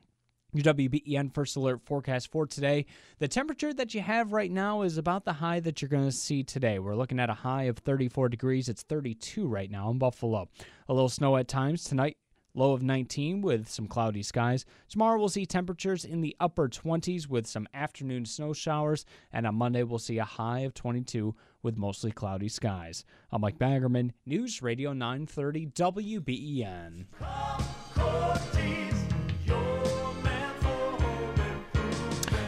Your 0.55 0.73
WBEN 0.73 1.33
First 1.33 1.57
Alert 1.57 1.81
forecast 1.85 2.31
for 2.31 2.47
today. 2.47 2.85
The 3.19 3.27
temperature 3.27 3.73
that 3.73 3.93
you 3.93 3.99
have 3.99 4.31
right 4.31 4.49
now 4.49 4.83
is 4.83 4.97
about 4.97 5.25
the 5.25 5.33
high 5.33 5.59
that 5.59 5.81
you're 5.81 5.89
going 5.89 6.05
to 6.05 6.15
see 6.15 6.43
today. 6.43 6.79
We're 6.79 6.95
looking 6.95 7.19
at 7.19 7.29
a 7.29 7.33
high 7.33 7.63
of 7.63 7.79
34 7.79 8.29
degrees. 8.29 8.69
It's 8.69 8.83
32 8.83 9.47
right 9.47 9.69
now 9.69 9.89
in 9.89 9.97
Buffalo. 9.97 10.47
A 10.87 10.93
little 10.93 11.09
snow 11.09 11.35
at 11.35 11.49
times 11.49 11.83
tonight. 11.83 12.15
Low 12.53 12.71
of 12.71 12.81
19 12.81 13.41
with 13.41 13.67
some 13.67 13.85
cloudy 13.85 14.23
skies. 14.23 14.63
Tomorrow 14.87 15.19
we'll 15.19 15.27
see 15.27 15.45
temperatures 15.45 16.05
in 16.05 16.21
the 16.21 16.37
upper 16.39 16.69
20s 16.69 17.27
with 17.27 17.47
some 17.47 17.67
afternoon 17.73 18.23
snow 18.23 18.53
showers. 18.53 19.05
And 19.33 19.45
on 19.45 19.55
Monday 19.55 19.83
we'll 19.83 19.99
see 19.99 20.19
a 20.19 20.23
high 20.23 20.59
of 20.59 20.73
22 20.73 21.35
with 21.63 21.75
mostly 21.75 22.13
cloudy 22.13 22.47
skies. 22.47 23.03
I'm 23.29 23.41
Mike 23.41 23.59
Baggerman, 23.59 24.11
News 24.25 24.61
Radio 24.61 24.93
930 24.93 25.67
WBEN. 25.67 27.07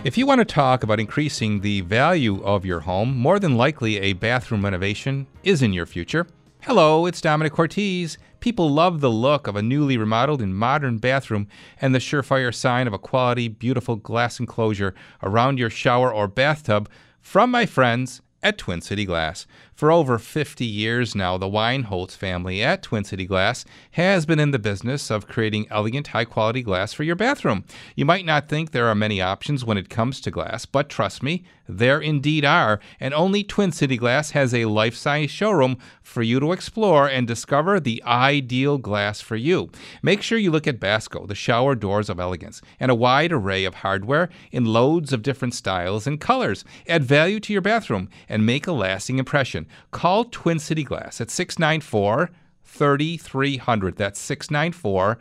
If 0.08 0.18
you 0.18 0.26
want 0.26 0.40
to 0.40 0.46
talk 0.46 0.84
about 0.84 1.02
increasing 1.02 1.60
the 1.60 1.82
value 1.82 2.42
of 2.42 2.66
your 2.66 2.80
home, 2.80 3.18
more 3.18 3.40
than 3.40 3.58
likely 3.58 3.98
a 3.98 4.14
bathroom 4.14 4.64
renovation 4.64 5.28
is 5.44 5.62
in 5.62 5.74
your 5.74 5.86
future. 5.86 6.28
Hello, 6.62 7.06
it's 7.06 7.20
Domenic 7.20 7.52
Cortese. 7.52 8.18
People 8.40 8.70
love 8.70 9.02
the 9.02 9.12
look 9.12 9.48
of 9.48 9.58
a 9.58 9.62
newly 9.62 9.98
remodeled 9.98 10.42
and 10.42 10.56
modern 10.56 10.98
bathroom 10.98 11.50
and 11.82 11.94
the 11.94 12.00
surefire 12.00 12.56
sign 12.56 12.88
of 12.88 12.94
a 12.94 12.98
quality, 12.98 13.50
beautiful 13.50 13.98
glass 13.98 14.40
enclosure 14.40 14.96
around 15.22 15.60
your 15.60 15.70
shower 15.70 16.14
or 16.14 16.30
bathtub 16.30 16.88
from 17.20 17.52
my 17.52 17.66
friends 17.66 18.22
at 18.42 18.58
Twin 18.58 18.80
City 18.80 19.04
Glass. 19.04 19.46
For 19.78 19.92
over 19.92 20.18
50 20.18 20.66
years 20.66 21.14
now, 21.14 21.38
the 21.38 21.46
Weinholz 21.46 22.16
family 22.16 22.64
at 22.64 22.82
Twin 22.82 23.04
City 23.04 23.28
Glass 23.28 23.64
has 23.92 24.26
been 24.26 24.40
in 24.40 24.50
the 24.50 24.58
business 24.58 25.12
of 25.12 25.28
creating 25.28 25.68
elegant, 25.70 26.08
high 26.08 26.26
quality 26.26 26.64
glass 26.64 26.94
for 26.94 27.04
your 27.04 27.16
bathroom. 27.16 27.64
You 27.96 28.04
might 28.04 28.26
not 28.26 28.50
think 28.50 28.72
there 28.72 28.88
are 28.88 28.96
many 28.96 29.22
options 29.22 29.64
when 29.64 29.78
it 29.78 29.88
comes 29.88 30.20
to 30.22 30.32
glass, 30.32 30.66
but 30.66 30.90
trust 30.90 31.22
me, 31.22 31.44
there 31.70 32.00
indeed 32.00 32.46
are, 32.46 32.80
and 33.00 33.14
only 33.14 33.44
Twin 33.44 33.72
City 33.72 33.98
Glass 33.98 34.32
has 34.32 34.54
a 34.54 34.66
life 34.66 34.96
size 34.96 35.30
showroom 35.30 35.78
for 36.02 36.24
you 36.24 36.40
to 36.40 36.54
explore 36.54 37.08
and 37.08 37.28
discover 37.28 37.80
the 37.80 38.02
ideal 38.06 38.78
glass 38.78 39.20
for 39.20 39.36
you. 39.36 39.70
Make 40.02 40.22
sure 40.22 40.38
you 40.38 40.50
look 40.50 40.66
at 40.66 40.80
Basco, 40.80 41.26
the 41.26 41.36
shower 41.36 41.76
doors 41.76 42.10
of 42.10 42.20
elegance, 42.20 42.62
and 42.80 42.90
a 42.90 42.96
wide 42.96 43.34
array 43.34 43.66
of 43.66 43.76
hardware 43.76 44.30
in 44.52 44.66
loads 44.66 45.12
of 45.12 45.22
different 45.22 45.54
styles 45.54 46.08
and 46.08 46.22
colors. 46.22 46.64
Add 46.88 47.04
value 47.04 47.40
to 47.42 47.54
your 47.54 47.62
bathroom 47.62 48.10
and 48.30 48.46
make 48.46 48.66
a 48.66 48.72
lasting 48.72 49.20
impression. 49.20 49.67
Call 49.92 50.26
Twin 50.26 50.60
City 50.60 50.84
Glass 50.84 51.22
at 51.22 51.30
694 51.30 52.30
3300. 52.64 53.96
That's 53.96 54.20
694 54.20 55.18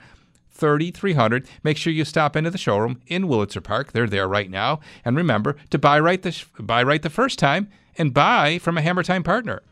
3300. 0.51 1.49
Make 1.63 1.77
sure 1.77 1.93
you 1.93 2.05
stop 2.05 2.37
into 2.37 2.51
the 2.51 2.59
showroom 2.59 3.01
in 3.07 3.25
Wurlitzer 3.25 3.63
Park. 3.63 3.93
They're 3.93 4.07
there 4.07 4.29
right 4.29 4.51
now. 4.51 4.81
And 5.05 5.17
remember 5.17 5.57
to 5.71 5.79
buy 5.79 6.01
right 6.01 6.23
the, 6.23 6.45
buy 6.59 6.83
right 6.83 7.03
the 7.03 7.11
first 7.11 7.39
time 7.39 7.69
and 7.99 8.13
buy 8.13 8.59
from 8.59 8.77
a 8.79 8.83
Hammer 8.83 9.03
Time 9.03 9.23
partner. 9.23 9.63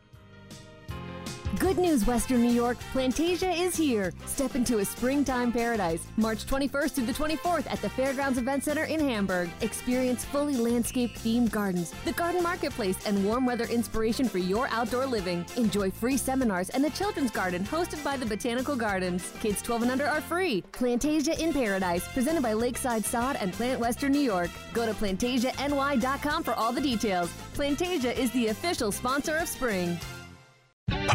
Good 1.59 1.77
news, 1.77 2.05
Western 2.05 2.41
New 2.41 2.51
York. 2.51 2.77
Plantasia 2.91 3.57
is 3.57 3.77
here. 3.77 4.13
Step 4.25 4.55
into 4.55 4.79
a 4.79 4.85
springtime 4.85 5.51
paradise. 5.51 6.05
March 6.17 6.45
21st 6.45 6.91
through 6.91 7.05
the 7.05 7.13
24th 7.13 7.71
at 7.71 7.81
the 7.81 7.89
Fairgrounds 7.89 8.37
Event 8.37 8.63
Center 8.63 8.85
in 8.85 8.99
Hamburg. 8.99 9.49
Experience 9.61 10.25
fully 10.25 10.57
landscaped 10.57 11.17
themed 11.23 11.51
gardens, 11.51 11.93
the 12.03 12.11
garden 12.13 12.43
marketplace, 12.43 13.05
and 13.05 13.23
warm 13.23 13.45
weather 13.45 13.65
inspiration 13.65 14.27
for 14.27 14.39
your 14.39 14.67
outdoor 14.69 15.05
living. 15.05 15.45
Enjoy 15.55 15.89
free 15.89 16.17
seminars 16.17 16.69
and 16.71 16.83
a 16.83 16.89
children's 16.89 17.31
garden 17.31 17.63
hosted 17.63 18.03
by 18.03 18.17
the 18.17 18.25
Botanical 18.25 18.75
Gardens. 18.75 19.31
Kids 19.39 19.61
12 19.61 19.83
and 19.83 19.91
under 19.91 20.07
are 20.07 20.21
free. 20.21 20.63
Plantasia 20.73 21.39
in 21.39 21.53
Paradise, 21.53 22.05
presented 22.09 22.43
by 22.43 22.53
Lakeside 22.53 23.05
Sod 23.05 23.37
and 23.37 23.53
Plant 23.53 23.79
Western 23.79 24.11
New 24.11 24.19
York. 24.19 24.49
Go 24.73 24.85
to 24.85 24.93
plantasiany.com 24.93 26.43
for 26.43 26.53
all 26.55 26.73
the 26.73 26.81
details. 26.81 27.29
Plantasia 27.53 28.17
is 28.17 28.31
the 28.31 28.47
official 28.47 28.91
sponsor 28.91 29.37
of 29.37 29.47
spring. 29.47 29.97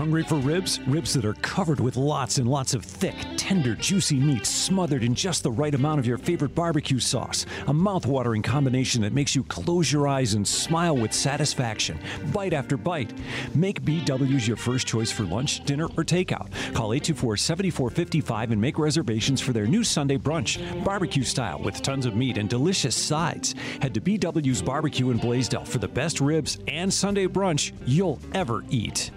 Hungry 0.00 0.22
for 0.22 0.36
ribs? 0.36 0.80
Ribs 0.86 1.12
that 1.12 1.26
are 1.26 1.34
covered 1.34 1.78
with 1.78 1.98
lots 1.98 2.38
and 2.38 2.48
lots 2.48 2.72
of 2.72 2.82
thick, 2.82 3.14
tender, 3.36 3.74
juicy 3.74 4.18
meat 4.18 4.46
smothered 4.46 5.04
in 5.04 5.14
just 5.14 5.42
the 5.42 5.50
right 5.50 5.74
amount 5.74 5.98
of 5.98 6.06
your 6.06 6.16
favorite 6.16 6.54
barbecue 6.54 6.98
sauce. 6.98 7.44
A 7.66 7.74
mouth-watering 7.74 8.40
combination 8.40 9.02
that 9.02 9.12
makes 9.12 9.34
you 9.34 9.44
close 9.44 9.92
your 9.92 10.08
eyes 10.08 10.32
and 10.32 10.48
smile 10.48 10.96
with 10.96 11.12
satisfaction, 11.12 11.98
bite 12.32 12.54
after 12.54 12.78
bite. 12.78 13.12
Make 13.54 13.82
BW's 13.82 14.48
your 14.48 14.56
first 14.56 14.86
choice 14.86 15.12
for 15.12 15.24
lunch, 15.24 15.66
dinner, 15.66 15.84
or 15.98 16.02
takeout. 16.02 16.50
Call 16.72 16.92
824-7455 16.92 18.52
and 18.52 18.58
make 18.58 18.78
reservations 18.78 19.42
for 19.42 19.52
their 19.52 19.66
new 19.66 19.84
Sunday 19.84 20.16
brunch, 20.16 20.82
barbecue 20.82 21.24
style 21.24 21.60
with 21.62 21.82
tons 21.82 22.06
of 22.06 22.16
meat 22.16 22.38
and 22.38 22.48
delicious 22.48 22.96
sides. 22.96 23.54
Head 23.82 23.92
to 23.92 24.00
BW's 24.00 24.62
Barbecue 24.62 25.10
in 25.10 25.20
Blasdell 25.20 25.68
for 25.68 25.76
the 25.76 25.88
best 25.88 26.22
ribs 26.22 26.56
and 26.68 26.90
Sunday 26.90 27.26
brunch 27.26 27.72
you'll 27.84 28.18
ever 28.32 28.64
eat. 28.70 29.10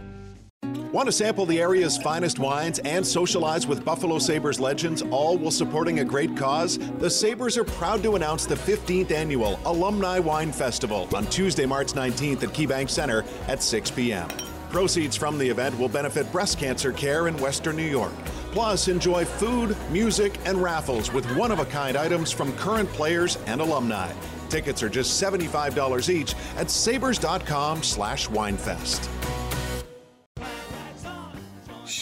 Want 0.94 1.08
to 1.08 1.12
sample 1.12 1.48
the 1.48 1.60
area's 1.60 1.98
finest 1.98 2.38
wines 2.38 2.78
and 2.78 3.04
socialize 3.04 3.66
with 3.66 3.84
Buffalo 3.84 4.20
Sabres 4.20 4.60
legends, 4.60 5.02
all 5.10 5.40
while 5.40 5.50
supporting 5.50 6.02
a 6.02 6.06
great 6.06 6.38
cause? 6.38 6.78
The 7.00 7.10
Sabres 7.10 7.58
are 7.58 7.64
proud 7.64 8.04
to 8.04 8.16
announce 8.16 8.46
the 8.46 8.54
15th 8.54 9.10
annual 9.10 9.60
Alumni 9.66 10.20
Wine 10.20 10.52
Festival 10.52 11.10
on 11.16 11.26
Tuesday, 11.26 11.66
March 11.66 11.94
19th 11.94 12.44
at 12.44 12.50
KeyBank 12.50 12.92
Center 12.92 13.26
at 13.48 13.64
6 13.64 13.90
p.m. 13.90 14.30
Proceeds 14.70 15.18
from 15.18 15.40
the 15.40 15.50
event 15.50 15.76
will 15.80 15.90
benefit 15.90 16.32
breast 16.32 16.60
cancer 16.60 16.92
care 16.92 17.28
in 17.28 17.36
Western 17.38 17.76
New 17.76 17.90
York. 17.90 18.14
Plus, 18.52 18.88
enjoy 18.88 19.26
food, 19.26 19.76
music, 19.90 20.38
and 20.46 20.62
raffles 20.62 21.12
with 21.12 21.26
one 21.36 21.52
of 21.52 21.58
a 21.58 21.66
kind 21.66 21.98
items 21.98 22.32
from 22.32 22.56
current 22.56 22.88
players 22.90 23.40
and 23.48 23.62
alumni. 23.62 24.14
Tickets 24.48 24.84
are 24.84 24.90
just 24.90 25.20
$75 25.20 26.10
each 26.10 26.36
at 26.56 26.70
sabres.com 26.70 27.82
slash 27.82 28.28
winefest. 28.28 29.10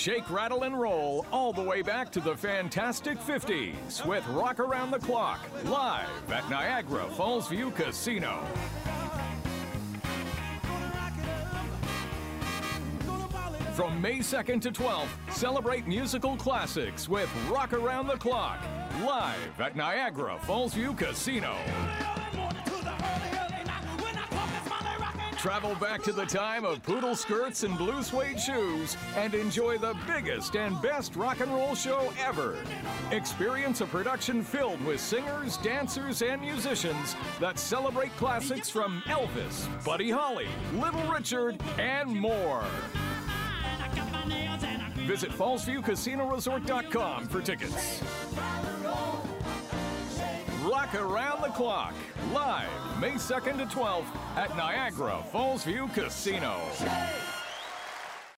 Shake, 0.02 0.32
rattle, 0.32 0.64
and 0.64 0.82
roll 0.82 1.28
all 1.32 1.54
the 1.54 1.62
way 1.62 1.84
back 1.84 2.12
to 2.14 2.20
the 2.20 2.36
fantastic 2.36 3.20
50s 3.20 4.04
with 4.04 4.28
Rock 4.30 4.60
Around 4.60 4.90
the 4.90 4.98
Clock 4.98 5.48
live 5.66 6.10
at 6.32 6.50
Niagara 6.50 7.06
Falls 7.12 7.48
View 7.48 7.70
Casino. 7.70 8.44
From 13.76 14.02
May 14.02 14.18
2nd 14.22 14.60
to 14.62 14.72
12th, 14.72 15.10
celebrate 15.30 15.86
musical 15.86 16.36
classics 16.36 17.08
with 17.08 17.30
Rock 17.48 17.72
Around 17.72 18.08
the 18.08 18.18
Clock 18.18 18.60
live 19.06 19.62
at 19.62 19.76
Niagara 19.76 20.40
Falls 20.42 20.74
View 20.74 20.96
Casino. 20.96 21.56
Travel 25.42 25.74
back 25.74 26.04
to 26.04 26.14
the 26.14 26.24
time 26.24 26.66
of 26.66 26.84
poodle 26.84 27.16
skirts 27.16 27.64
and 27.64 27.76
blue 27.76 28.04
suede 28.04 28.40
shoes 28.40 28.96
and 29.16 29.34
enjoy 29.34 29.80
the 29.80 29.96
biggest 30.06 30.56
and 30.56 30.80
best 30.84 31.16
rock 31.16 31.40
and 31.40 31.52
roll 31.52 31.74
show 31.74 32.14
ever. 32.24 32.58
Experience 33.10 33.82
a 33.82 33.88
production 33.88 34.44
filled 34.44 34.80
with 34.86 35.02
singers, 35.02 35.58
dancers, 35.58 36.22
and 36.22 36.40
musicians 36.44 37.16
that 37.40 37.58
celebrate 37.58 38.16
classics 38.18 38.70
from 38.70 39.02
Elvis, 39.08 39.66
Buddy 39.84 40.12
Holly, 40.12 40.48
Little 40.76 41.12
Richard, 41.12 41.60
and 41.80 42.16
more. 42.16 42.64
Visit 45.08 45.32
FallsViewCasinoResort.com 45.32 47.28
for 47.28 47.42
tickets. 47.42 48.04
Rock 50.72 50.96
Around 50.96 51.42
the 51.42 51.50
Clock, 51.50 51.94
live 52.32 52.70
May 52.98 53.12
2nd 53.12 53.58
to 53.58 53.66
12th 53.66 54.06
at 54.38 54.56
Niagara 54.56 55.22
Falls 55.30 55.66
View 55.66 55.90
Casino. 55.94 56.62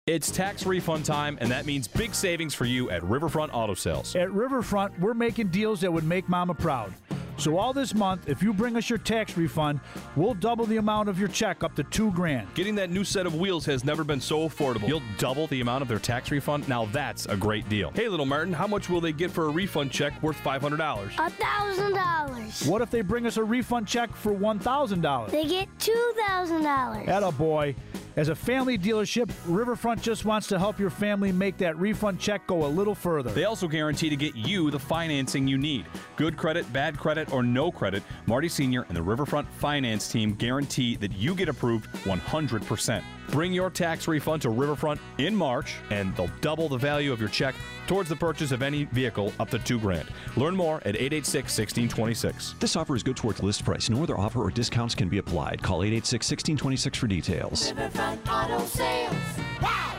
It's 0.07 0.31
tax 0.31 0.65
refund 0.65 1.05
time, 1.05 1.37
and 1.41 1.51
that 1.51 1.67
means 1.67 1.87
big 1.87 2.15
savings 2.15 2.55
for 2.55 2.65
you 2.65 2.89
at 2.89 3.03
Riverfront 3.03 3.53
Auto 3.53 3.75
Sales. 3.75 4.15
At 4.15 4.31
Riverfront, 4.31 4.99
we're 4.99 5.13
making 5.13 5.49
deals 5.49 5.81
that 5.81 5.93
would 5.93 6.05
make 6.05 6.27
Mama 6.27 6.55
proud. 6.55 6.91
So 7.37 7.57
all 7.57 7.73
this 7.73 7.93
month, 7.93 8.29
if 8.29 8.41
you 8.43 8.53
bring 8.53 8.75
us 8.77 8.89
your 8.89 8.99
tax 8.99 9.35
refund, 9.37 9.79
we'll 10.15 10.33
double 10.35 10.65
the 10.65 10.77
amount 10.77 11.09
of 11.09 11.19
your 11.19 11.27
check 11.29 11.63
up 11.63 11.75
to 11.75 11.83
two 11.85 12.11
grand. 12.11 12.53
Getting 12.53 12.75
that 12.75 12.89
new 12.89 13.03
set 13.03 13.25
of 13.25 13.35
wheels 13.35 13.65
has 13.65 13.83
never 13.83 14.03
been 14.03 14.21
so 14.21 14.47
affordable. 14.47 14.87
You'll 14.87 15.01
double 15.17 15.47
the 15.47 15.61
amount 15.61 15.81
of 15.81 15.87
their 15.87 15.99
tax 15.99 16.31
refund. 16.31 16.67
Now 16.69 16.85
that's 16.85 17.25
a 17.25 17.35
great 17.35 17.67
deal. 17.69 17.91
Hey, 17.91 18.07
little 18.07 18.25
Martin, 18.25 18.53
how 18.53 18.67
much 18.67 18.89
will 18.89 19.01
they 19.01 19.11
get 19.11 19.31
for 19.31 19.45
a 19.45 19.49
refund 19.49 19.91
check 19.91 20.21
worth 20.21 20.37
$500? 20.43 21.13
A 21.17 21.29
thousand 21.31 21.93
dollars. 21.93 22.65
What 22.67 22.81
if 22.81 22.89
they 22.91 23.01
bring 23.01 23.25
us 23.25 23.37
a 23.37 23.43
refund 23.43 23.87
check 23.87 24.15
for 24.15 24.31
one 24.33 24.59
thousand 24.59 25.01
dollars? 25.01 25.31
They 25.31 25.45
get 25.45 25.67
two 25.79 26.13
thousand 26.27 26.63
dollars. 26.63 27.07
Atta 27.07 27.31
boy. 27.31 27.75
As 28.15 28.29
a 28.29 28.35
family 28.35 28.77
dealership, 28.77 29.31
Riverfront 29.47 29.99
just 29.99 30.23
wants 30.23 30.45
to 30.47 30.59
help 30.59 30.79
your 30.79 30.91
family 30.91 31.31
make 31.31 31.57
that 31.57 31.75
refund 31.79 32.19
check 32.19 32.45
go 32.45 32.65
a 32.65 32.67
little 32.67 32.93
further. 32.93 33.31
They 33.31 33.45
also 33.45 33.67
guarantee 33.67 34.09
to 34.09 34.15
get 34.15 34.35
you 34.35 34.69
the 34.69 34.77
financing 34.77 35.47
you 35.47 35.57
need. 35.57 35.87
Good 36.15 36.37
credit, 36.37 36.71
bad 36.71 36.99
credit, 36.99 37.33
or 37.33 37.41
no 37.41 37.71
credit, 37.71 38.03
Marty 38.27 38.49
Sr. 38.49 38.83
and 38.83 38.95
the 38.95 39.01
Riverfront 39.01 39.51
Finance 39.53 40.11
team 40.11 40.35
guarantee 40.35 40.95
that 40.97 41.13
you 41.13 41.33
get 41.33 41.49
approved 41.49 41.87
100%. 42.03 43.03
Bring 43.29 43.53
your 43.53 43.69
tax 43.69 44.07
refund 44.07 44.41
to 44.43 44.49
Riverfront 44.49 44.99
in 45.17 45.35
March, 45.35 45.75
and 45.89 46.15
they'll 46.15 46.29
double 46.41 46.69
the 46.69 46.77
value 46.77 47.11
of 47.11 47.19
your 47.19 47.29
check 47.29 47.55
towards 47.87 48.09
the 48.09 48.15
purchase 48.15 48.51
of 48.51 48.61
any 48.61 48.85
vehicle 48.85 49.33
up 49.39 49.49
to 49.49 49.59
two 49.59 49.79
grand. 49.79 50.07
Learn 50.35 50.55
more 50.55 50.77
at 50.77 50.95
886 50.95 51.57
1626. 51.57 52.55
This 52.59 52.75
offer 52.75 52.95
is 52.95 53.03
good 53.03 53.17
towards 53.17 53.41
list 53.41 53.65
price. 53.65 53.89
No 53.89 54.03
other 54.03 54.17
offer 54.17 54.41
or 54.41 54.51
discounts 54.51 54.95
can 54.95 55.09
be 55.09 55.17
applied. 55.17 55.61
Call 55.61 55.83
886 55.83 56.31
1626 56.31 56.97
for 56.97 57.07
details. 57.07 57.73
Riverfront 57.73 58.29
Auto 58.29 58.65
Sales. 58.65 59.15
Wow! 59.61 59.93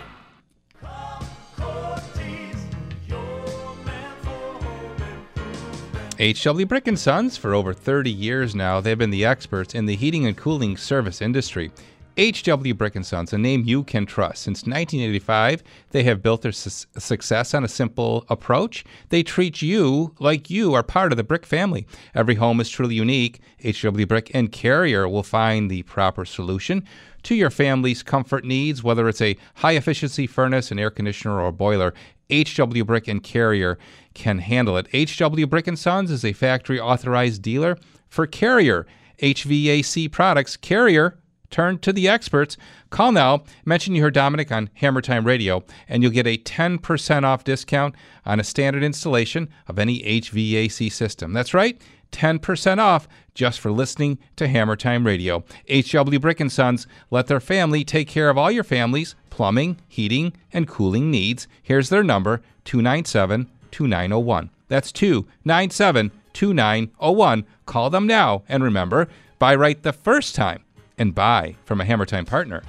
HW 6.17 6.65
Bryk 6.67 6.87
and 6.87 6.99
Sons 6.99 7.37
for 7.37 7.55
over 7.55 7.75
30 7.75 8.09
years 8.09 8.55
now. 8.55 8.81
They've 8.81 8.97
been 8.97 9.11
the 9.11 9.25
experts 9.25 9.75
in 9.75 9.87
the 9.87 9.97
heating 9.97 10.27
and 10.27 10.37
cooling 10.37 10.77
service 10.77 11.21
industry. 11.21 11.73
HW 12.16 12.74
Bryk 12.74 13.05
Sons, 13.05 13.33
a 13.33 13.38
name 13.38 13.64
you 13.64 13.83
can 13.83 14.07
trust. 14.07 14.42
Since 14.42 14.62
1985, 14.62 15.64
they 15.90 16.05
have 16.05 16.22
built 16.22 16.42
their 16.42 16.53
su- 16.53 16.87
success 16.96 17.55
on 17.55 17.64
a 17.64 17.68
simple 17.68 18.24
approach. 18.29 18.85
They 19.09 19.24
treat 19.24 19.62
you 19.62 20.14
like 20.20 20.48
you 20.48 20.74
are 20.74 20.85
part 20.85 21.12
of 21.12 21.16
the 21.16 21.24
Bryk 21.24 21.44
family. 21.44 21.87
Every 22.14 22.37
home 22.37 22.61
is 22.61 22.70
truly 22.70 22.94
unique. 22.94 23.40
HW 23.64 24.07
Bryk 24.07 24.31
and 24.33 24.53
Carrier 24.53 25.09
will 25.09 25.24
find 25.24 25.68
the 25.68 25.83
proper 25.83 26.24
solution 26.24 26.85
to 27.24 27.35
your 27.35 27.50
family's 27.50 28.05
comfort 28.05 28.44
needs, 28.44 28.85
whether 28.85 29.09
it's 29.09 29.22
a 29.22 29.37
high 29.57 29.72
efficiency 29.72 30.29
furnace, 30.29 30.70
an 30.70 30.79
air 30.79 30.90
conditioner, 30.90 31.40
or 31.40 31.48
a 31.48 31.53
boiler. 31.53 31.94
HW 32.31 32.85
Bryk 32.85 33.09
and 33.09 33.24
Carrier 33.24 33.77
can 34.14 34.38
handle 34.38 34.77
it. 34.77 34.87
HW 34.92 35.46
Bryk 35.46 35.66
and 35.66 35.79
Sons 35.79 36.12
is 36.12 36.24
a 36.24 36.33
factory 36.33 36.79
authorized 36.79 37.42
dealer 37.42 37.77
for 38.09 38.27
Carrier 38.29 38.87
HVAC 39.20 40.11
products. 40.12 40.57
Carrier 40.57 41.18
turn 41.50 41.78
to 41.78 41.92
the 41.92 42.09
experts. 42.09 42.57
Call 42.90 43.12
now, 43.12 43.44
mention 43.64 43.94
you 43.94 44.02
heard 44.02 44.14
Domenic 44.14 44.50
on 44.50 44.70
Hammer 44.74 45.00
Time 45.00 45.24
Radio, 45.24 45.64
and 45.88 46.02
you'll 46.02 46.12
get 46.12 46.26
a 46.26 46.38
10% 46.38 47.24
off 47.24 47.44
discount 47.44 47.94
on 48.24 48.40
a 48.40 48.44
standard 48.44 48.83
installation 48.83 49.48
of 49.68 49.78
any 49.78 50.02
HVAC 50.02 50.90
system. 50.90 51.33
That's 51.33 51.54
right, 51.54 51.80
10% 52.12 52.78
off 52.78 53.09
just 53.35 53.61
for 53.61 53.72
listening 53.72 54.18
to 54.37 54.48
Hammer 54.48 54.76
Time 54.76 55.07
Radio. 55.07 55.44
HW 55.68 56.18
Bryk 56.20 56.40
and 56.40 56.52
Sons 56.52 56.87
let 57.11 57.26
their 57.26 57.40
family 57.40 57.85
take 57.85 58.09
care 58.09 58.30
of 58.30 58.38
all 58.38 58.50
your 58.50 58.64
family's 58.64 59.14
plumbing, 59.30 59.78
heating, 59.88 60.33
and 60.52 60.68
cooling 60.68 61.11
needs. 61.11 61.48
Here's 61.62 61.88
their 61.88 62.04
number 62.04 62.40
297 62.64 63.50
2901. 63.72 64.50
That's 64.68 64.92
297 64.92 66.12
2901. 66.33 67.44
Call 67.66 67.90
them 67.90 68.07
now. 68.07 68.44
And 68.48 68.62
remember, 68.62 69.09
buy 69.40 69.54
right 69.57 69.83
the 69.83 69.92
first 69.92 70.37
time 70.37 70.62
and 70.98 71.14
buy 71.14 71.57
from 71.64 71.80
a 71.80 71.85
Hammer 71.85 72.07
Time 72.07 72.24
partner. 72.24 72.62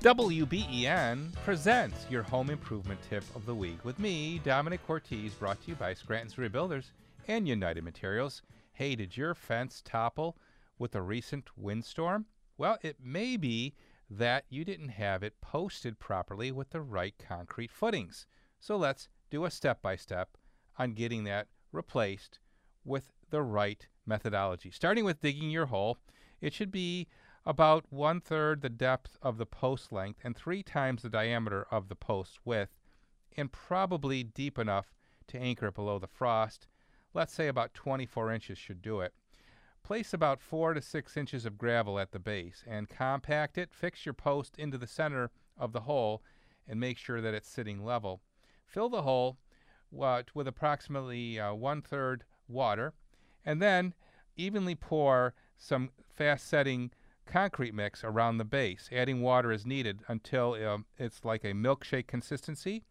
WBEN 0.00 1.32
presents 1.42 2.06
your 2.08 2.22
home 2.22 2.48
improvement 2.48 3.00
tip 3.10 3.24
of 3.34 3.44
the 3.44 3.54
week 3.54 3.84
with 3.84 3.98
me, 3.98 4.40
Domenic 4.44 4.78
Cortese, 4.86 5.34
brought 5.36 5.60
to 5.62 5.70
you 5.70 5.74
by 5.74 5.94
Scranton's 5.94 6.36
Rebuilders 6.36 6.92
and 7.26 7.48
United 7.48 7.82
Materials. 7.82 8.42
Hey, 8.72 8.94
did 8.94 9.16
your 9.16 9.34
fence 9.34 9.82
topple 9.84 10.36
with 10.78 10.94
a 10.94 11.02
recent 11.02 11.50
windstorm? 11.56 12.26
Well, 12.56 12.78
it 12.82 12.98
may 13.02 13.36
be 13.36 13.74
that 14.08 14.44
you 14.48 14.64
didn't 14.64 14.90
have 14.90 15.24
it 15.24 15.40
posted 15.40 15.98
properly 15.98 16.52
with 16.52 16.70
the 16.70 16.80
right 16.80 17.14
concrete 17.18 17.72
footings. 17.72 18.28
So 18.60 18.76
let's 18.76 19.08
do 19.28 19.44
a 19.44 19.50
step 19.50 19.82
by 19.82 19.96
step 19.96 20.36
on 20.78 20.92
getting 20.92 21.24
that 21.24 21.48
replaced 21.72 22.38
with 22.86 23.12
the 23.30 23.42
right 23.42 23.86
methodology. 24.06 24.70
Starting 24.70 25.04
with 25.04 25.20
digging 25.20 25.50
your 25.50 25.66
hole, 25.66 25.98
it 26.40 26.52
should 26.52 26.70
be 26.70 27.08
about 27.44 27.84
one 27.90 28.20
third 28.20 28.62
the 28.62 28.68
depth 28.68 29.16
of 29.22 29.38
the 29.38 29.46
post 29.46 29.92
length 29.92 30.20
and 30.24 30.36
three 30.36 30.62
times 30.62 31.02
the 31.02 31.08
diameter 31.08 31.66
of 31.70 31.88
the 31.88 31.96
post 31.96 32.38
width, 32.44 32.72
and 33.36 33.52
probably 33.52 34.22
deep 34.24 34.58
enough 34.58 34.94
to 35.28 35.38
anchor 35.38 35.68
it 35.68 35.74
below 35.74 35.98
the 35.98 36.06
frost. 36.06 36.66
Let's 37.14 37.32
say 37.32 37.48
about 37.48 37.74
24 37.74 38.32
inches 38.32 38.58
should 38.58 38.82
do 38.82 39.00
it. 39.00 39.12
Place 39.82 40.12
about 40.12 40.40
four 40.40 40.74
to 40.74 40.82
six 40.82 41.16
inches 41.16 41.46
of 41.46 41.58
gravel 41.58 41.98
at 41.98 42.10
the 42.10 42.18
base 42.18 42.64
and 42.66 42.88
compact 42.88 43.56
it. 43.56 43.72
Fix 43.72 44.04
your 44.04 44.14
post 44.14 44.58
into 44.58 44.76
the 44.76 44.86
center 44.86 45.30
of 45.56 45.72
the 45.72 45.82
hole 45.82 46.22
and 46.66 46.80
make 46.80 46.98
sure 46.98 47.20
that 47.20 47.34
it's 47.34 47.48
sitting 47.48 47.84
level. 47.84 48.20
Fill 48.66 48.88
the 48.88 49.02
hole 49.02 49.38
uh, 50.00 50.22
with 50.34 50.48
approximately 50.48 51.38
uh, 51.38 51.54
one 51.54 51.82
third 51.82 52.24
water, 52.48 52.92
and 53.44 53.60
then 53.60 53.94
evenly 54.36 54.74
pour 54.74 55.34
some 55.56 55.90
fast 56.14 56.48
setting 56.48 56.90
concrete 57.26 57.74
mix 57.74 58.04
around 58.04 58.38
the 58.38 58.44
base. 58.44 58.88
Adding 58.92 59.20
water 59.20 59.50
as 59.52 59.66
needed 59.66 60.00
until 60.08 60.54
um, 60.66 60.86
it's 60.98 61.24
like 61.24 61.44
a 61.44 61.52
milkshake 61.52 62.06
consistency. 62.06 62.84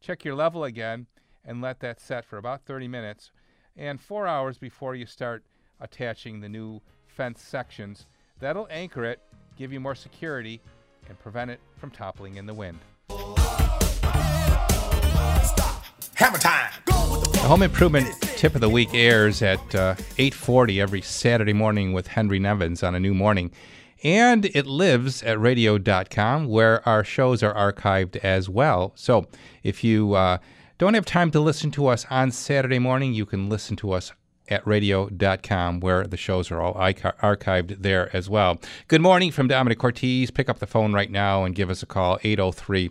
Check 0.00 0.24
your 0.24 0.34
level 0.34 0.64
again 0.64 1.06
and 1.44 1.60
let 1.60 1.80
that 1.80 2.00
set 2.00 2.24
for 2.24 2.38
about 2.38 2.64
30 2.64 2.88
minutes 2.88 3.32
and 3.76 4.00
four 4.00 4.26
hours 4.26 4.58
before 4.58 4.94
you 4.94 5.06
start 5.06 5.44
attaching 5.80 6.40
the 6.40 6.48
new 6.48 6.80
fence 7.06 7.42
sections. 7.42 8.06
That'll 8.40 8.68
anchor 8.70 9.04
it, 9.04 9.20
give 9.56 9.72
you 9.72 9.80
more 9.80 9.94
security, 9.94 10.60
and 11.08 11.18
prevent 11.18 11.50
it 11.50 11.60
from 11.76 11.90
toppling 11.90 12.36
in 12.36 12.46
the 12.46 12.54
wind. 12.54 12.78
Hammer 16.14 16.38
time. 16.38 16.91
The 17.42 17.48
home 17.48 17.62
improvement 17.64 18.08
tip 18.36 18.54
of 18.54 18.60
the 18.60 18.68
week 18.68 18.90
airs 18.94 19.42
at 19.42 19.74
uh, 19.74 19.96
8:40 20.16 20.80
every 20.80 21.02
Saturday 21.02 21.52
morning 21.52 21.92
with 21.92 22.06
Henry 22.06 22.38
Nevins 22.38 22.84
on 22.84 22.94
a 22.94 23.00
new 23.00 23.14
morning. 23.14 23.50
And 24.04 24.44
it 24.44 24.64
lives 24.64 25.24
at 25.24 25.40
radio.com 25.40 26.46
where 26.46 26.88
our 26.88 27.02
shows 27.02 27.42
are 27.42 27.52
archived 27.52 28.14
as 28.18 28.48
well. 28.48 28.92
So 28.94 29.26
if 29.64 29.82
you 29.82 30.14
uh, 30.14 30.38
don't 30.78 30.94
have 30.94 31.04
time 31.04 31.32
to 31.32 31.40
listen 31.40 31.72
to 31.72 31.88
us 31.88 32.06
on 32.10 32.30
Saturday 32.30 32.78
morning, 32.78 33.12
you 33.12 33.26
can 33.26 33.48
listen 33.48 33.74
to 33.78 33.90
us 33.90 34.12
at 34.48 34.64
radio.com 34.64 35.80
where 35.80 36.04
the 36.06 36.16
shows 36.16 36.50
are 36.52 36.60
all 36.60 36.74
archived 36.74 37.82
there 37.82 38.14
as 38.14 38.30
well. 38.30 38.60
Good 38.86 39.00
morning 39.00 39.32
from 39.32 39.48
Domenic 39.48 39.78
Cortese. 39.78 40.30
Pick 40.30 40.48
up 40.48 40.60
the 40.60 40.66
phone 40.66 40.92
right 40.92 41.10
now 41.10 41.42
and 41.42 41.56
give 41.56 41.70
us 41.70 41.82
a 41.82 41.86
call 41.86 42.20
803 42.22 42.90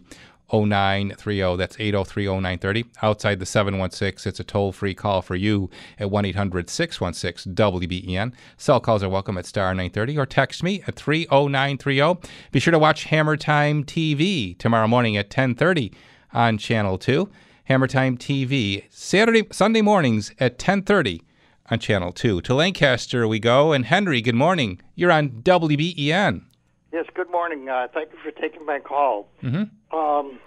0930. 0.51 1.57
That's 1.57 1.75
803 1.79 2.25
0930. 2.25 2.85
Outside 3.01 3.39
the 3.39 3.45
716, 3.45 4.29
it's 4.29 4.39
a 4.39 4.43
toll 4.43 4.71
free 4.71 4.93
call 4.93 5.21
for 5.21 5.35
you 5.35 5.69
at 5.99 6.11
1 6.11 6.25
800 6.25 6.69
616 6.69 7.55
WBEN. 7.55 8.33
Cell 8.57 8.79
calls 8.79 9.03
are 9.03 9.09
welcome 9.09 9.37
at 9.37 9.45
star 9.45 9.73
930 9.73 10.17
or 10.17 10.25
text 10.25 10.63
me 10.63 10.83
at 10.87 10.95
30930. 10.95 12.29
Be 12.51 12.59
sure 12.59 12.71
to 12.71 12.79
watch 12.79 13.05
Hammer 13.05 13.37
Time 13.37 13.83
TV 13.83 14.57
tomorrow 14.57 14.87
morning 14.87 15.17
at 15.17 15.25
1030 15.25 15.91
on 16.33 16.57
Channel 16.57 16.97
2. 16.97 17.29
Hammer 17.65 17.87
Time 17.87 18.17
TV, 18.17 18.83
Saturday, 18.89 19.47
Sunday 19.51 19.81
mornings 19.81 20.31
at 20.39 20.53
1030 20.53 21.21
on 21.69 21.79
Channel 21.79 22.11
2. 22.11 22.41
To 22.41 22.53
Lancaster 22.53 23.27
we 23.27 23.39
go. 23.39 23.71
And 23.71 23.85
Henry, 23.85 24.21
good 24.21 24.35
morning. 24.35 24.81
You're 24.95 25.11
on 25.11 25.29
WBEN. 25.29 26.43
Yes, 26.91 27.05
good 27.13 27.31
morning. 27.31 27.69
Uh, 27.69 27.87
thank 27.93 28.11
you 28.11 28.19
for 28.19 28.31
taking 28.31 28.65
my 28.65 28.79
call. 28.79 29.27
Mm-hmm. 29.41 29.97
Um, 29.97 30.39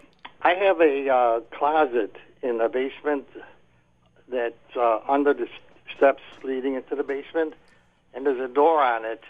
I 0.43 0.55
have 0.55 0.81
a 0.81 1.09
uh, 1.09 1.41
closet 1.57 2.17
in 2.43 2.59
the 2.59 2.69
basement 2.69 3.27
that's 4.29 4.77
uh, 4.77 5.01
under 5.09 5.33
the 5.33 5.49
steps 5.97 6.23
leading 6.43 6.75
into 6.75 6.97
the 6.97 7.03
basement, 7.03 7.55
and 8.13 8.27
there's 8.27 8.41
a 8.41 8.53
door 8.53 8.83
on 8.83 9.07
it, 9.07 9.23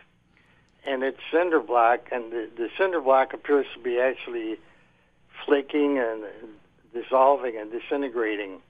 and 0.84 1.04
it's 1.04 1.20
cinder 1.32 1.60
block, 1.60 2.08
and 2.10 2.32
the, 2.32 2.50
the 2.56 2.68
cinder 2.76 3.00
block 3.00 3.32
appears 3.32 3.66
to 3.74 3.80
be 3.80 4.00
actually 4.00 4.56
flaking 5.46 5.98
and 5.98 6.24
dissolving 6.92 7.56
and 7.56 7.70
disintegrating 7.70 8.60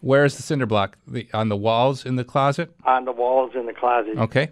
Where 0.00 0.24
is 0.24 0.36
the 0.36 0.42
cinder 0.42 0.66
block? 0.66 0.96
The, 1.06 1.28
on 1.32 1.48
the 1.48 1.56
walls 1.56 2.04
in 2.04 2.16
the 2.16 2.24
closet? 2.24 2.72
on 2.84 3.04
the 3.04 3.12
walls 3.12 3.52
in 3.54 3.66
the 3.66 3.72
closet. 3.72 4.18
Okay. 4.18 4.50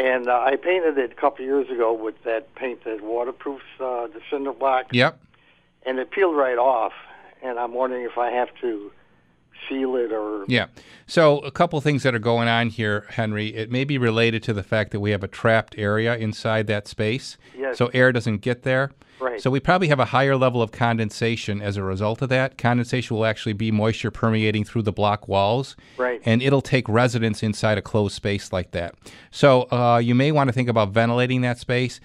And 0.00 0.28
uh, 0.28 0.32
I 0.32 0.56
painted 0.56 0.96
it 0.96 1.12
a 1.12 1.14
couple 1.14 1.44
years 1.44 1.68
ago 1.68 1.92
with 1.92 2.14
that 2.24 2.54
paint 2.54 2.84
that 2.84 3.02
waterproofs 3.02 3.64
uh, 3.78 4.06
the 4.06 4.20
cinder 4.30 4.52
block. 4.54 4.86
Yep. 4.92 5.20
and 5.84 5.98
it 5.98 6.10
peeled 6.10 6.36
right 6.36 6.56
off. 6.56 6.92
And 7.42 7.58
I'm 7.58 7.74
wondering 7.74 8.04
if 8.04 8.16
I 8.16 8.30
have 8.30 8.48
to 8.62 8.90
seal 9.68 9.96
it 9.96 10.12
or 10.12 10.44
Yeah. 10.48 10.66
So 11.06 11.38
a 11.38 11.50
couple 11.50 11.80
things 11.80 12.02
that 12.04 12.14
are 12.14 12.20
going 12.20 12.48
on 12.48 12.68
here, 12.68 13.06
Henry. 13.10 13.48
It 13.48 13.70
may 13.70 13.84
be 13.84 13.98
related 13.98 14.42
to 14.44 14.52
the 14.52 14.62
fact 14.62 14.92
that 14.92 15.00
we 15.00 15.10
have 15.10 15.24
a 15.24 15.28
trapped 15.28 15.74
area 15.76 16.16
inside 16.16 16.66
that 16.68 16.86
space. 16.86 17.36
Yes. 17.56 17.78
So 17.78 17.90
air 17.92 18.12
doesn't 18.12 18.38
get 18.38 18.62
there. 18.62 18.92
Right. 19.20 19.40
So 19.40 19.50
we 19.50 19.60
probably 19.60 19.88
have 19.88 20.00
a 20.00 20.06
higher 20.06 20.36
level 20.36 20.62
of 20.62 20.72
condensation 20.72 21.60
as 21.60 21.76
a 21.76 21.82
result 21.82 22.22
of 22.22 22.28
that. 22.30 22.56
Condensation 22.56 23.16
will 23.16 23.26
actually 23.26 23.52
be 23.52 23.70
moisture 23.70 24.10
permeating 24.10 24.64
through 24.64 24.82
the 24.82 24.92
block 24.92 25.28
walls. 25.28 25.76
Right. 25.98 26.22
And 26.24 26.40
it'll 26.42 26.62
take 26.62 26.88
residence 26.88 27.42
inside 27.42 27.76
a 27.76 27.82
closed 27.82 28.14
space 28.14 28.52
like 28.52 28.70
that. 28.70 28.94
So 29.30 29.70
uh, 29.70 29.98
you 29.98 30.14
may 30.14 30.32
want 30.32 30.48
to 30.48 30.52
think 30.52 30.68
about 30.68 30.90
ventilating 30.90 31.42
that 31.42 31.58
space. 31.58 32.00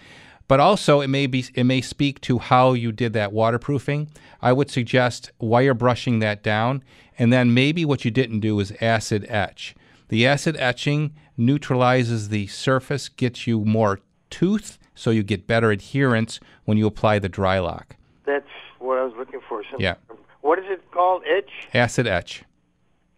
But 0.47 0.59
also, 0.59 1.01
it 1.01 1.07
may 1.07 1.25
be 1.25 1.45
it 1.55 1.63
may 1.63 1.81
speak 1.81 2.21
to 2.21 2.37
how 2.37 2.73
you 2.73 2.91
did 2.91 3.13
that 3.13 3.33
waterproofing. 3.33 4.09
I 4.41 4.53
would 4.53 4.69
suggest 4.69 5.31
wire 5.39 5.73
brushing 5.73 6.19
that 6.19 6.43
down, 6.43 6.83
and 7.17 7.31
then 7.31 7.53
maybe 7.53 7.85
what 7.85 8.05
you 8.05 8.11
didn't 8.11 8.39
do 8.41 8.59
is 8.59 8.73
acid 8.81 9.25
etch. 9.29 9.75
The 10.09 10.27
acid 10.27 10.55
etching 10.57 11.13
neutralizes 11.37 12.29
the 12.29 12.47
surface, 12.47 13.09
gets 13.09 13.47
you 13.47 13.65
more 13.65 13.99
tooth, 14.29 14.77
so 14.93 15.09
you 15.11 15.23
get 15.23 15.47
better 15.47 15.71
adherence 15.71 16.39
when 16.65 16.77
you 16.77 16.87
apply 16.87 17.19
the 17.19 17.29
Drylok. 17.29 17.91
That's 18.25 18.47
what 18.79 18.97
I 18.97 19.03
was 19.03 19.13
looking 19.17 19.41
for. 19.47 19.63
Some, 19.69 19.79
Yeah. 19.81 19.95
What 20.41 20.59
is 20.59 20.65
it 20.67 20.83
called? 20.91 21.23
Etch? 21.27 21.49
Acid 21.73 22.05
etch. 22.05 22.43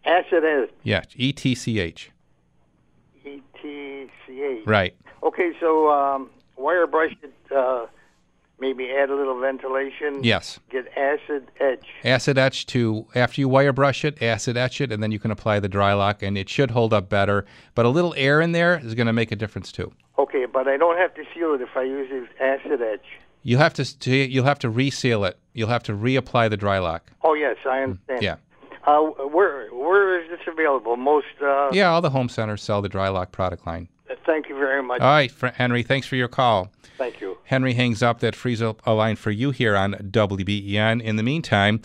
Acid 0.04 0.44
etch. 0.44 0.70
Yeah, 0.82 1.02
E 1.14 1.32
T 1.32 1.54
C 1.54 1.78
H. 1.78 2.10
E 3.24 3.42
T 3.60 4.10
C 4.26 4.42
H. 4.42 4.66
Right. 4.66 4.94
Okay, 5.22 5.52
so 5.60 5.90
um, 5.90 6.30
wire 6.56 6.86
brush 6.86 7.14
it. 7.22 7.34
Uh, 7.54 7.86
maybe 8.60 8.90
add 8.90 9.10
a 9.10 9.14
little 9.14 9.38
ventilation. 9.40 10.22
Yes. 10.24 10.58
Get 10.70 10.86
acid 10.96 11.50
etch. 11.60 11.86
Acid 12.04 12.38
etch 12.38 12.66
to 12.66 13.06
after 13.14 13.40
you 13.40 13.48
wire 13.48 13.72
brush 13.72 14.04
it, 14.04 14.22
acid 14.22 14.56
etch 14.56 14.80
it, 14.80 14.92
and 14.92 15.02
then 15.02 15.12
you 15.12 15.18
can 15.18 15.30
apply 15.30 15.60
the 15.60 15.68
Drylok, 15.68 16.22
and 16.22 16.36
it 16.36 16.48
should 16.48 16.70
hold 16.72 16.92
up 16.92 17.08
better. 17.08 17.44
But 17.74 17.86
a 17.86 17.88
little 17.88 18.14
air 18.16 18.40
in 18.40 18.52
there 18.52 18.78
is 18.82 18.94
going 18.94 19.06
to 19.06 19.12
make 19.12 19.32
a 19.32 19.36
difference 19.36 19.70
too. 19.72 19.92
Okay, 20.18 20.46
but 20.46 20.66
I 20.66 20.76
don't 20.76 20.98
have 20.98 21.14
to 21.14 21.24
seal 21.34 21.54
it 21.54 21.60
if 21.60 21.76
I 21.76 21.82
use 21.82 22.08
this 22.10 22.28
acid 22.40 22.82
etch. 22.82 23.04
You'll 23.42 23.60
have 23.60 23.74
to 23.74 24.10
you'll 24.16 24.44
have 24.44 24.58
to 24.60 24.68
reseal 24.70 25.24
it. 25.24 25.38
You'll 25.54 25.68
have 25.68 25.84
to 25.84 25.92
reapply 25.92 26.50
the 26.50 26.58
Drylok. 26.58 27.00
Oh 27.22 27.34
yes, 27.34 27.56
I 27.64 27.82
understand. 27.82 28.22
Yeah. 28.22 28.36
Uh, 28.84 29.00
where 29.02 29.68
where 29.68 30.20
is 30.22 30.28
this 30.30 30.40
available? 30.46 30.96
Most. 30.96 31.26
Uh, 31.40 31.68
Yeah, 31.72 31.90
all 31.90 32.00
the 32.00 32.10
home 32.10 32.28
centers 32.28 32.62
sell 32.62 32.82
the 32.82 32.88
Drylok 32.88 33.30
product 33.32 33.66
line. 33.66 33.88
Thank 34.26 34.48
you 34.48 34.56
very 34.58 34.82
much. 34.82 35.00
All 35.00 35.08
right, 35.08 35.32
Henry, 35.54 35.82
thanks 35.82 36.06
for 36.06 36.16
your 36.16 36.28
call. 36.28 36.70
Thank 36.98 37.20
you. 37.20 37.37
Henry 37.48 37.72
hangs 37.72 38.02
up. 38.02 38.20
That 38.20 38.36
frees 38.36 38.60
up 38.60 38.82
a 38.86 38.92
line 38.92 39.16
for 39.16 39.30
you 39.30 39.50
here 39.52 39.74
on 39.74 39.94
WBEN. 39.94 41.00
In 41.00 41.16
the 41.16 41.22
meantime, 41.22 41.80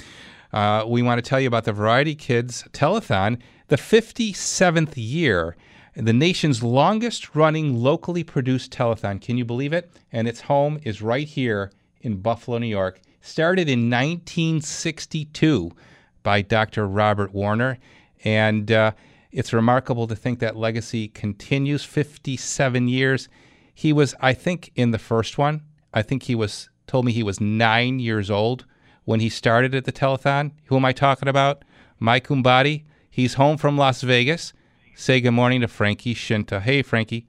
uh, 0.51 0.83
we 0.85 1.01
want 1.01 1.23
to 1.23 1.27
tell 1.27 1.39
you 1.39 1.47
about 1.47 1.63
the 1.63 1.71
Variety 1.71 2.15
Kids 2.15 2.65
Telethon, 2.73 3.39
the 3.69 3.77
57th 3.77 4.93
year, 4.97 5.55
the 5.95 6.11
nation's 6.11 6.63
longest 6.63 7.33
running 7.33 7.81
locally 7.81 8.23
produced 8.25 8.71
telethon. 8.73 9.21
Can 9.21 9.37
you 9.37 9.45
believe 9.45 9.71
it? 9.71 9.89
And 10.11 10.27
its 10.27 10.41
home 10.41 10.79
is 10.83 11.01
right 11.01 11.27
here 11.27 11.71
in 12.01 12.17
Buffalo, 12.17 12.57
New 12.57 12.67
York. 12.67 12.99
Started 13.21 13.69
in 13.69 13.89
1962 13.89 15.71
by 16.23 16.41
Dr. 16.41 16.87
Robert 16.87 17.33
Warner. 17.33 17.77
And 18.25 18.69
uh, 18.69 18.91
it's 19.31 19.53
remarkable 19.53 20.07
to 20.07 20.15
think 20.15 20.39
that 20.39 20.57
legacy 20.57 21.07
continues 21.07 21.85
57 21.85 22.87
years. 22.89 23.29
He 23.73 23.91
was, 23.91 24.15
I 24.19 24.33
think, 24.33 24.71
in 24.75 24.91
the 24.91 24.99
first 24.99 25.37
one. 25.37 25.63
I 25.93 26.01
think 26.01 26.23
he 26.23 26.35
was 26.35 26.69
told 26.87 27.05
me 27.05 27.11
he 27.11 27.23
was 27.23 27.39
nine 27.39 27.99
years 27.99 28.29
old 28.29 28.65
when 29.05 29.19
he 29.19 29.29
started 29.29 29.73
at 29.73 29.85
the 29.85 29.91
telethon. 29.91 30.51
Who 30.65 30.75
am 30.75 30.85
I 30.85 30.93
talking 30.93 31.27
about? 31.27 31.63
Mike 31.99 32.27
Umbati. 32.27 32.83
He's 33.09 33.35
home 33.35 33.57
from 33.57 33.77
Las 33.77 34.01
Vegas. 34.01 34.53
Say 34.95 35.21
good 35.21 35.31
morning 35.31 35.61
to 35.61 35.67
Frankie 35.67 36.13
Scinta. 36.13 36.59
Hey, 36.59 36.81
Frankie. 36.81 37.27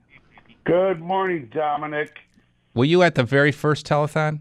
Good 0.65 1.01
morning, 1.01 1.51
Domenic. 1.53 2.11
Were 2.75 2.85
you 2.85 3.03
at 3.03 3.15
the 3.15 3.23
very 3.23 3.53
first 3.53 3.87
telethon? 3.87 4.41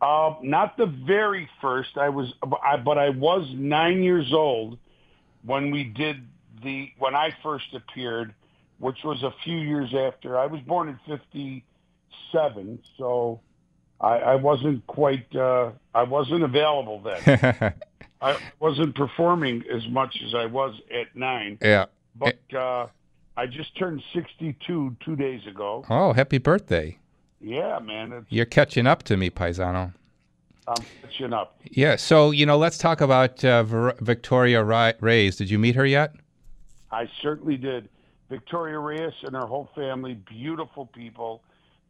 Uh, 0.00 0.34
not 0.42 0.76
the 0.76 0.86
very 0.86 1.48
first. 1.60 1.98
I 1.98 2.08
was, 2.08 2.32
I, 2.64 2.76
but 2.76 2.96
I 2.96 3.10
was 3.10 3.50
nine 3.54 4.02
years 4.02 4.32
old 4.32 4.78
when 5.42 5.70
we 5.70 5.84
did 5.84 6.26
the 6.62 6.90
when 6.98 7.14
I 7.14 7.34
first 7.42 7.74
appeared, 7.74 8.34
which 8.80 8.98
was 9.04 9.22
a 9.22 9.32
few 9.44 9.56
years 9.56 9.94
after. 9.94 10.36
I 10.38 10.46
was 10.46 10.60
born 10.62 10.88
in 10.88 10.98
'57, 11.06 12.78
so 12.98 13.40
I, 14.00 14.16
I 14.16 14.34
wasn't 14.34 14.86
quite. 14.86 15.34
Uh, 15.34 15.70
I 15.94 16.02
wasn't 16.02 16.42
available 16.42 17.00
then. 17.00 17.74
I 18.22 18.36
wasn't 18.58 18.94
performing 18.96 19.64
as 19.72 19.86
much 19.88 20.18
as 20.26 20.34
I 20.34 20.46
was 20.46 20.74
at 20.92 21.14
nine. 21.14 21.58
Yeah. 21.62 21.86
But 22.14 22.38
uh, 22.54 22.88
I 23.36 23.46
just 23.46 23.76
turned 23.78 24.02
62 24.12 24.96
two 25.02 25.16
days 25.16 25.46
ago. 25.46 25.86
Oh, 25.88 26.12
happy 26.12 26.38
birthday. 26.38 26.98
Yeah, 27.40 27.78
man. 27.78 28.26
You're 28.28 28.44
catching 28.44 28.86
up 28.86 29.02
to 29.04 29.16
me, 29.16 29.30
Paisano. 29.30 29.94
I'm 30.68 30.84
catching 31.00 31.32
up. 31.32 31.58
Yeah, 31.70 31.96
so, 31.96 32.30
you 32.30 32.44
know, 32.44 32.58
let's 32.58 32.76
talk 32.76 33.00
about 33.00 33.42
uh, 33.42 33.62
Victoria 34.00 34.62
Ri- 34.62 34.94
Reyes. 35.00 35.36
Did 35.36 35.48
you 35.48 35.58
meet 35.58 35.74
her 35.74 35.86
yet? 35.86 36.14
I 36.92 37.08
certainly 37.22 37.56
did. 37.56 37.88
Victoria 38.30 38.78
Reyes 38.78 39.12
and 39.24 39.34
her 39.34 39.46
whole 39.46 39.68
family, 39.74 40.14
beautiful 40.14 40.86
people, 40.86 41.42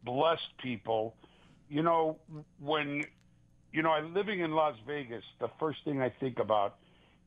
blessed 0.05 0.57
people. 0.61 1.14
You 1.68 1.82
know, 1.82 2.18
when, 2.59 3.05
you 3.72 3.82
know, 3.82 3.91
I'm 3.91 4.12
living 4.14 4.41
in 4.41 4.53
Las 4.53 4.74
Vegas, 4.86 5.22
the 5.38 5.51
first 5.61 5.84
thing 5.84 6.01
I 6.03 6.09
think 6.09 6.38
about, 6.41 6.76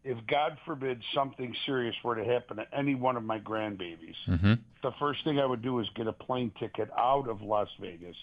if 0.04 0.18
God 0.28 0.58
forbid 0.66 1.02
something 1.14 1.56
serious 1.66 1.96
were 2.04 2.16
to 2.16 2.26
happen 2.26 2.58
to 2.58 2.66
any 2.76 2.96
one 2.96 3.16
of 3.16 3.24
my 3.24 3.40
grandbabies, 3.40 4.16
Mm-hmm. 4.28 4.56
the 4.82 4.92
first 5.00 5.24
thing 5.24 5.40
I 5.40 5.46
would 5.46 5.62
do 5.62 5.80
is 5.80 5.88
get 5.96 6.08
a 6.08 6.12
plane 6.14 6.52
ticket 6.60 6.90
out 6.98 7.30
of 7.30 7.42
Las 7.42 7.70
Vegas 7.80 8.18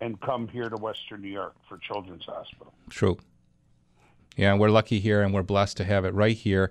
and 0.00 0.18
come 0.20 0.48
here 0.48 0.68
to 0.70 0.76
Western 0.76 1.20
New 1.20 1.28
York 1.28 1.54
for 1.68 1.76
Children's 1.78 2.24
Hospital. 2.24 2.72
True. 2.88 3.18
Yeah, 4.36 4.54
we're 4.54 4.70
lucky 4.70 5.00
here 5.00 5.22
and 5.22 5.34
we're 5.34 5.42
blessed 5.42 5.76
to 5.78 5.84
have 5.84 6.04
it 6.04 6.14
right 6.14 6.36
here. 6.36 6.70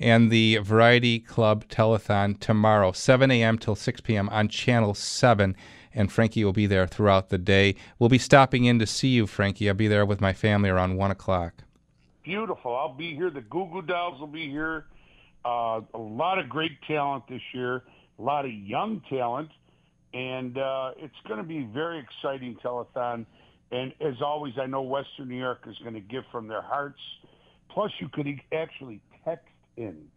And 0.00 0.30
the 0.30 0.58
Variety 0.58 1.18
Club 1.18 1.66
Telethon 1.68 2.38
tomorrow, 2.38 2.92
7 2.92 3.30
a.m. 3.30 3.58
till 3.58 3.74
6 3.74 4.00
p.m. 4.02 4.28
on 4.28 4.48
Channel 4.48 4.94
7. 4.94 5.56
And 5.94 6.12
Frankie 6.12 6.44
will 6.44 6.52
be 6.52 6.66
there 6.66 6.86
throughout 6.86 7.30
the 7.30 7.38
day. 7.38 7.74
We'll 7.98 8.08
be 8.08 8.18
stopping 8.18 8.64
in 8.64 8.78
to 8.78 8.86
see 8.86 9.08
you, 9.08 9.26
Frankie. 9.26 9.68
I'll 9.68 9.74
be 9.74 9.88
there 9.88 10.06
with 10.06 10.20
my 10.20 10.32
family 10.32 10.70
around 10.70 10.96
1 10.96 11.10
o'clock. 11.10 11.64
Beautiful. 12.22 12.76
I'll 12.76 12.94
be 12.94 13.14
here. 13.14 13.30
The 13.30 13.40
Goo 13.40 13.68
Goo 13.72 13.82
Dolls 13.82 14.20
will 14.20 14.26
be 14.26 14.48
here. 14.48 14.84
Uh, 15.44 15.80
a 15.94 15.98
lot 15.98 16.38
of 16.38 16.48
great 16.48 16.72
talent 16.86 17.24
this 17.28 17.40
year, 17.54 17.82
a 18.18 18.22
lot 18.22 18.44
of 18.44 18.52
young 18.52 19.00
talent, 19.08 19.48
and 20.12 20.58
uh, 20.58 20.90
it's 20.98 21.14
going 21.26 21.38
to 21.38 21.46
be 21.46 21.62
very 21.72 21.98
exciting 21.98 22.56
telethon. 22.62 23.24
And 23.70 23.94
as 24.00 24.20
always, 24.20 24.54
I 24.60 24.66
know 24.66 24.82
Western 24.82 25.28
New 25.28 25.38
York 25.38 25.60
is 25.66 25.76
going 25.78 25.94
to 25.94 26.00
give 26.00 26.24
from 26.30 26.48
their 26.48 26.62
hearts. 26.62 27.00
Plus, 27.70 27.90
you 28.00 28.08
could 28.08 28.26
actually 28.52 29.00
in. 29.78 30.08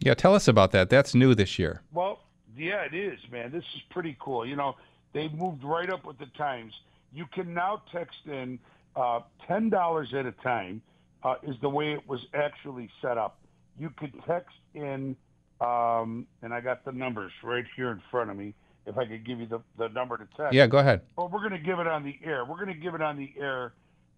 Yeah, 0.00 0.14
tell 0.14 0.34
us 0.34 0.48
about 0.48 0.72
that. 0.72 0.90
That's 0.90 1.14
new 1.14 1.34
this 1.34 1.58
year. 1.58 1.82
Well, 1.92 2.20
yeah, 2.56 2.82
it 2.82 2.94
is, 2.94 3.20
man. 3.30 3.52
This 3.52 3.64
is 3.74 3.82
pretty 3.90 4.16
cool. 4.18 4.44
You 4.44 4.56
know, 4.56 4.76
they 5.12 5.28
moved 5.28 5.62
right 5.62 5.88
up 5.88 6.04
with 6.04 6.18
the 6.18 6.26
times. 6.36 6.72
You 7.12 7.26
can 7.32 7.54
now 7.54 7.82
text 7.92 8.18
in 8.26 8.58
uh, 8.96 9.20
ten 9.46 9.70
dollars 9.70 10.12
at 10.14 10.26
a 10.26 10.32
time. 10.32 10.82
Uh, 11.22 11.36
is 11.44 11.54
the 11.60 11.68
way 11.68 11.92
it 11.92 12.08
was 12.08 12.18
actually 12.34 12.90
set 13.00 13.16
up. 13.16 13.38
You 13.78 13.90
could 13.96 14.12
text 14.26 14.56
in, 14.74 15.14
um, 15.60 16.26
and 16.42 16.52
I 16.52 16.60
got 16.60 16.84
the 16.84 16.90
numbers 16.90 17.30
right 17.44 17.64
here 17.76 17.92
in 17.92 18.02
front 18.10 18.28
of 18.28 18.36
me. 18.36 18.54
If 18.86 18.98
I 18.98 19.06
could 19.06 19.24
give 19.24 19.38
you 19.38 19.46
the, 19.46 19.60
the 19.78 19.86
number 19.86 20.16
to 20.16 20.26
text. 20.36 20.52
Yeah, 20.52 20.66
go 20.66 20.78
ahead. 20.78 21.02
Well, 21.14 21.28
we're 21.28 21.48
going 21.48 21.52
to 21.52 21.64
give 21.64 21.78
it 21.78 21.86
on 21.86 22.02
the 22.02 22.18
air. 22.24 22.44
We're 22.44 22.56
going 22.56 22.74
to 22.74 22.82
give 22.82 22.96
it 22.96 23.02
on 23.02 23.16
the 23.16 23.32
air 23.40 23.72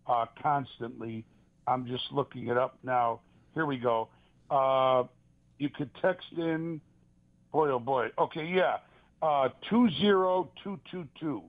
uh, 0.07 0.25
constantly. 0.43 1.27
I'm 1.67 1.87
just 1.87 2.05
looking 2.11 2.49
it 2.49 2.57
up 2.57 2.79
now. 2.83 3.21
Here 3.53 3.67
we 3.67 3.77
go. 3.77 4.09
Uh, 4.51 5.05
you 5.59 5.69
could 5.69 5.91
text 6.01 6.27
in. 6.37 6.81
Boy, 7.53 7.71
oh 7.71 7.79
boy. 7.79 8.11
Okay, 8.19 8.47
yeah. 8.47 8.79
Uh, 9.23 9.49
two 9.71 9.89
zero 10.01 10.51
two 10.63 10.79
two 10.91 11.07
two, 11.19 11.43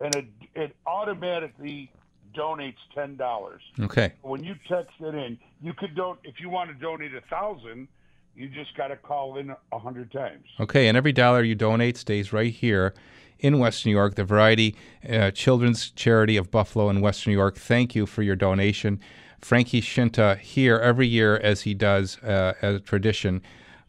and 0.00 0.14
it 0.14 0.26
it 0.54 0.76
automatically 0.86 1.90
donates 2.34 2.76
ten 2.94 3.16
dollars. 3.16 3.62
Okay. 3.80 4.12
When 4.22 4.44
you 4.44 4.54
text 4.68 4.94
it 5.00 5.14
in, 5.14 5.38
you 5.62 5.72
could 5.72 5.94
don't 5.94 6.18
if 6.24 6.40
you 6.40 6.48
want 6.50 6.70
to 6.70 6.74
donate 6.74 7.14
a 7.14 7.20
thousand, 7.22 7.88
you 8.36 8.48
just 8.48 8.76
got 8.76 8.88
to 8.88 8.96
call 8.96 9.38
in 9.38 9.54
a 9.72 9.78
hundred 9.78 10.12
times. 10.12 10.44
Okay, 10.60 10.88
and 10.88 10.96
every 10.96 11.12
dollar 11.12 11.42
you 11.42 11.54
donate 11.54 11.96
stays 11.96 12.32
right 12.32 12.52
here 12.52 12.94
in 13.38 13.58
Western 13.58 13.90
New 13.90 13.96
York, 13.96 14.14
the 14.14 14.24
Variety 14.24 14.76
uh, 15.08 15.30
Children's 15.32 15.90
Charity 15.90 16.36
of 16.36 16.50
Buffalo 16.50 16.88
in 16.88 17.00
Western 17.00 17.32
New 17.32 17.38
York. 17.38 17.56
Thank 17.56 17.94
you 17.94 18.06
for 18.06 18.22
your 18.22 18.36
donation. 18.36 19.00
Frankie 19.42 19.80
Scinta 19.80 20.38
here 20.40 20.78
every 20.78 21.06
year, 21.06 21.36
as 21.36 21.62
he 21.62 21.74
does 21.74 22.16
uh, 22.22 22.54
as 22.62 22.76
a 22.76 22.80
tradition, 22.80 23.42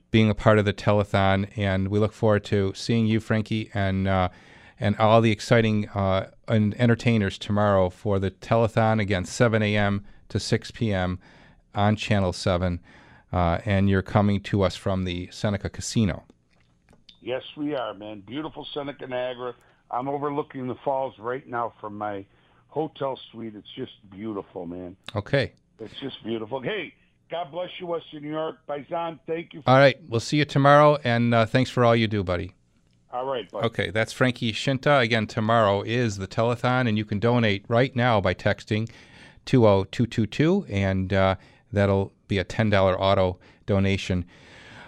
being 0.09 0.29
a 0.29 0.35
part 0.35 0.57
of 0.57 0.65
the 0.65 0.73
telethon, 0.73 1.47
and 1.55 1.87
we 1.87 1.99
look 1.99 2.11
forward 2.11 2.43
to 2.45 2.73
seeing 2.75 3.05
you, 3.05 3.19
Frankie, 3.19 3.69
and 3.73 4.07
uh, 4.07 4.29
and 4.79 4.97
all 4.97 5.21
the 5.21 5.31
exciting 5.31 5.87
uh, 5.89 6.29
en- 6.47 6.73
entertainers 6.77 7.37
tomorrow 7.37 7.89
for 7.89 8.19
the 8.19 8.31
telethon 8.31 8.99
again, 8.99 9.23
7 9.23 9.61
a.m. 9.61 10.03
to 10.29 10.39
6 10.39 10.71
p.m. 10.71 11.19
on 11.75 11.95
Channel 11.95 12.33
7, 12.33 12.79
uh, 13.31 13.59
and 13.63 13.89
you're 13.89 14.01
coming 14.01 14.41
to 14.41 14.63
us 14.63 14.75
from 14.75 15.05
the 15.05 15.29
Seneca 15.31 15.69
Casino. 15.69 16.23
Yes, 17.21 17.43
we 17.55 17.75
are, 17.75 17.93
man. 17.93 18.21
Beautiful 18.21 18.67
Seneca 18.73 19.07
Niagara. 19.07 19.53
I'm 19.91 20.09
overlooking 20.09 20.67
the 20.67 20.75
falls 20.83 21.13
right 21.19 21.47
now 21.47 21.73
from 21.79 21.97
my 21.97 22.25
hotel 22.73 23.19
suite. 23.31 23.53
It's 23.55 23.67
just 23.75 23.91
beautiful, 24.09 24.65
man. 24.65 24.95
Okay. 25.15 25.53
It's 25.79 25.93
just 26.01 26.23
beautiful. 26.23 26.59
Hey, 26.59 26.93
God 27.29 27.51
bless 27.51 27.69
you, 27.79 27.85
Western 27.85 28.23
New 28.23 28.31
York. 28.31 28.57
Paisan, 28.67 29.19
thank 29.27 29.53
you. 29.53 29.61
All 29.67 29.77
right. 29.77 29.97
We'll 30.09 30.19
see 30.19 30.37
you 30.37 30.45
tomorrow, 30.45 30.97
and 31.03 31.33
uh, 31.35 31.45
thanks 31.45 31.69
for 31.69 31.85
all 31.85 31.95
you 31.95 32.07
do, 32.07 32.23
buddy. 32.23 32.53
All 33.11 33.25
right, 33.27 33.49
bud. 33.51 33.63
Okay, 33.65 33.91
that's 33.91 34.11
Frankie 34.11 34.53
Scinta. 34.53 34.97
Again, 34.97 35.27
tomorrow 35.27 35.83
is 35.83 36.17
the 36.17 36.27
telethon, 36.27 36.87
and 36.87 36.97
you 36.97 37.05
can 37.05 37.19
donate 37.19 37.63
right 37.67 37.95
now 37.95 38.19
by 38.19 38.33
texting 38.33 38.89
20222, 39.45 40.65
and 40.67 41.13
uh, 41.13 41.35
that'll 41.71 42.11
be 42.27 42.39
a 42.39 42.45
$10 42.45 42.73
auto 42.99 43.37
donation. 43.67 44.25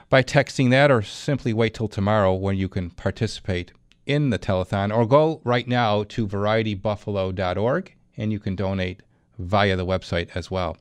by 0.09 0.23
texting 0.23 0.71
that 0.71 0.89
or 0.89 1.01
simply 1.03 1.53
wait 1.53 1.73
till 1.75 1.87
tomorrow 1.87 2.33
when 2.33 2.57
you 2.57 2.67
can 2.67 2.89
participate 2.89 3.71
in 4.05 4.29
the 4.29 4.39
telethon 4.39 4.95
or 4.95 5.05
go 5.05 5.41
right 5.43 5.67
now 5.67 6.03
to 6.03 6.27
varietybuffalo.org 6.27 7.95
and 8.17 8.31
you 8.31 8.39
can 8.39 8.55
donate 8.55 9.01
via 9.37 9.75
the 9.75 9.85
website 9.85 10.29
as 10.35 10.49
well. 10.49 10.77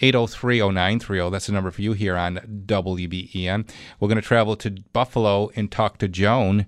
8030930, 0.00 1.30
that's 1.30 1.46
the 1.46 1.52
number 1.52 1.70
for 1.70 1.82
you 1.82 1.92
here 1.92 2.16
on 2.16 2.36
WBEN. 2.66 3.68
We're 3.98 4.08
going 4.08 4.16
to 4.16 4.22
travel 4.22 4.56
to 4.56 4.70
Buffalo 4.92 5.50
and 5.56 5.70
talk 5.70 5.98
to 5.98 6.08
Joan 6.08 6.66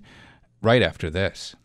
right 0.61 0.81
after 0.81 1.09
this. 1.09 1.55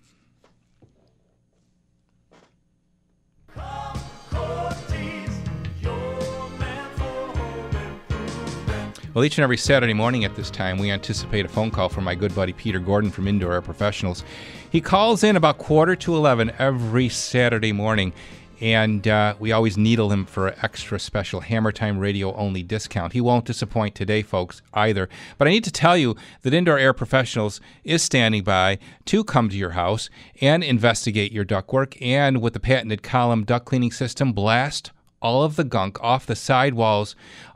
Well, 9.15 9.27
each 9.27 9.37
and 9.37 9.43
every 9.43 9.59
Saturday 9.59 9.93
morning 9.93 10.25
at 10.25 10.35
this 10.37 10.51
time, 10.51 10.79
we 10.79 10.91
anticipate 10.91 11.45
a 11.45 11.49
phone 11.49 11.71
call 11.71 11.91
from 11.91 12.05
my 12.05 12.15
good 12.15 12.35
buddy 12.35 12.55
Peter 12.55 12.79
Gordon 12.79 13.11
from 13.11 13.29
Indoor 13.29 13.53
Air 13.53 13.61
Professionals. 13.61 14.25
He 14.71 14.81
calls 14.81 15.23
in 15.23 15.37
about 15.37 15.59
quarter 15.59 15.95
to 15.97 16.17
11 16.17 16.53
every 16.59 17.11
Saturday 17.11 17.73
morning, 17.73 18.15
and 18.63 19.07
uh, 19.07 19.35
we 19.39 19.53
always 19.53 19.77
needle 19.77 20.11
him 20.11 20.25
for 20.25 20.49
an 20.49 20.59
extra 20.63 20.99
special 20.99 21.41
Hammer 21.41 21.73
Time 21.73 21.99
Radio 21.99 22.35
only 22.37 22.63
discount. 22.63 23.13
He 23.13 23.21
won't 23.21 23.45
disappoint 23.45 23.95
today, 23.95 24.23
folks, 24.23 24.63
either. 24.73 25.11
But 25.37 25.47
I 25.47 25.51
need 25.51 25.65
to 25.65 25.71
tell 25.71 25.99
you 25.99 26.17
that 26.41 26.55
Indoor 26.55 26.79
Air 26.79 26.95
Professionals 26.95 27.61
is 27.85 28.03
standing 28.03 28.45
by 28.45 28.79
to 29.05 29.25
come 29.25 29.51
to 29.51 29.59
your 29.59 29.73
house 29.73 30.09
and 30.41 30.65
investigate 30.65 31.33
your 31.33 31.45
ductwork, 31.45 31.99
and 32.01 32.41
with 32.41 32.55
the 32.55 32.61
patented 32.61 33.03
column 33.03 33.45
duct 33.45 33.67
cleaning 33.67 33.93
system, 33.93 34.33
blast 34.33 34.91
all 35.21 35.45
of 35.45 35.57
the 35.57 35.65
gunk 35.65 36.03
off 36.03 36.27
the 36.27 36.35
sidewalls 36.35 37.15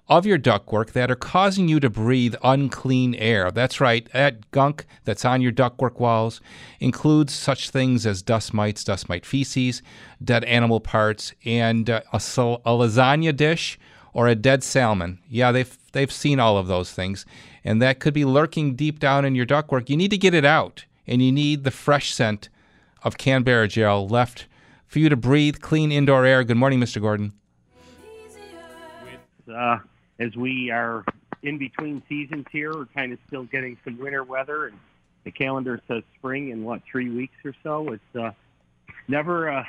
of 0.08 0.24
your 0.24 0.38
ductwork 0.38 0.92
that 0.92 1.10
are 1.10 1.16
causing 1.16 1.68
you 1.68 1.80
to 1.80 1.90
breathe 1.90 2.34
unclean 2.42 3.14
air. 3.16 3.50
That's 3.50 3.80
right, 3.80 4.08
that 4.12 4.50
gunk 4.52 4.86
that's 5.04 5.24
on 5.24 5.40
your 5.40 5.52
ductwork 5.52 5.98
walls 5.98 6.40
includes 6.78 7.32
such 7.32 7.70
things 7.70 8.06
as 8.06 8.22
dust 8.22 8.54
mites, 8.54 8.84
dust 8.84 9.08
mite 9.08 9.26
feces, 9.26 9.82
dead 10.22 10.44
animal 10.44 10.78
parts, 10.80 11.34
and 11.44 11.90
uh, 11.90 12.02
a, 12.12 12.20
sal- 12.20 12.62
a 12.64 12.70
lasagna 12.70 13.36
dish 13.36 13.78
or 14.12 14.28
a 14.28 14.34
dead 14.36 14.62
salmon. 14.62 15.18
Yeah, 15.28 15.50
they've 15.50 15.76
they've 15.92 16.12
seen 16.12 16.38
all 16.38 16.56
of 16.56 16.68
those 16.68 16.92
things, 16.92 17.26
and 17.64 17.82
that 17.82 17.98
could 17.98 18.14
be 18.14 18.24
lurking 18.24 18.76
deep 18.76 19.00
down 19.00 19.24
in 19.24 19.34
your 19.34 19.46
ductwork. 19.46 19.90
You 19.90 19.96
need 19.96 20.10
to 20.12 20.18
get 20.18 20.34
it 20.34 20.44
out, 20.44 20.84
and 21.06 21.20
you 21.20 21.32
need 21.32 21.64
the 21.64 21.70
fresh 21.72 22.14
scent 22.14 22.48
of 23.02 23.18
Canberra 23.18 23.66
gel 23.66 24.06
left 24.06 24.46
for 24.86 25.00
you 25.00 25.08
to 25.08 25.16
breathe 25.16 25.60
clean 25.60 25.90
indoor 25.90 26.24
air. 26.24 26.44
Good 26.44 26.56
morning, 26.56 26.80
Mr. 26.80 27.00
Gordon. 27.02 27.32
uh, 29.52 29.78
as 30.18 30.34
we 30.36 30.70
are 30.70 31.04
in 31.42 31.58
between 31.58 32.02
seasons 32.08 32.46
here, 32.50 32.74
we're 32.74 32.86
kind 32.86 33.12
of 33.12 33.18
still 33.26 33.44
getting 33.44 33.76
some 33.84 33.98
winter 33.98 34.24
weather, 34.24 34.66
and 34.66 34.78
the 35.24 35.30
calendar 35.30 35.80
says 35.88 36.02
spring 36.18 36.50
in 36.50 36.64
what 36.64 36.82
three 36.90 37.10
weeks 37.10 37.36
or 37.44 37.54
so. 37.62 37.92
It's 37.92 38.16
uh, 38.16 38.30
never 39.08 39.48
a, 39.48 39.66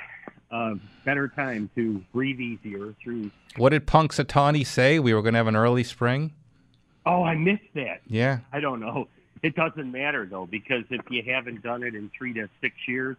a 0.51 0.75
better 1.05 1.27
time 1.27 1.69
to 1.75 2.03
breathe 2.13 2.39
easier 2.39 2.93
through. 3.03 3.31
What 3.57 3.69
did 3.69 3.85
Punxsutawney 3.85 4.65
say? 4.65 4.99
We 4.99 5.13
were 5.13 5.21
going 5.21 5.33
to 5.33 5.39
have 5.39 5.47
an 5.47 5.55
early 5.55 5.83
spring. 5.83 6.33
Oh, 7.05 7.23
I 7.23 7.35
missed 7.35 7.73
that. 7.75 8.01
Yeah. 8.07 8.39
I 8.51 8.59
don't 8.59 8.79
know. 8.79 9.07
It 9.43 9.55
doesn't 9.55 9.91
matter 9.91 10.25
though, 10.25 10.45
because 10.45 10.83
if 10.89 11.01
you 11.09 11.23
haven't 11.23 11.61
done 11.61 11.83
it 11.83 11.95
in 11.95 12.11
three 12.17 12.33
to 12.33 12.49
six 12.59 12.75
years, 12.87 13.17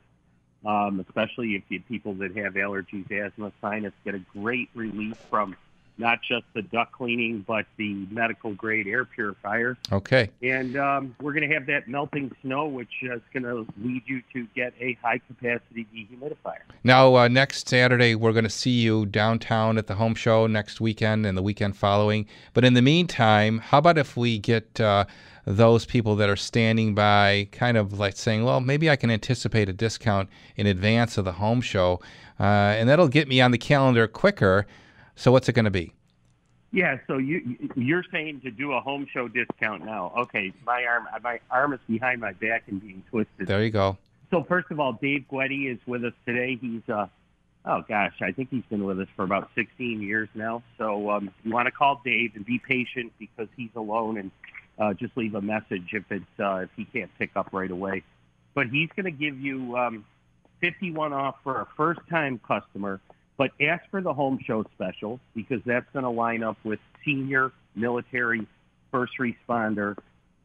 um, 0.67 1.01
especially 1.01 1.55
if 1.55 1.63
you 1.69 1.81
people 1.81 2.15
that 2.15 2.37
have 2.37 2.55
allergies, 2.55 3.11
asthma, 3.11 3.53
sinus, 3.61 3.93
get 4.05 4.15
a 4.15 4.19
great 4.19 4.69
relief 4.75 5.17
from 5.31 5.57
not 5.99 6.21
just 6.23 6.45
the 6.55 6.63
duct 6.63 6.93
cleaning, 6.93 7.45
but 7.47 7.67
the 7.77 8.07
medical 8.11 8.55
grade 8.55 8.87
air 8.87 9.05
purifier. 9.05 9.77
Okay. 9.93 10.31
And 10.43 10.77
um, 10.77 11.15
we're 11.21 11.33
going 11.33 11.49
to 11.49 11.55
have 11.55 11.67
that 11.67 11.89
melting 11.89 12.31
snow, 12.43 12.67
which 12.67 13.03
is 13.03 13.21
going 13.33 13.43
to 13.43 13.67
lead 13.83 14.03
you 14.07 14.23
to 14.33 14.47
get 14.55 14.73
a 14.81 14.97
high 15.03 15.19
capacity 15.19 15.87
dehumidifier. 15.95 16.61
Now, 16.85 17.17
uh, 17.17 17.29
next 17.29 17.69
Saturday, 17.69 18.15
we're 18.15 18.33
going 18.33 18.45
to 18.45 18.51
see 18.51 18.71
you 18.71 19.07
downtown 19.07 19.77
at 19.77 19.89
the 19.89 19.97
home 19.97 20.15
show 20.15 20.47
next 20.47 20.81
weekend 20.81 21.27
and 21.27 21.37
the 21.37 21.43
weekend 21.43 21.77
following. 21.77 22.27
But 22.55 22.65
in 22.65 22.75
the 22.75 22.83
meantime, 22.83 23.59
how 23.59 23.79
about 23.79 23.99
if 23.99 24.17
we 24.17 24.39
get 24.39 24.81
uh, 24.81 25.05
those 25.45 25.87
people 25.87 26.15
that 26.17 26.29
are 26.29 26.37
standing 26.37 26.95
by 26.95 27.49
kind 27.53 27.77
of 27.77 27.99
like 27.99 28.17
saying, 28.17 28.45
well, 28.45 28.61
maybe 28.61 28.91
I 28.91 28.97
can 28.97 29.11
anticipate 29.11 29.69
a 29.69 29.73
discount 29.73 30.29
in 30.57 30.67
advance 30.67 31.19
of 31.19 31.25
the 31.25 31.33
home 31.33 31.61
show, 31.61 32.01
uh, 32.39 32.43
and 32.43 32.89
that'll 32.89 33.09
get 33.09 33.29
me 33.29 33.41
on 33.41 33.51
the 33.51 33.59
calendar 33.59 34.07
quicker. 34.07 34.67
So, 35.19 35.33
what's 35.33 35.49
it 35.49 35.53
going 35.55 35.65
to 35.65 35.71
be? 35.71 35.93
Yeah, 36.71 36.99
so 37.09 37.19
you 37.19 37.71
you're 37.75 38.05
saying 38.13 38.43
to 38.43 38.53
do 38.53 38.73
a 38.73 38.81
home 38.81 39.07
show 39.13 39.27
discount 39.27 39.85
now? 39.85 40.13
Okay, 40.17 40.53
my 40.65 40.85
arm 40.85 41.09
my 41.23 41.41
arm 41.51 41.73
is 41.73 41.81
behind 41.89 42.21
my 42.21 42.35
back 42.35 42.65
and 42.69 42.81
being 42.81 43.03
twisted. 43.11 43.49
There 43.49 43.65
you 43.65 43.71
go. 43.71 43.97
So 44.31 44.45
first 44.45 44.71
of 44.71 44.79
all, 44.79 44.93
Dave 44.93 45.25
Guetti 45.29 45.73
is 45.73 45.79
with 45.87 46.05
us 46.05 46.13
today. 46.25 46.57
He's 46.61 46.83
uh 46.89 47.07
oh 47.65 47.83
gosh, 47.89 48.15
I 48.21 48.31
think 48.31 48.51
he's 48.51 48.63
been 48.71 48.85
with 48.85 49.01
us 49.01 49.09
for 49.17 49.25
about 49.25 49.51
16 49.57 50.01
years 50.01 50.29
now. 50.35 50.63
So 50.77 51.11
um, 51.11 51.31
you 51.43 51.53
want 51.53 51.67
to 51.67 51.73
call 51.73 52.01
Dave 52.05 52.33
and 52.37 52.45
be 52.47 52.61
patient 52.61 53.13
because 53.19 53.49
he's 53.57 53.71
alone 53.75 54.19
and 54.19 54.31
uh, 54.79 54.95
just 54.95 55.17
leave 55.17 55.35
a 55.35 55.43
message 55.43 55.89
if 55.93 56.05
it's 56.11 56.39
uh, 56.39 56.57
if 56.59 56.71
he 56.77 56.85
can't 56.85 57.11
pick 57.19 57.31
up 57.35 57.49
right 57.53 57.71
away. 57.71 58.05
But 58.55 58.69
he's 58.69 58.91
going 58.95 59.07
to 59.07 59.11
give 59.11 59.41
you 59.41 59.77
um, 59.77 60.05
51 60.61 61.13
off 61.13 61.37
for 61.43 61.61
a 61.61 61.67
first 61.77 62.01
time 62.09 62.39
customer. 62.47 63.01
But 63.39 63.53
ask 63.61 63.89
for 63.91 64.03
the 64.03 64.13
home 64.13 64.39
show 64.45 64.65
special 64.75 65.21
because 65.35 65.63
that's 65.65 65.87
going 65.93 66.03
to 66.03 66.11
line 66.11 66.43
up 66.43 66.59
with 66.65 66.81
senior 67.05 67.53
military, 67.75 68.47
first 68.91 69.13
responder, 69.19 69.97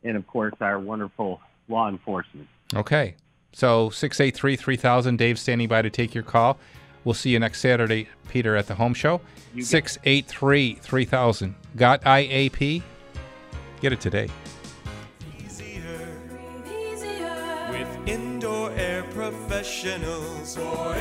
and 0.04 0.16
of 0.16 0.26
course 0.28 0.54
our 0.62 0.80
wonderful 0.80 1.42
law 1.68 1.90
enforcement. 1.90 2.48
Okay. 2.74 3.16
So 3.52 3.90
683 3.90 4.56
3000, 4.56 5.18
Dave 5.18 5.40
standing 5.40 5.68
by 5.68 5.82
to 5.82 5.90
take 5.90 6.14
your 6.14 6.24
call. 6.24 6.58
We'll 7.04 7.14
see 7.14 7.32
you 7.32 7.40
next 7.40 7.60
Saturday, 7.60 8.08
Peter, 8.30 8.56
at 8.56 8.68
the 8.68 8.76
home 8.76 8.94
show. 8.94 9.22
You 9.54 9.64
683 9.64 10.76
3000. 10.76 11.56
Got 11.76 12.02
IAP? 12.04 12.82
Get 13.82 13.92
it 13.92 14.00
today. 14.00 14.30
with 17.70 18.08
indoor 18.08 18.72
air 18.72 19.04
professionals 19.14 20.56
for 20.56 20.96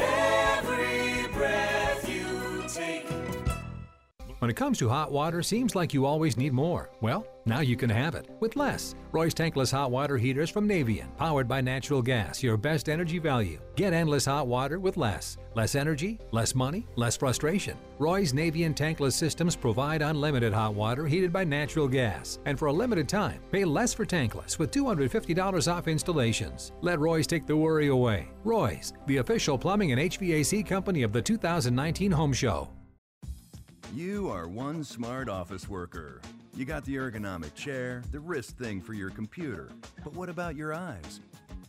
When 4.43 4.51
it 4.51 4.57
comes 4.57 4.77
to 4.79 4.89
hot 4.89 5.13
water, 5.13 5.41
seems 5.41 5.77
like 5.77 5.95
you 5.95 6.05
always 6.05 6.37
need 6.37 6.53
more. 6.53 6.91
Well, 7.01 7.25
now 7.47 7.61
you 7.61 7.77
can 7.77 7.89
have 7.89 8.17
it 8.17 8.29
with 8.41 8.57
less. 8.57 8.97
Roy's 9.13 9.35
tankless 9.35 9.71
hot 9.71 9.93
water 9.93 10.19
heaters 10.19 10.51
from 10.51 10.69
Navien, 10.69 11.17
powered 11.17 11.47
by 11.47 11.61
natural 11.61 12.03
gas, 12.03 12.43
your 12.43 12.57
best 12.57 12.89
energy 12.89 13.21
value. 13.21 13.61
Get 13.77 13.93
endless 13.93 14.25
hot 14.25 14.49
water 14.49 14.81
with 14.81 14.97
less. 14.97 15.37
Less 15.55 15.77
energy, 15.77 16.19
less 16.33 16.57
money, 16.57 16.89
less 16.97 17.17
frustration. 17.17 17.79
Roy's 18.01 18.33
Navien 18.33 18.75
tankless 18.75 19.13
systems 19.13 19.55
provide 19.55 20.03
unlimited 20.03 20.53
hot 20.53 20.75
water 20.75 21.07
heated 21.07 21.33
by 21.33 21.45
natural 21.45 21.87
gas. 21.87 22.41
And 22.45 22.59
for 22.59 22.67
a 22.67 22.73
limited 22.73 23.09
time, 23.09 23.41
pay 23.53 23.65
less 23.65 23.95
for 23.95 24.05
tankless 24.05 24.59
with 24.59 24.73
$250 24.73 25.73
off 25.73 25.87
installations. 25.87 26.73
Let 26.81 26.99
Roy's 26.99 27.29
take 27.29 27.47
the 27.47 27.57
worry 27.57 27.87
away. 27.91 28.27
Roy's, 28.43 28.93
the 29.07 29.19
official 29.19 29.57
plumbing 29.57 29.93
and 29.93 30.01
HVAC 30.01 30.67
company 30.67 31.05
of 31.05 31.13
the 31.13 31.23
2019 31.23 32.11
Home 32.11 32.33
Show. 32.33 32.69
You 33.95 34.31
are 34.31 34.49
one 34.49 34.85
smart 34.85 35.29
office 35.29 35.69
worker. 35.69 36.23
You 36.57 36.65
got 36.65 36.83
the 36.87 36.97
ergonomic 36.97 37.55
chair, 37.55 38.03
the 38.11 38.21
wrist 38.21 38.57
thing 38.57 38.81
for 38.81 38.95
your 38.95 39.11
computer. 39.11 39.69
But 40.03 40.15
what 40.15 40.31
about 40.31 40.57
your 40.57 40.73
eyes? 40.73 41.21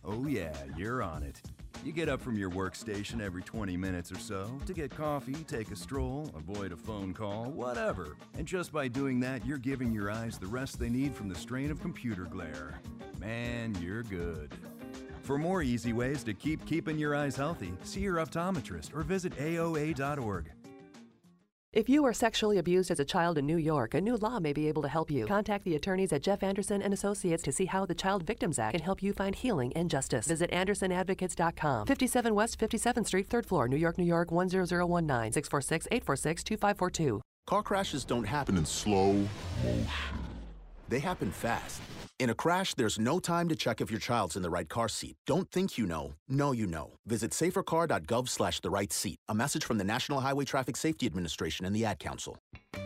Oh, 0.06 0.26
yeah, 0.26 0.56
you're 0.78 1.04
on 1.04 1.24
it. 1.24 1.42
You 1.84 1.92
get 1.92 2.08
up 2.08 2.22
from 2.22 2.38
your 2.38 2.50
workstation 2.50 3.22
every 3.22 3.44
20 3.44 3.76
minutes 3.76 4.10
or 4.10 4.20
so 4.20 4.58
to 4.66 4.74
get 4.74 4.96
coffee, 4.96 5.36
take 5.50 5.70
a 5.72 5.76
stroll, 5.76 6.32
avoid 6.34 6.72
a 6.72 6.78
phone 6.78 7.14
call, 7.14 7.52
whatever. 7.52 8.16
And 8.38 8.48
just 8.48 8.72
by 8.72 8.88
doing 8.88 9.20
that, 9.20 9.46
you're 9.46 9.58
giving 9.58 9.92
your 9.92 10.10
eyes 10.10 10.38
the 10.38 10.48
rest 10.48 10.80
they 10.80 10.90
need 10.90 11.14
from 11.14 11.28
the 11.28 11.36
strain 11.36 11.72
of 11.72 11.82
computer 11.82 12.24
glare. 12.24 12.80
Man, 13.20 13.76
you're 13.82 14.04
good. 14.04 14.56
For 15.24 15.38
more 15.38 15.62
easy 15.62 15.92
ways 15.92 16.24
to 16.24 16.34
keep 16.34 16.66
keeping 16.66 16.98
your 16.98 17.18
eyes 17.18 17.36
healthy, 17.36 17.74
see 17.84 18.00
your 18.00 18.16
optometrist 18.16 18.96
or 18.96 19.04
visit 19.04 19.36
AOA.org. 19.38 20.52
If 21.74 21.90
you 21.90 22.04
were 22.04 22.14
sexually 22.14 22.60
abused 22.60 22.92
as 22.92 23.00
a 23.00 23.06
child 23.06 23.40
in 23.40 23.48
New 23.48 23.58
York, 23.58 23.96
a 23.96 24.02
new 24.02 24.16
law 24.18 24.40
may 24.40 24.54
be 24.54 24.68
able 24.68 24.84
to 24.84 24.88
help 24.88 25.10
you. 25.10 25.26
Contact 25.26 25.66
the 25.66 25.76
attorneys 25.76 26.14
at 26.14 26.22
Jeff 26.22 26.44
Anderson 26.44 26.84
and 26.84 26.94
Associates 26.94 27.42
to 27.42 27.52
see 27.52 27.66
how 27.66 27.84
the 27.84 27.96
Child 27.96 28.28
Victims 28.28 28.60
Act 28.60 28.76
can 28.76 28.84
help 28.84 29.02
you 29.02 29.12
find 29.12 29.34
healing 29.34 29.74
and 29.76 29.90
justice. 29.90 30.28
Visit 30.28 30.52
andersonadvocates.com. 30.52 31.88
57 31.88 32.36
West 32.36 32.60
57th 32.60 33.08
Street, 33.08 33.28
3rd 33.28 33.46
floor, 33.48 33.68
New 33.68 33.78
York, 33.78 33.98
New 33.98 34.04
York 34.04 34.30
10019 34.30 35.32
646 35.32 35.88
846 35.88 36.44
2542. 36.44 37.22
Car 37.48 37.64
crashes 37.64 38.06
don't 38.06 38.26
happen 38.26 38.56
in 38.56 38.66
slow 38.66 39.14
motion. 39.64 39.88
They 40.90 41.00
happen 41.00 41.32
fast. 41.32 41.82
In 42.24 42.30
a 42.30 42.34
crash, 42.34 42.74
there's 42.76 42.98
no 42.98 43.20
time 43.20 43.50
to 43.50 43.56
check 43.64 43.82
if 43.82 43.92
your 43.92 44.00
child's 44.00 44.38
in 44.38 44.44
the 44.44 44.50
right 44.50 44.70
car 44.70 44.88
seat. 44.88 45.18
Don't 45.28 45.52
think 45.52 45.78
you 45.78 45.86
know. 45.86 46.14
Know 46.30 46.54
you 46.54 46.66
know. 46.66 46.92
Visit 47.06 47.32
safercar.gov 47.32 48.30
slash 48.30 48.62
the 48.62 48.70
right 48.70 48.94
seat. 48.94 49.20
A 49.28 49.36
message 49.36 49.66
from 49.66 49.78
the 49.78 49.84
National 49.84 50.22
Highway 50.22 50.46
Traffic 50.46 50.78
Safety 50.78 51.06
Administration 51.06 51.66
and 51.66 51.76
the 51.76 51.84
Ad 51.84 52.00
Council. 52.00 52.38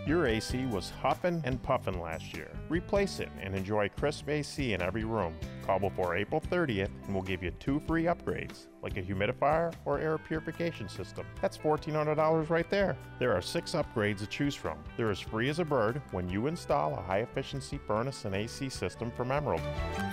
Your 0.08 0.26
AC 0.26 0.66
was 0.68 0.90
huffing 1.02 1.42
and 1.44 1.62
puffing 1.62 2.00
last 2.00 2.34
year. 2.34 2.50
Replace 2.70 3.20
it 3.20 3.30
and 3.42 3.54
enjoy 3.54 3.90
crisp 3.90 4.30
AC 4.30 4.72
in 4.72 4.82
every 4.82 5.04
room. 5.04 5.36
Call 5.66 5.80
before 5.80 6.16
April 6.16 6.40
30th 6.40 6.90
and 7.06 7.14
we'll 7.14 7.24
give 7.24 7.44
you 7.44 7.52
two 7.60 7.82
free 7.82 8.04
upgrades, 8.04 8.68
like 8.82 8.96
a 8.96 9.02
humidifier 9.02 9.74
or 9.84 10.00
air 10.00 10.18
purification 10.18 10.88
system. 10.88 11.26
That's 11.42 11.58
$1,400 11.58 12.50
right 12.50 12.70
there. 12.70 12.96
There 13.20 13.34
are 13.34 13.42
six 13.42 13.74
upgrades 13.74 14.20
to 14.20 14.28
choose 14.28 14.56
from. 14.56 14.78
They're 14.96 15.12
as 15.12 15.20
free 15.20 15.50
as 15.50 15.60
a 15.60 15.66
bird 15.66 16.02
when 16.12 16.30
you 16.30 16.48
install 16.48 16.94
a 16.94 17.02
high 17.02 17.20
efficiency 17.20 17.78
furnace 17.86 18.24
and 18.24 18.34
AC 18.34 18.70
system 18.70 19.12
from 19.12 19.30
Emerald. 19.30 19.62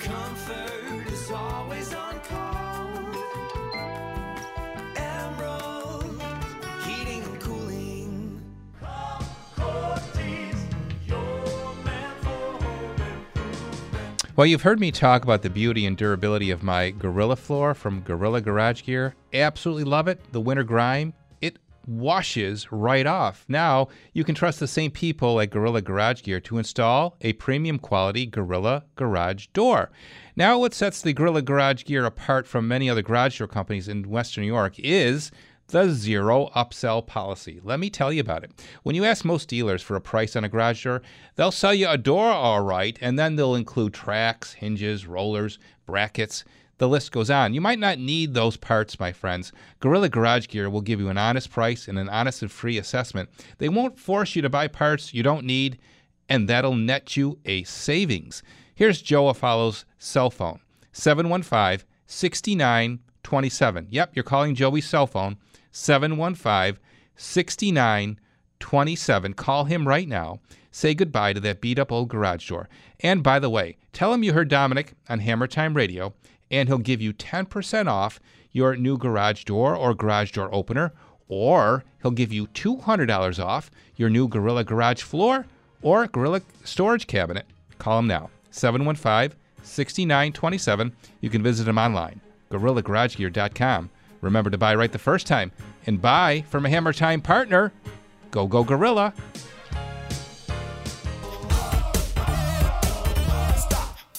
Comfort 0.00 1.06
is 1.06 1.30
always 1.30 1.94
on 1.94 2.18
call. 2.20 2.73
Well, 14.36 14.48
you've 14.48 14.62
heard 14.62 14.80
me 14.80 14.90
talk 14.90 15.22
about 15.22 15.42
the 15.42 15.48
beauty 15.48 15.86
and 15.86 15.96
durability 15.96 16.50
of 16.50 16.64
my 16.64 16.90
Gorilla 16.90 17.36
floor 17.36 17.72
from 17.72 18.00
Gorilla 18.00 18.40
Garage 18.40 18.82
Gear. 18.82 19.14
Absolutely 19.32 19.84
love 19.84 20.08
it. 20.08 20.20
The 20.32 20.40
winter 20.40 20.64
grime, 20.64 21.14
it 21.40 21.56
washes 21.86 22.72
right 22.72 23.06
off. 23.06 23.44
Now, 23.46 23.90
you 24.12 24.24
can 24.24 24.34
trust 24.34 24.58
the 24.58 24.66
same 24.66 24.90
people 24.90 25.40
at 25.40 25.50
Gorilla 25.50 25.82
Garage 25.82 26.24
Gear 26.24 26.40
to 26.40 26.58
install 26.58 27.16
a 27.20 27.34
premium 27.34 27.78
quality 27.78 28.26
Gorilla 28.26 28.82
Garage 28.96 29.46
door. 29.52 29.92
Now, 30.34 30.58
what 30.58 30.74
sets 30.74 31.00
the 31.00 31.12
Gorilla 31.12 31.42
Garage 31.42 31.84
Gear 31.84 32.04
apart 32.04 32.48
from 32.48 32.66
many 32.66 32.90
other 32.90 33.02
garage 33.02 33.38
door 33.38 33.46
companies 33.46 33.86
in 33.86 34.10
Western 34.10 34.42
New 34.42 34.48
York 34.48 34.74
is 34.80 35.30
the 35.68 35.90
zero 35.90 36.50
upsell 36.54 37.06
policy. 37.06 37.60
Let 37.62 37.80
me 37.80 37.90
tell 37.90 38.12
you 38.12 38.20
about 38.20 38.44
it. 38.44 38.52
When 38.82 38.94
you 38.94 39.04
ask 39.04 39.24
most 39.24 39.48
dealers 39.48 39.82
for 39.82 39.96
a 39.96 40.00
price 40.00 40.36
on 40.36 40.44
a 40.44 40.48
garage 40.48 40.84
door, 40.84 41.02
they'll 41.36 41.50
sell 41.50 41.74
you 41.74 41.88
a 41.88 41.98
door 41.98 42.26
all 42.26 42.60
right, 42.60 42.98
and 43.00 43.18
then 43.18 43.36
they'll 43.36 43.54
include 43.54 43.94
tracks, 43.94 44.52
hinges, 44.54 45.06
rollers, 45.06 45.58
brackets. 45.86 46.44
The 46.78 46.88
list 46.88 47.12
goes 47.12 47.30
on. 47.30 47.54
You 47.54 47.60
might 47.60 47.78
not 47.78 47.98
need 47.98 48.34
those 48.34 48.56
parts, 48.56 48.98
my 48.98 49.12
friends. 49.12 49.52
Gorilla 49.80 50.08
Garage 50.08 50.48
Gear 50.48 50.68
will 50.68 50.80
give 50.80 51.00
you 51.00 51.08
an 51.08 51.18
honest 51.18 51.50
price 51.50 51.86
and 51.88 51.98
an 51.98 52.08
honest 52.08 52.42
and 52.42 52.50
free 52.50 52.78
assessment. 52.78 53.28
They 53.58 53.68
won't 53.68 53.98
force 53.98 54.34
you 54.34 54.42
to 54.42 54.50
buy 54.50 54.66
parts 54.68 55.14
you 55.14 55.22
don't 55.22 55.46
need, 55.46 55.78
and 56.28 56.48
that'll 56.48 56.74
net 56.74 57.16
you 57.16 57.38
a 57.44 57.62
savings. 57.64 58.42
Here's 58.74 59.00
Joe 59.02 59.28
Afalo's 59.28 59.84
cell 59.98 60.30
phone 60.30 60.60
715 60.92 61.86
6927. 62.06 63.86
Yep, 63.90 64.10
you're 64.14 64.22
calling 64.24 64.54
Joey's 64.54 64.88
cell 64.88 65.06
phone 65.06 65.36
715 65.74 66.80
6927. 67.16 69.34
Call 69.34 69.64
him 69.64 69.88
right 69.88 70.06
now. 70.06 70.38
Say 70.70 70.94
goodbye 70.94 71.32
to 71.32 71.40
that 71.40 71.60
beat 71.60 71.80
up 71.80 71.90
old 71.90 72.08
garage 72.08 72.48
door. 72.48 72.68
And 73.00 73.24
by 73.24 73.40
the 73.40 73.50
way, 73.50 73.76
tell 73.92 74.14
him 74.14 74.22
you 74.22 74.32
heard 74.32 74.48
Domenic 74.48 74.90
on 75.08 75.18
Hammer 75.18 75.48
Time 75.48 75.74
Radio, 75.74 76.14
and 76.50 76.68
he'll 76.68 76.78
give 76.78 77.02
you 77.02 77.12
10% 77.12 77.88
off 77.88 78.20
your 78.52 78.76
new 78.76 78.96
garage 78.96 79.42
door 79.44 79.74
or 79.74 79.94
garage 79.94 80.30
door 80.30 80.48
opener, 80.54 80.92
or 81.28 81.82
he'll 82.02 82.12
give 82.12 82.32
you 82.32 82.46
$200 82.48 83.44
off 83.44 83.70
your 83.96 84.10
new 84.10 84.28
Gorilla 84.28 84.62
Garage 84.62 85.02
floor 85.02 85.46
or 85.82 86.06
Gorilla 86.06 86.42
storage 86.62 87.08
cabinet. 87.08 87.46
Call 87.78 87.98
him 87.98 88.06
now 88.06 88.30
715 88.52 89.36
6927. 89.64 90.92
You 91.20 91.30
can 91.30 91.42
visit 91.42 91.66
him 91.66 91.78
online, 91.78 92.20
gorillagaragegear.com. 92.50 93.90
Remember 94.24 94.50
to 94.50 94.58
buy 94.58 94.74
right 94.74 94.90
the 94.90 94.98
first 94.98 95.26
time 95.26 95.52
and 95.86 96.00
buy 96.00 96.44
from 96.48 96.66
a 96.66 96.70
Hammer 96.70 96.92
Time 96.92 97.20
partner. 97.20 97.72
Go, 98.30 98.46
go, 98.46 98.64
Gorilla. 98.64 99.12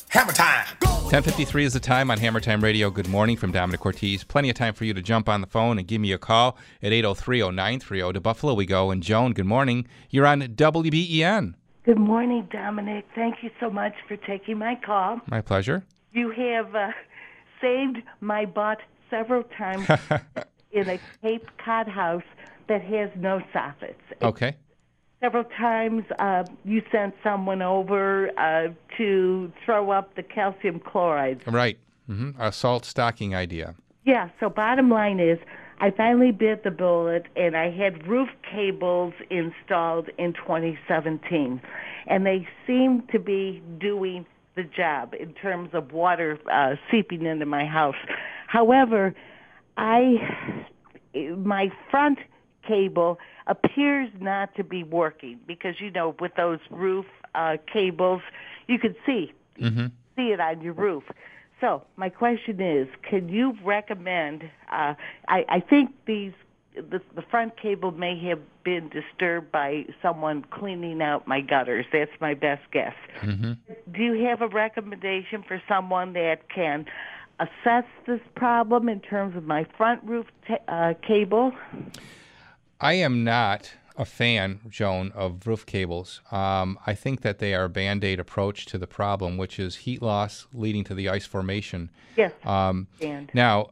Hammer 0.09 0.31
time. 0.31 0.65
1053 0.81 1.65
is 1.65 1.73
the 1.73 1.79
time 1.79 2.09
on 2.09 2.17
Hammer 2.17 2.39
Time 2.39 2.63
Radio. 2.63 2.89
Good 2.89 3.07
morning 3.07 3.35
from 3.35 3.51
Domenic 3.51 3.79
Cortese. 3.79 4.23
Plenty 4.23 4.49
of 4.49 4.55
time 4.55 4.73
for 4.73 4.85
you 4.85 4.93
to 4.93 5.01
jump 5.01 5.27
on 5.27 5.41
the 5.41 5.47
phone 5.47 5.77
and 5.77 5.87
give 5.87 5.99
me 5.99 6.11
a 6.11 6.17
call 6.17 6.57
at 6.81 6.91
803-0930. 6.91 8.13
To 8.13 8.21
Buffalo 8.21 8.53
we 8.53 8.65
go. 8.65 8.91
And 8.91 9.03
Joan, 9.03 9.33
good 9.33 9.45
morning. 9.45 9.87
You're 10.09 10.25
on 10.25 10.41
WBEN. 10.41 11.55
Good 11.83 11.99
morning, 11.99 12.47
Domenic. 12.51 13.03
Thank 13.13 13.43
you 13.43 13.51
so 13.59 13.69
much 13.69 13.93
for 14.07 14.17
taking 14.17 14.57
my 14.57 14.75
call. 14.83 15.19
My 15.27 15.41
pleasure. 15.41 15.83
You 16.13 16.31
have 16.31 16.73
uh, 16.73 16.89
saved 17.61 17.97
my 18.21 18.45
butt 18.45 18.79
several 19.09 19.43
times 19.43 19.87
in 20.71 20.89
a 20.89 20.99
Cape 21.21 21.47
Cod 21.63 21.87
house 21.87 22.23
that 22.67 22.81
has 22.81 23.09
no 23.15 23.41
soffits. 23.53 23.95
Okay. 24.21 24.55
Several 25.21 25.43
times 25.43 26.03
uh, 26.19 26.43
you 26.63 26.81
sent 26.91 27.15
someone 27.23 27.61
over 27.61 28.29
uh, 28.37 28.73
to 28.97 29.51
throw 29.63 29.91
up 29.91 30.15
the 30.15 30.23
calcium 30.23 30.79
chloride. 30.79 31.41
Right. 31.47 31.79
hmm 32.07 32.31
A 32.37 32.51
salt 32.51 32.85
stocking 32.85 33.33
idea. 33.33 33.75
Yeah, 34.03 34.29
so 34.39 34.49
bottom 34.49 34.89
line 34.89 35.19
is 35.19 35.39
I 35.79 35.91
finally 35.91 36.31
bit 36.31 36.63
the 36.63 36.71
bullet 36.71 37.25
and 37.35 37.57
I 37.57 37.69
had 37.69 38.07
roof 38.07 38.29
cables 38.49 39.13
installed 39.29 40.09
in 40.17 40.33
2017. 40.33 41.61
And 42.07 42.25
they 42.25 42.47
seem 42.67 43.03
to 43.11 43.19
be 43.19 43.61
doing 43.79 44.25
the 44.55 44.63
job 44.63 45.13
in 45.19 45.33
terms 45.33 45.69
of 45.73 45.91
water 45.91 46.39
uh, 46.51 46.75
seeping 46.89 47.25
into 47.25 47.45
my 47.45 47.65
house. 47.65 47.95
However, 48.47 49.13
I 49.77 50.65
my 51.37 51.71
front 51.91 52.19
cable 52.67 53.19
appears 53.47 54.09
not 54.19 54.55
to 54.55 54.63
be 54.63 54.83
working 54.83 55.39
because 55.47 55.75
you 55.79 55.91
know 55.91 56.15
with 56.19 56.35
those 56.35 56.59
roof 56.69 57.05
uh, 57.35 57.57
cables 57.71 58.21
you 58.67 58.79
can 58.79 58.95
see 59.05 59.31
Mm-hmm. 59.61 59.87
see 60.15 60.31
it 60.31 60.39
on 60.39 60.61
your 60.61 60.73
roof. 60.73 61.03
So 61.61 61.83
my 61.95 62.09
question 62.09 62.59
is, 62.59 62.87
can 63.09 63.29
you 63.29 63.57
recommend? 63.63 64.43
Uh, 64.71 64.95
I, 65.27 65.45
I 65.47 65.59
think 65.61 65.91
these 66.05 66.33
the, 66.75 67.01
the 67.15 67.21
front 67.21 67.55
cable 67.57 67.91
may 67.91 68.19
have 68.27 68.39
been 68.65 68.89
disturbed 68.89 69.49
by 69.49 69.85
someone 70.01 70.43
cleaning 70.51 71.01
out 71.01 71.25
my 71.25 71.39
gutters. 71.39 71.85
That's 71.93 72.11
my 72.19 72.33
best 72.33 72.63
guess. 72.73 72.93
Mm-hmm. 73.21 73.53
Do 73.93 74.03
you 74.03 74.25
have 74.25 74.41
a 74.41 74.47
recommendation 74.49 75.41
for 75.47 75.61
someone 75.69 76.11
that 76.13 76.49
can 76.53 76.85
assess 77.39 77.85
this 78.07 78.21
problem 78.35 78.89
in 78.89 78.99
terms 78.99 79.35
of 79.35 79.43
my 79.43 79.65
front 79.77 80.03
roof 80.03 80.25
ta- 80.47 80.57
uh, 80.67 80.93
cable? 81.05 81.51
I 82.79 82.93
am 82.93 83.23
not 83.23 83.71
a 83.97 84.05
fan, 84.05 84.59
Joan, 84.69 85.11
of 85.13 85.47
roof 85.47 85.65
cables. 85.65 86.21
Um, 86.31 86.77
I 86.85 86.93
think 86.93 87.21
that 87.21 87.39
they 87.39 87.53
are 87.53 87.65
a 87.65 87.69
band 87.69 88.03
aid 88.03 88.19
approach 88.19 88.65
to 88.67 88.77
the 88.77 88.87
problem, 88.87 89.37
which 89.37 89.57
is 89.59 89.77
heat 89.77 90.01
loss 90.01 90.47
leading 90.53 90.83
to 90.85 90.93
the 90.93 91.07
ice 91.09 91.25
formation. 91.25 91.89
Yes. 92.17 92.33
Um, 92.43 92.87
And 93.01 93.31
now, 93.33 93.69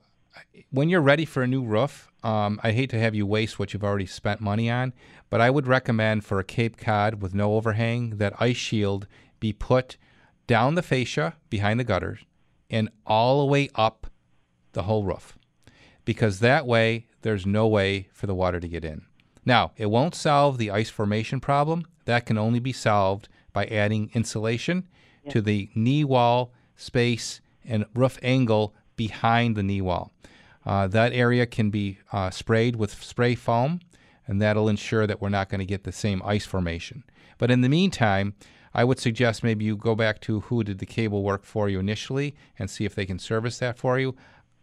when 0.71 0.89
you're 0.89 1.01
ready 1.01 1.25
for 1.25 1.43
a 1.43 1.47
new 1.47 1.63
roof, 1.63 2.09
um, 2.23 2.59
I 2.63 2.71
hate 2.71 2.89
to 2.91 2.99
have 2.99 3.13
you 3.13 3.25
waste 3.25 3.59
what 3.59 3.73
you've 3.73 3.83
already 3.83 4.05
spent 4.05 4.39
money 4.39 4.69
on, 4.69 4.93
but 5.29 5.41
I 5.41 5.49
would 5.49 5.67
recommend 5.67 6.23
for 6.23 6.39
a 6.39 6.43
Cape 6.43 6.77
Cod 6.77 7.21
with 7.21 7.33
no 7.33 7.55
overhang 7.55 8.17
that 8.17 8.33
ice 8.39 8.57
shield 8.57 9.07
be 9.39 9.51
put 9.51 9.97
down 10.47 10.75
the 10.75 10.81
fascia 10.81 11.35
behind 11.49 11.79
the 11.79 11.83
gutters 11.83 12.19
and 12.73 12.89
all 13.05 13.39
the 13.39 13.51
way 13.51 13.69
up 13.75 14.07
the 14.73 14.83
whole 14.83 15.03
roof 15.03 15.37
because 16.05 16.39
that 16.39 16.65
way 16.65 17.05
there's 17.21 17.45
no 17.45 17.67
way 17.67 18.09
for 18.11 18.25
the 18.25 18.33
water 18.33 18.59
to 18.59 18.67
get 18.67 18.83
in. 18.83 19.03
Now, 19.45 19.71
it 19.77 19.85
won't 19.91 20.15
solve 20.15 20.57
the 20.57 20.71
ice 20.71 20.89
formation 20.89 21.39
problem. 21.39 21.85
That 22.05 22.25
can 22.25 22.37
only 22.37 22.59
be 22.59 22.73
solved 22.73 23.29
by 23.53 23.65
adding 23.65 24.09
insulation 24.13 24.87
to 25.29 25.39
the 25.39 25.69
knee 25.75 26.03
wall 26.03 26.51
space 26.75 27.39
and 27.63 27.85
roof 27.93 28.17
angle 28.23 28.73
behind 28.95 29.55
the 29.55 29.63
knee 29.63 29.79
wall. 29.81 30.11
Uh, 30.65 30.87
that 30.87 31.13
area 31.13 31.45
can 31.45 31.69
be 31.69 31.99
uh, 32.11 32.31
sprayed 32.31 32.75
with 32.75 33.01
spray 33.03 33.35
foam, 33.35 33.81
and 34.25 34.41
that'll 34.41 34.67
ensure 34.67 35.05
that 35.05 35.21
we're 35.21 35.29
not 35.29 35.49
going 35.49 35.59
to 35.59 35.65
get 35.65 35.83
the 35.83 35.91
same 35.91 36.21
ice 36.25 36.45
formation. 36.45 37.03
But 37.37 37.51
in 37.51 37.61
the 37.61 37.69
meantime, 37.69 38.33
I 38.73 38.83
would 38.83 38.99
suggest 38.99 39.43
maybe 39.43 39.65
you 39.65 39.75
go 39.75 39.95
back 39.95 40.19
to 40.21 40.41
who 40.41 40.63
did 40.63 40.79
the 40.79 40.85
cable 40.85 41.23
work 41.23 41.43
for 41.43 41.69
you 41.69 41.79
initially 41.79 42.35
and 42.57 42.69
see 42.69 42.85
if 42.85 42.95
they 42.95 43.05
can 43.05 43.19
service 43.19 43.59
that 43.59 43.77
for 43.77 43.99
you. 43.99 44.15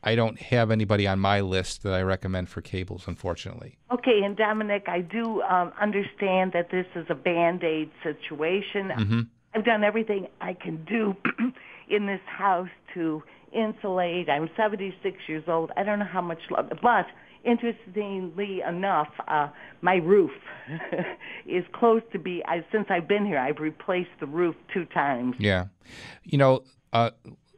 I 0.02 0.14
don't 0.14 0.40
have 0.40 0.70
anybody 0.70 1.06
on 1.06 1.20
my 1.20 1.40
list 1.40 1.82
that 1.82 1.92
I 1.92 2.02
recommend 2.02 2.48
for 2.48 2.62
cables, 2.62 3.04
unfortunately. 3.06 3.78
Okay, 3.92 4.22
and 4.24 4.36
Domenic, 4.36 4.88
I 4.88 5.02
do 5.02 5.42
um, 5.42 5.72
understand 5.80 6.52
that 6.52 6.70
this 6.70 6.86
is 6.94 7.06
a 7.10 7.14
band 7.14 7.62
aid 7.62 7.90
situation. 8.02 8.88
Mhm. 8.88 9.26
I've 9.54 9.64
done 9.64 9.84
everything 9.84 10.28
I 10.40 10.54
can 10.54 10.84
do 10.84 11.16
in 11.88 12.06
this 12.06 12.20
house 12.26 12.68
to 12.94 13.22
insulate. 13.52 14.28
I'm 14.28 14.48
76 14.56 15.16
years 15.26 15.44
old. 15.48 15.70
I 15.76 15.82
don't 15.82 15.98
know 15.98 16.04
how 16.04 16.20
much, 16.20 16.40
lo- 16.50 16.68
but 16.82 17.06
interestingly 17.44 18.60
enough, 18.66 19.08
uh, 19.28 19.48
my 19.80 19.96
roof 19.96 20.30
is 21.46 21.64
close 21.72 22.02
to 22.12 22.18
be. 22.18 22.42
I, 22.46 22.64
since 22.72 22.86
I've 22.90 23.08
been 23.08 23.24
here, 23.26 23.38
I've 23.38 23.58
replaced 23.58 24.10
the 24.20 24.26
roof 24.26 24.54
two 24.72 24.84
times. 24.86 25.36
Yeah. 25.38 25.66
You 26.24 26.38
know, 26.38 26.62
uh, 26.92 27.10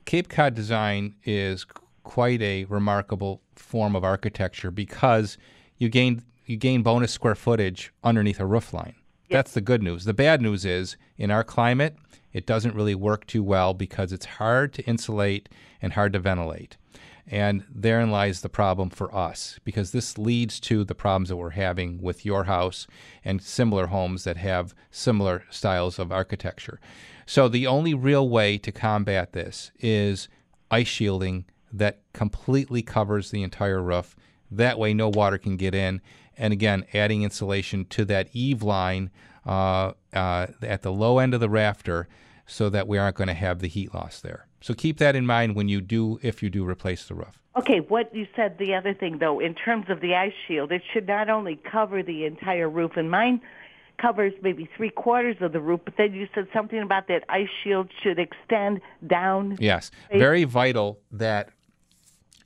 Cape 0.04 0.28
Cod 0.28 0.54
design 0.54 1.14
is 1.24 1.66
quite 2.04 2.42
a 2.42 2.64
remarkable 2.64 3.40
form 3.54 3.94
of 3.94 4.04
architecture 4.04 4.70
because 4.70 5.38
you 5.78 5.88
gain 5.88 6.22
you 6.46 6.56
gain 6.56 6.82
bonus 6.82 7.12
square 7.12 7.36
footage 7.36 7.92
underneath 8.02 8.40
a 8.40 8.46
roof 8.46 8.74
line. 8.74 8.94
That's 9.30 9.52
the 9.52 9.62
good 9.62 9.82
news. 9.82 10.04
The 10.04 10.12
bad 10.12 10.42
news 10.42 10.66
is 10.66 10.96
in 11.16 11.30
our 11.30 11.42
climate, 11.42 11.96
it 12.32 12.46
doesn't 12.46 12.74
really 12.74 12.94
work 12.94 13.26
too 13.26 13.42
well 13.42 13.74
because 13.74 14.12
it's 14.12 14.26
hard 14.26 14.72
to 14.74 14.84
insulate 14.84 15.48
and 15.80 15.92
hard 15.92 16.12
to 16.12 16.18
ventilate. 16.18 16.76
And 17.26 17.64
therein 17.72 18.10
lies 18.10 18.40
the 18.40 18.48
problem 18.48 18.90
for 18.90 19.14
us 19.14 19.60
because 19.64 19.92
this 19.92 20.18
leads 20.18 20.58
to 20.60 20.84
the 20.84 20.94
problems 20.94 21.28
that 21.28 21.36
we're 21.36 21.50
having 21.50 22.02
with 22.02 22.24
your 22.24 22.44
house 22.44 22.86
and 23.24 23.40
similar 23.40 23.86
homes 23.86 24.24
that 24.24 24.36
have 24.38 24.74
similar 24.90 25.44
styles 25.48 25.98
of 25.98 26.10
architecture. 26.10 26.80
So, 27.24 27.48
the 27.48 27.66
only 27.66 27.94
real 27.94 28.28
way 28.28 28.58
to 28.58 28.72
combat 28.72 29.32
this 29.32 29.70
is 29.78 30.28
ice 30.70 30.88
shielding 30.88 31.44
that 31.72 32.00
completely 32.12 32.82
covers 32.82 33.30
the 33.30 33.42
entire 33.42 33.80
roof. 33.80 34.16
That 34.50 34.78
way, 34.78 34.92
no 34.92 35.08
water 35.08 35.38
can 35.38 35.56
get 35.56 35.74
in. 35.74 36.02
And 36.36 36.52
again, 36.52 36.84
adding 36.92 37.22
insulation 37.22 37.84
to 37.86 38.04
that 38.06 38.28
eave 38.32 38.62
line 38.62 39.10
uh, 39.46 39.92
uh, 40.12 40.46
at 40.62 40.82
the 40.82 40.92
low 40.92 41.18
end 41.18 41.34
of 41.34 41.40
the 41.40 41.50
rafter 41.50 42.08
so 42.46 42.68
that 42.70 42.86
we 42.86 42.98
aren't 42.98 43.16
going 43.16 43.28
to 43.28 43.34
have 43.34 43.60
the 43.60 43.68
heat 43.68 43.94
loss 43.94 44.20
there. 44.20 44.46
So 44.60 44.74
keep 44.74 44.98
that 44.98 45.16
in 45.16 45.26
mind 45.26 45.56
when 45.56 45.68
you 45.68 45.80
do, 45.80 46.18
if 46.22 46.42
you 46.42 46.50
do 46.50 46.68
replace 46.68 47.06
the 47.06 47.14
roof. 47.14 47.40
Okay, 47.56 47.80
what 47.80 48.14
you 48.14 48.26
said 48.34 48.56
the 48.58 48.74
other 48.74 48.94
thing 48.94 49.18
though, 49.18 49.40
in 49.40 49.54
terms 49.54 49.86
of 49.88 50.00
the 50.00 50.14
ice 50.14 50.32
shield, 50.46 50.72
it 50.72 50.82
should 50.92 51.06
not 51.06 51.28
only 51.28 51.60
cover 51.70 52.02
the 52.02 52.24
entire 52.24 52.68
roof, 52.68 52.92
and 52.96 53.10
mine 53.10 53.40
covers 54.00 54.32
maybe 54.42 54.68
three 54.76 54.88
quarters 54.90 55.36
of 55.40 55.52
the 55.52 55.60
roof, 55.60 55.80
but 55.84 55.94
then 55.98 56.14
you 56.14 56.26
said 56.34 56.46
something 56.52 56.80
about 56.80 57.08
that 57.08 57.24
ice 57.28 57.48
shield 57.62 57.90
should 58.02 58.18
extend 58.18 58.80
down. 59.06 59.56
Yes, 59.60 59.90
very 60.10 60.44
vital 60.44 60.98
that 61.10 61.50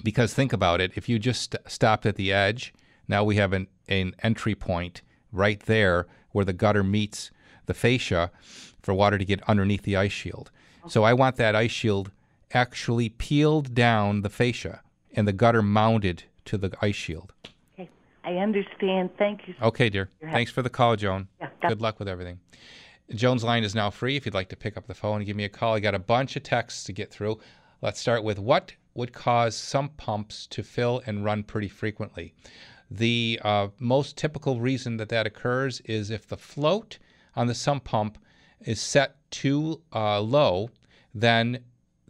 because 0.03 0.35
think 0.35 0.53
about 0.53 0.81
it, 0.81 0.93
if 0.97 1.09
you 1.09 1.19
just 1.19 1.53
st- 1.53 1.71
stopped 1.71 2.05
at 2.05 2.17
the 2.17 2.33
edge, 2.33 2.75
now 3.09 3.23
we 3.23 3.37
have 3.37 3.53
an, 3.53 3.69
an 3.89 4.15
entry 4.23 4.55
point 4.55 5.03
right 5.33 5.61
there 5.61 6.07
where 6.37 6.45
the 6.45 6.53
gutter 6.53 6.85
meets 6.85 7.31
the 7.65 7.73
fascia 7.73 8.31
for 8.83 8.93
water 8.93 9.17
to 9.17 9.25
get 9.25 9.41
underneath 9.49 9.85
the 9.85 9.97
ice 9.97 10.13
shield. 10.13 10.51
So 10.87 11.03
I 11.03 11.15
want 11.15 11.37
that 11.37 11.57
ice 11.57 11.71
shield 11.71 12.11
actually 12.53 13.09
peeled 13.09 13.75
down 13.75 14.21
the 14.21 14.29
fascia 14.29 14.83
and 15.15 15.27
the 15.27 15.33
gutter 15.33 15.63
mounted 15.63 16.25
to 16.45 16.59
the 16.59 16.77
ice 16.83 16.95
shield. 16.95 17.33
Okay, 17.75 17.89
I 18.23 18.35
understand. 18.35 19.09
Thank 19.17 19.49
you. 19.49 19.55
Okay, 19.63 19.89
dear. 19.89 20.11
Thanks 20.21 20.51
for 20.51 20.61
the 20.61 20.69
call, 20.69 20.95
Joan. 20.95 21.29
Yeah, 21.41 21.49
Good 21.69 21.81
luck 21.81 21.99
with 21.99 22.07
everything. 22.07 22.39
Joan's 23.15 23.43
line 23.43 23.65
is 23.65 23.75
now 23.75 23.89
free. 23.89 24.17
If 24.17 24.27
you'd 24.27 24.35
like 24.35 24.51
to 24.51 24.57
pick 24.57 24.77
up 24.77 24.87
the 24.87 24.95
phone 24.95 25.17
and 25.17 25.27
give 25.27 25.37
me 25.37 25.45
a 25.45 25.49
call, 25.49 25.73
I 25.73 25.81
got 25.81 25.95
a 25.95 25.99
bunch 25.99 26.37
of 26.37 26.43
texts 26.43 26.85
to 26.85 26.93
get 26.93 27.11
through. 27.11 27.41
Let's 27.81 27.99
start 27.99 28.23
with 28.23 28.39
what 28.39 28.75
would 28.93 29.15
cause 29.15 29.57
some 29.57 29.89
pumps 29.89 30.47
to 30.49 30.63
fill 30.63 31.03
and 31.07 31.25
run 31.25 31.45
pretty 31.45 31.69
frequently. 31.69 32.35
The 32.91 33.41
uh, 33.43 33.69
most 33.79 34.17
typical 34.17 34.61
reason 34.61 34.97
that 34.99 35.09
that 35.09 35.27
occurs 35.27 35.81
is 35.81 36.11
if 36.11 36.27
the 36.27 36.37
float 36.37 36.99
on 37.35 37.47
the 37.47 37.55
sump 37.55 37.85
pump 37.85 38.19
is 38.61 38.81
set 38.81 39.17
too 39.31 39.83
uh, 39.95 40.21
low, 40.21 40.71
then 41.15 41.61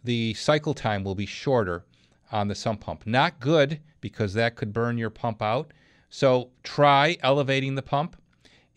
the 0.03 0.33
cycle 0.35 0.73
time 0.73 1.03
will 1.03 1.15
be 1.15 1.25
shorter 1.25 1.83
on 2.31 2.47
the 2.47 2.55
sump 2.55 2.81
pump. 2.81 3.05
Not 3.05 3.39
good 3.39 3.79
because 4.01 4.33
that 4.33 4.55
could 4.55 4.73
burn 4.73 4.97
your 4.97 5.09
pump 5.09 5.41
out. 5.41 5.71
So 6.09 6.51
try 6.63 7.17
elevating 7.21 7.75
the 7.75 7.81
pump 7.81 8.15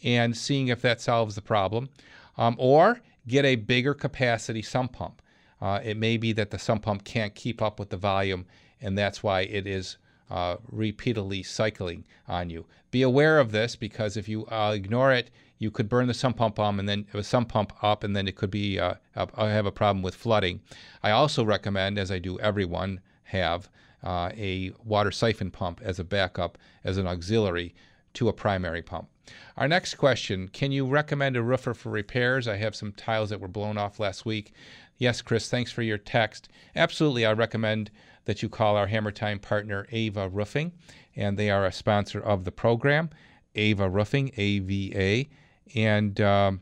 and 0.03 0.37
seeing 0.37 0.69
if 0.69 0.83
that 0.83 1.01
solves 1.01 1.35
the 1.35 1.43
problem. 1.43 1.91
Um, 2.37 2.57
or 2.59 3.01
get 3.29 3.45
a 3.45 3.57
bigger 3.57 3.95
capacity 3.95 4.63
sump 4.63 4.93
pump. 4.93 5.21
Uh, 5.61 5.81
it 5.85 5.97
may 5.97 6.17
be 6.17 6.33
that 6.33 6.51
the 6.51 6.59
sump 6.59 6.83
pump 6.83 7.05
can't 7.05 7.35
keep 7.35 7.61
up 7.61 7.79
with 7.79 7.91
the 7.91 7.97
volume, 7.97 8.47
and 8.81 8.97
that's 8.97 9.23
why 9.23 9.43
it 9.43 9.67
is 9.67 9.99
uh, 10.31 10.57
repeatedly 10.71 11.43
cycling 11.43 12.05
on 12.29 12.51
you. 12.51 12.67
Be 12.91 13.03
aware 13.03 13.39
of 13.39 13.53
this 13.53 13.77
because 13.77 14.17
if 14.17 14.29
you 14.29 14.47
uh, 14.47 14.73
ignore 14.75 15.13
it, 15.13 15.31
you 15.59 15.71
could 15.71 15.89
burn 15.89 16.07
the 16.07 16.15
sump 16.15 16.39
pump 16.39 16.59
on 16.59 16.79
and 16.79 16.89
then 16.89 17.07
a 17.13 17.23
sump 17.23 17.51
pump 17.51 17.73
up, 17.83 18.03
and 18.03 18.17
then 18.17 18.27
it 18.27 18.35
could 18.35 18.51
be 18.51 18.79
uh, 18.79 18.95
uh, 19.15 19.27
have 19.37 19.67
a 19.67 19.71
problem 19.73 20.03
with 20.03 20.15
flooding. 20.15 20.61
I 21.03 21.11
also 21.11 21.45
recommend, 21.45 21.99
as 21.99 22.11
I 22.11 22.19
do 22.19 22.41
everyone 22.41 23.01
have, 23.25 23.69
uh, 24.03 24.31
a 24.35 24.73
water 24.85 25.11
siphon 25.11 25.51
pump 25.51 25.81
as 25.85 25.99
a 25.99 26.05
backup, 26.05 26.57
as 26.83 26.97
an 26.97 27.07
auxiliary 27.07 27.75
to 28.15 28.29
a 28.29 28.33
primary 28.33 28.83
pump. 28.83 29.09
Our 29.57 29.69
next 29.69 29.95
question 29.95 30.49
Can 30.49 30.73
you 30.73 30.87
recommend 30.87 31.37
a 31.37 31.43
roofer 31.43 31.75
for 31.75 31.91
repairs? 31.91 32.49
I 32.49 32.57
have 32.57 32.75
some 32.75 32.93
tiles 32.93 33.31
that 33.31 33.41
were 33.41 33.47
blown 33.49 33.77
off 33.77 34.01
last 34.01 34.25
week. 34.25 34.53
Yes, 34.97 35.23
Chris, 35.23 35.49
thanks 35.49 35.71
for 35.71 35.83
your 35.83 35.99
text. 35.99 36.49
Absolutely, 36.75 37.25
I 37.25 37.33
recommend 37.33 37.91
that 38.25 38.43
you 38.43 38.49
call 38.49 38.77
our 38.77 38.87
Hammer 38.87 39.11
Time 39.11 39.39
partner, 39.39 39.87
Ava 39.91 40.29
Roofing, 40.29 40.73
and 41.17 41.39
they 41.39 41.51
are 41.51 41.67
a 41.67 41.73
sponsor 41.73 42.21
of 42.21 42.45
the 42.45 42.53
program, 42.53 43.11
Ava 43.55 43.89
Roofing, 43.89 44.33
AVA. 44.37 45.29
And 45.75 46.21
um, 46.21 46.61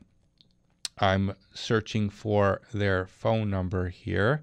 I'm 0.98 1.34
searching 1.54 2.10
for 2.10 2.62
their 2.72 3.06
phone 3.06 3.50
number 3.50 3.88
here. 3.88 4.42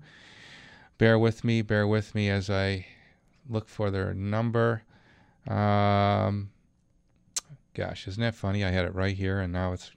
Bear 0.98 1.20
with 1.20 1.44
me, 1.44 1.62
bear 1.62 1.88
with 1.88 2.16
me 2.16 2.30
as 2.30 2.50
I 2.50 2.86
look 3.50 3.68
for 3.68 3.92
their 3.92 4.14
number. 4.14 4.84
Um, 5.48 6.52
gosh, 7.74 8.08
isn't 8.08 8.22
that 8.22 8.36
funny? 8.36 8.64
I 8.64 8.72
had 8.72 8.86
it 8.86 8.96
right 8.96 9.16
here, 9.16 9.40
and 9.40 9.52
now 9.52 9.74
it's 9.74 9.92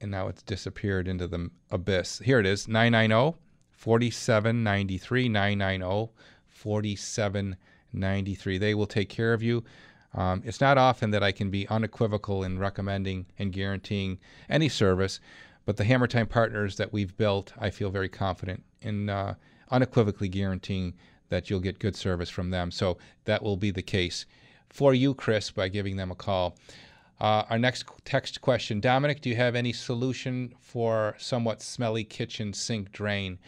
and 0.00 0.10
now 0.10 0.28
it's 0.28 0.42
disappeared 0.42 1.06
into 1.06 1.26
the 1.26 1.50
abyss. 1.70 2.20
Here 2.20 2.40
it 2.40 2.46
is, 2.46 2.66
990 2.66 3.38
4793 3.80 5.30
990 5.30 6.12
4793. 6.50 8.58
They 8.58 8.74
will 8.74 8.86
take 8.86 9.08
care 9.08 9.32
of 9.32 9.42
you. 9.42 9.64
Um, 10.12 10.42
it's 10.44 10.60
not 10.60 10.76
often 10.76 11.12
that 11.12 11.22
I 11.22 11.32
can 11.32 11.48
be 11.48 11.66
unequivocal 11.68 12.44
in 12.44 12.58
recommending 12.58 13.24
and 13.38 13.50
guaranteeing 13.50 14.18
any 14.50 14.68
service, 14.68 15.18
but 15.64 15.78
the 15.78 15.84
Hammer 15.84 16.06
Time 16.06 16.26
partners 16.26 16.76
that 16.76 16.92
we've 16.92 17.16
built, 17.16 17.54
I 17.58 17.70
feel 17.70 17.88
very 17.88 18.10
confident 18.10 18.62
in 18.82 19.08
uh, 19.08 19.36
unequivocally 19.70 20.28
guaranteeing 20.28 20.92
that 21.30 21.48
you'll 21.48 21.60
get 21.60 21.78
good 21.78 21.96
service 21.96 22.28
from 22.28 22.50
them. 22.50 22.70
So 22.70 22.98
that 23.24 23.42
will 23.42 23.56
be 23.56 23.70
the 23.70 23.80
case 23.80 24.26
for 24.68 24.92
you, 24.92 25.14
Chris, 25.14 25.50
by 25.50 25.68
giving 25.68 25.96
them 25.96 26.10
a 26.10 26.16
call. 26.16 26.54
Uh, 27.20 27.44
our 27.50 27.58
next 27.58 27.84
text 28.04 28.40
question 28.40 28.80
Domenic, 28.80 29.20
do 29.20 29.28
you 29.28 29.36
have 29.36 29.54
any 29.54 29.72
solution 29.72 30.54
for 30.58 31.14
somewhat 31.18 31.60
smelly 31.60 32.04
kitchen 32.04 32.52
sink 32.54 32.92
drain? 32.92 33.38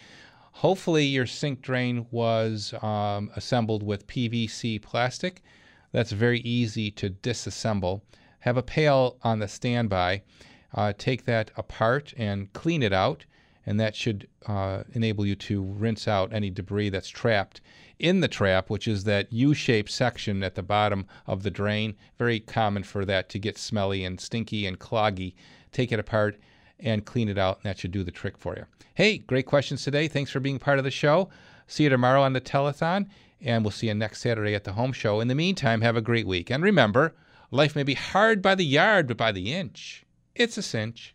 Hopefully, 0.56 1.06
your 1.06 1.24
sink 1.24 1.62
drain 1.62 2.06
was 2.10 2.74
um, 2.82 3.30
assembled 3.34 3.82
with 3.82 4.06
PVC 4.06 4.80
plastic. 4.82 5.42
That's 5.92 6.12
very 6.12 6.40
easy 6.40 6.90
to 6.92 7.10
disassemble. 7.10 8.02
Have 8.40 8.58
a 8.58 8.62
pail 8.62 9.16
on 9.22 9.38
the 9.38 9.48
standby. 9.48 10.22
Uh, 10.74 10.92
take 10.96 11.24
that 11.24 11.50
apart 11.56 12.12
and 12.16 12.52
clean 12.52 12.82
it 12.82 12.92
out, 12.92 13.24
and 13.66 13.78
that 13.78 13.94
should 13.94 14.28
uh, 14.46 14.82
enable 14.92 15.24
you 15.24 15.34
to 15.36 15.62
rinse 15.62 16.08
out 16.08 16.32
any 16.32 16.50
debris 16.50 16.88
that's 16.88 17.08
trapped 17.08 17.60
in 17.98 18.20
the 18.20 18.28
trap, 18.28 18.68
which 18.68 18.88
is 18.88 19.04
that 19.04 19.32
U 19.32 19.54
shaped 19.54 19.90
section 19.90 20.42
at 20.42 20.56
the 20.56 20.62
bottom 20.62 21.06
of 21.26 21.42
the 21.42 21.50
drain. 21.50 21.94
Very 22.18 22.40
common 22.40 22.82
for 22.82 23.04
that 23.04 23.28
to 23.30 23.38
get 23.38 23.56
smelly 23.56 24.04
and 24.04 24.20
stinky 24.20 24.66
and 24.66 24.78
cloggy. 24.78 25.34
Take 25.70 25.92
it 25.92 26.00
apart 26.00 26.38
and 26.80 27.04
clean 27.04 27.28
it 27.28 27.38
out, 27.38 27.58
and 27.58 27.64
that 27.64 27.78
should 27.78 27.92
do 27.92 28.02
the 28.02 28.10
trick 28.10 28.36
for 28.36 28.56
you. 28.56 28.66
Hey, 28.94 29.18
great 29.18 29.46
questions 29.46 29.84
today. 29.84 30.08
Thanks 30.08 30.32
for 30.32 30.40
being 30.40 30.58
part 30.58 30.78
of 30.78 30.84
the 30.84 30.90
show. 30.90 31.30
See 31.68 31.84
you 31.84 31.90
tomorrow 31.90 32.22
on 32.22 32.32
the 32.32 32.40
telethon, 32.40 33.06
and 33.40 33.64
we'll 33.64 33.70
see 33.70 33.86
you 33.86 33.94
next 33.94 34.20
Saturday 34.20 34.54
at 34.54 34.64
the 34.64 34.72
home 34.72 34.92
show. 34.92 35.20
In 35.20 35.28
the 35.28 35.34
meantime, 35.34 35.80
have 35.80 35.96
a 35.96 36.02
great 36.02 36.26
week. 36.26 36.50
And 36.50 36.62
remember, 36.62 37.14
life 37.52 37.76
may 37.76 37.84
be 37.84 37.94
hard 37.94 38.42
by 38.42 38.56
the 38.56 38.66
yard, 38.66 39.06
but 39.06 39.16
by 39.16 39.30
the 39.32 39.54
inch, 39.54 40.04
it's 40.34 40.58
a 40.58 40.62
cinch. 40.62 41.14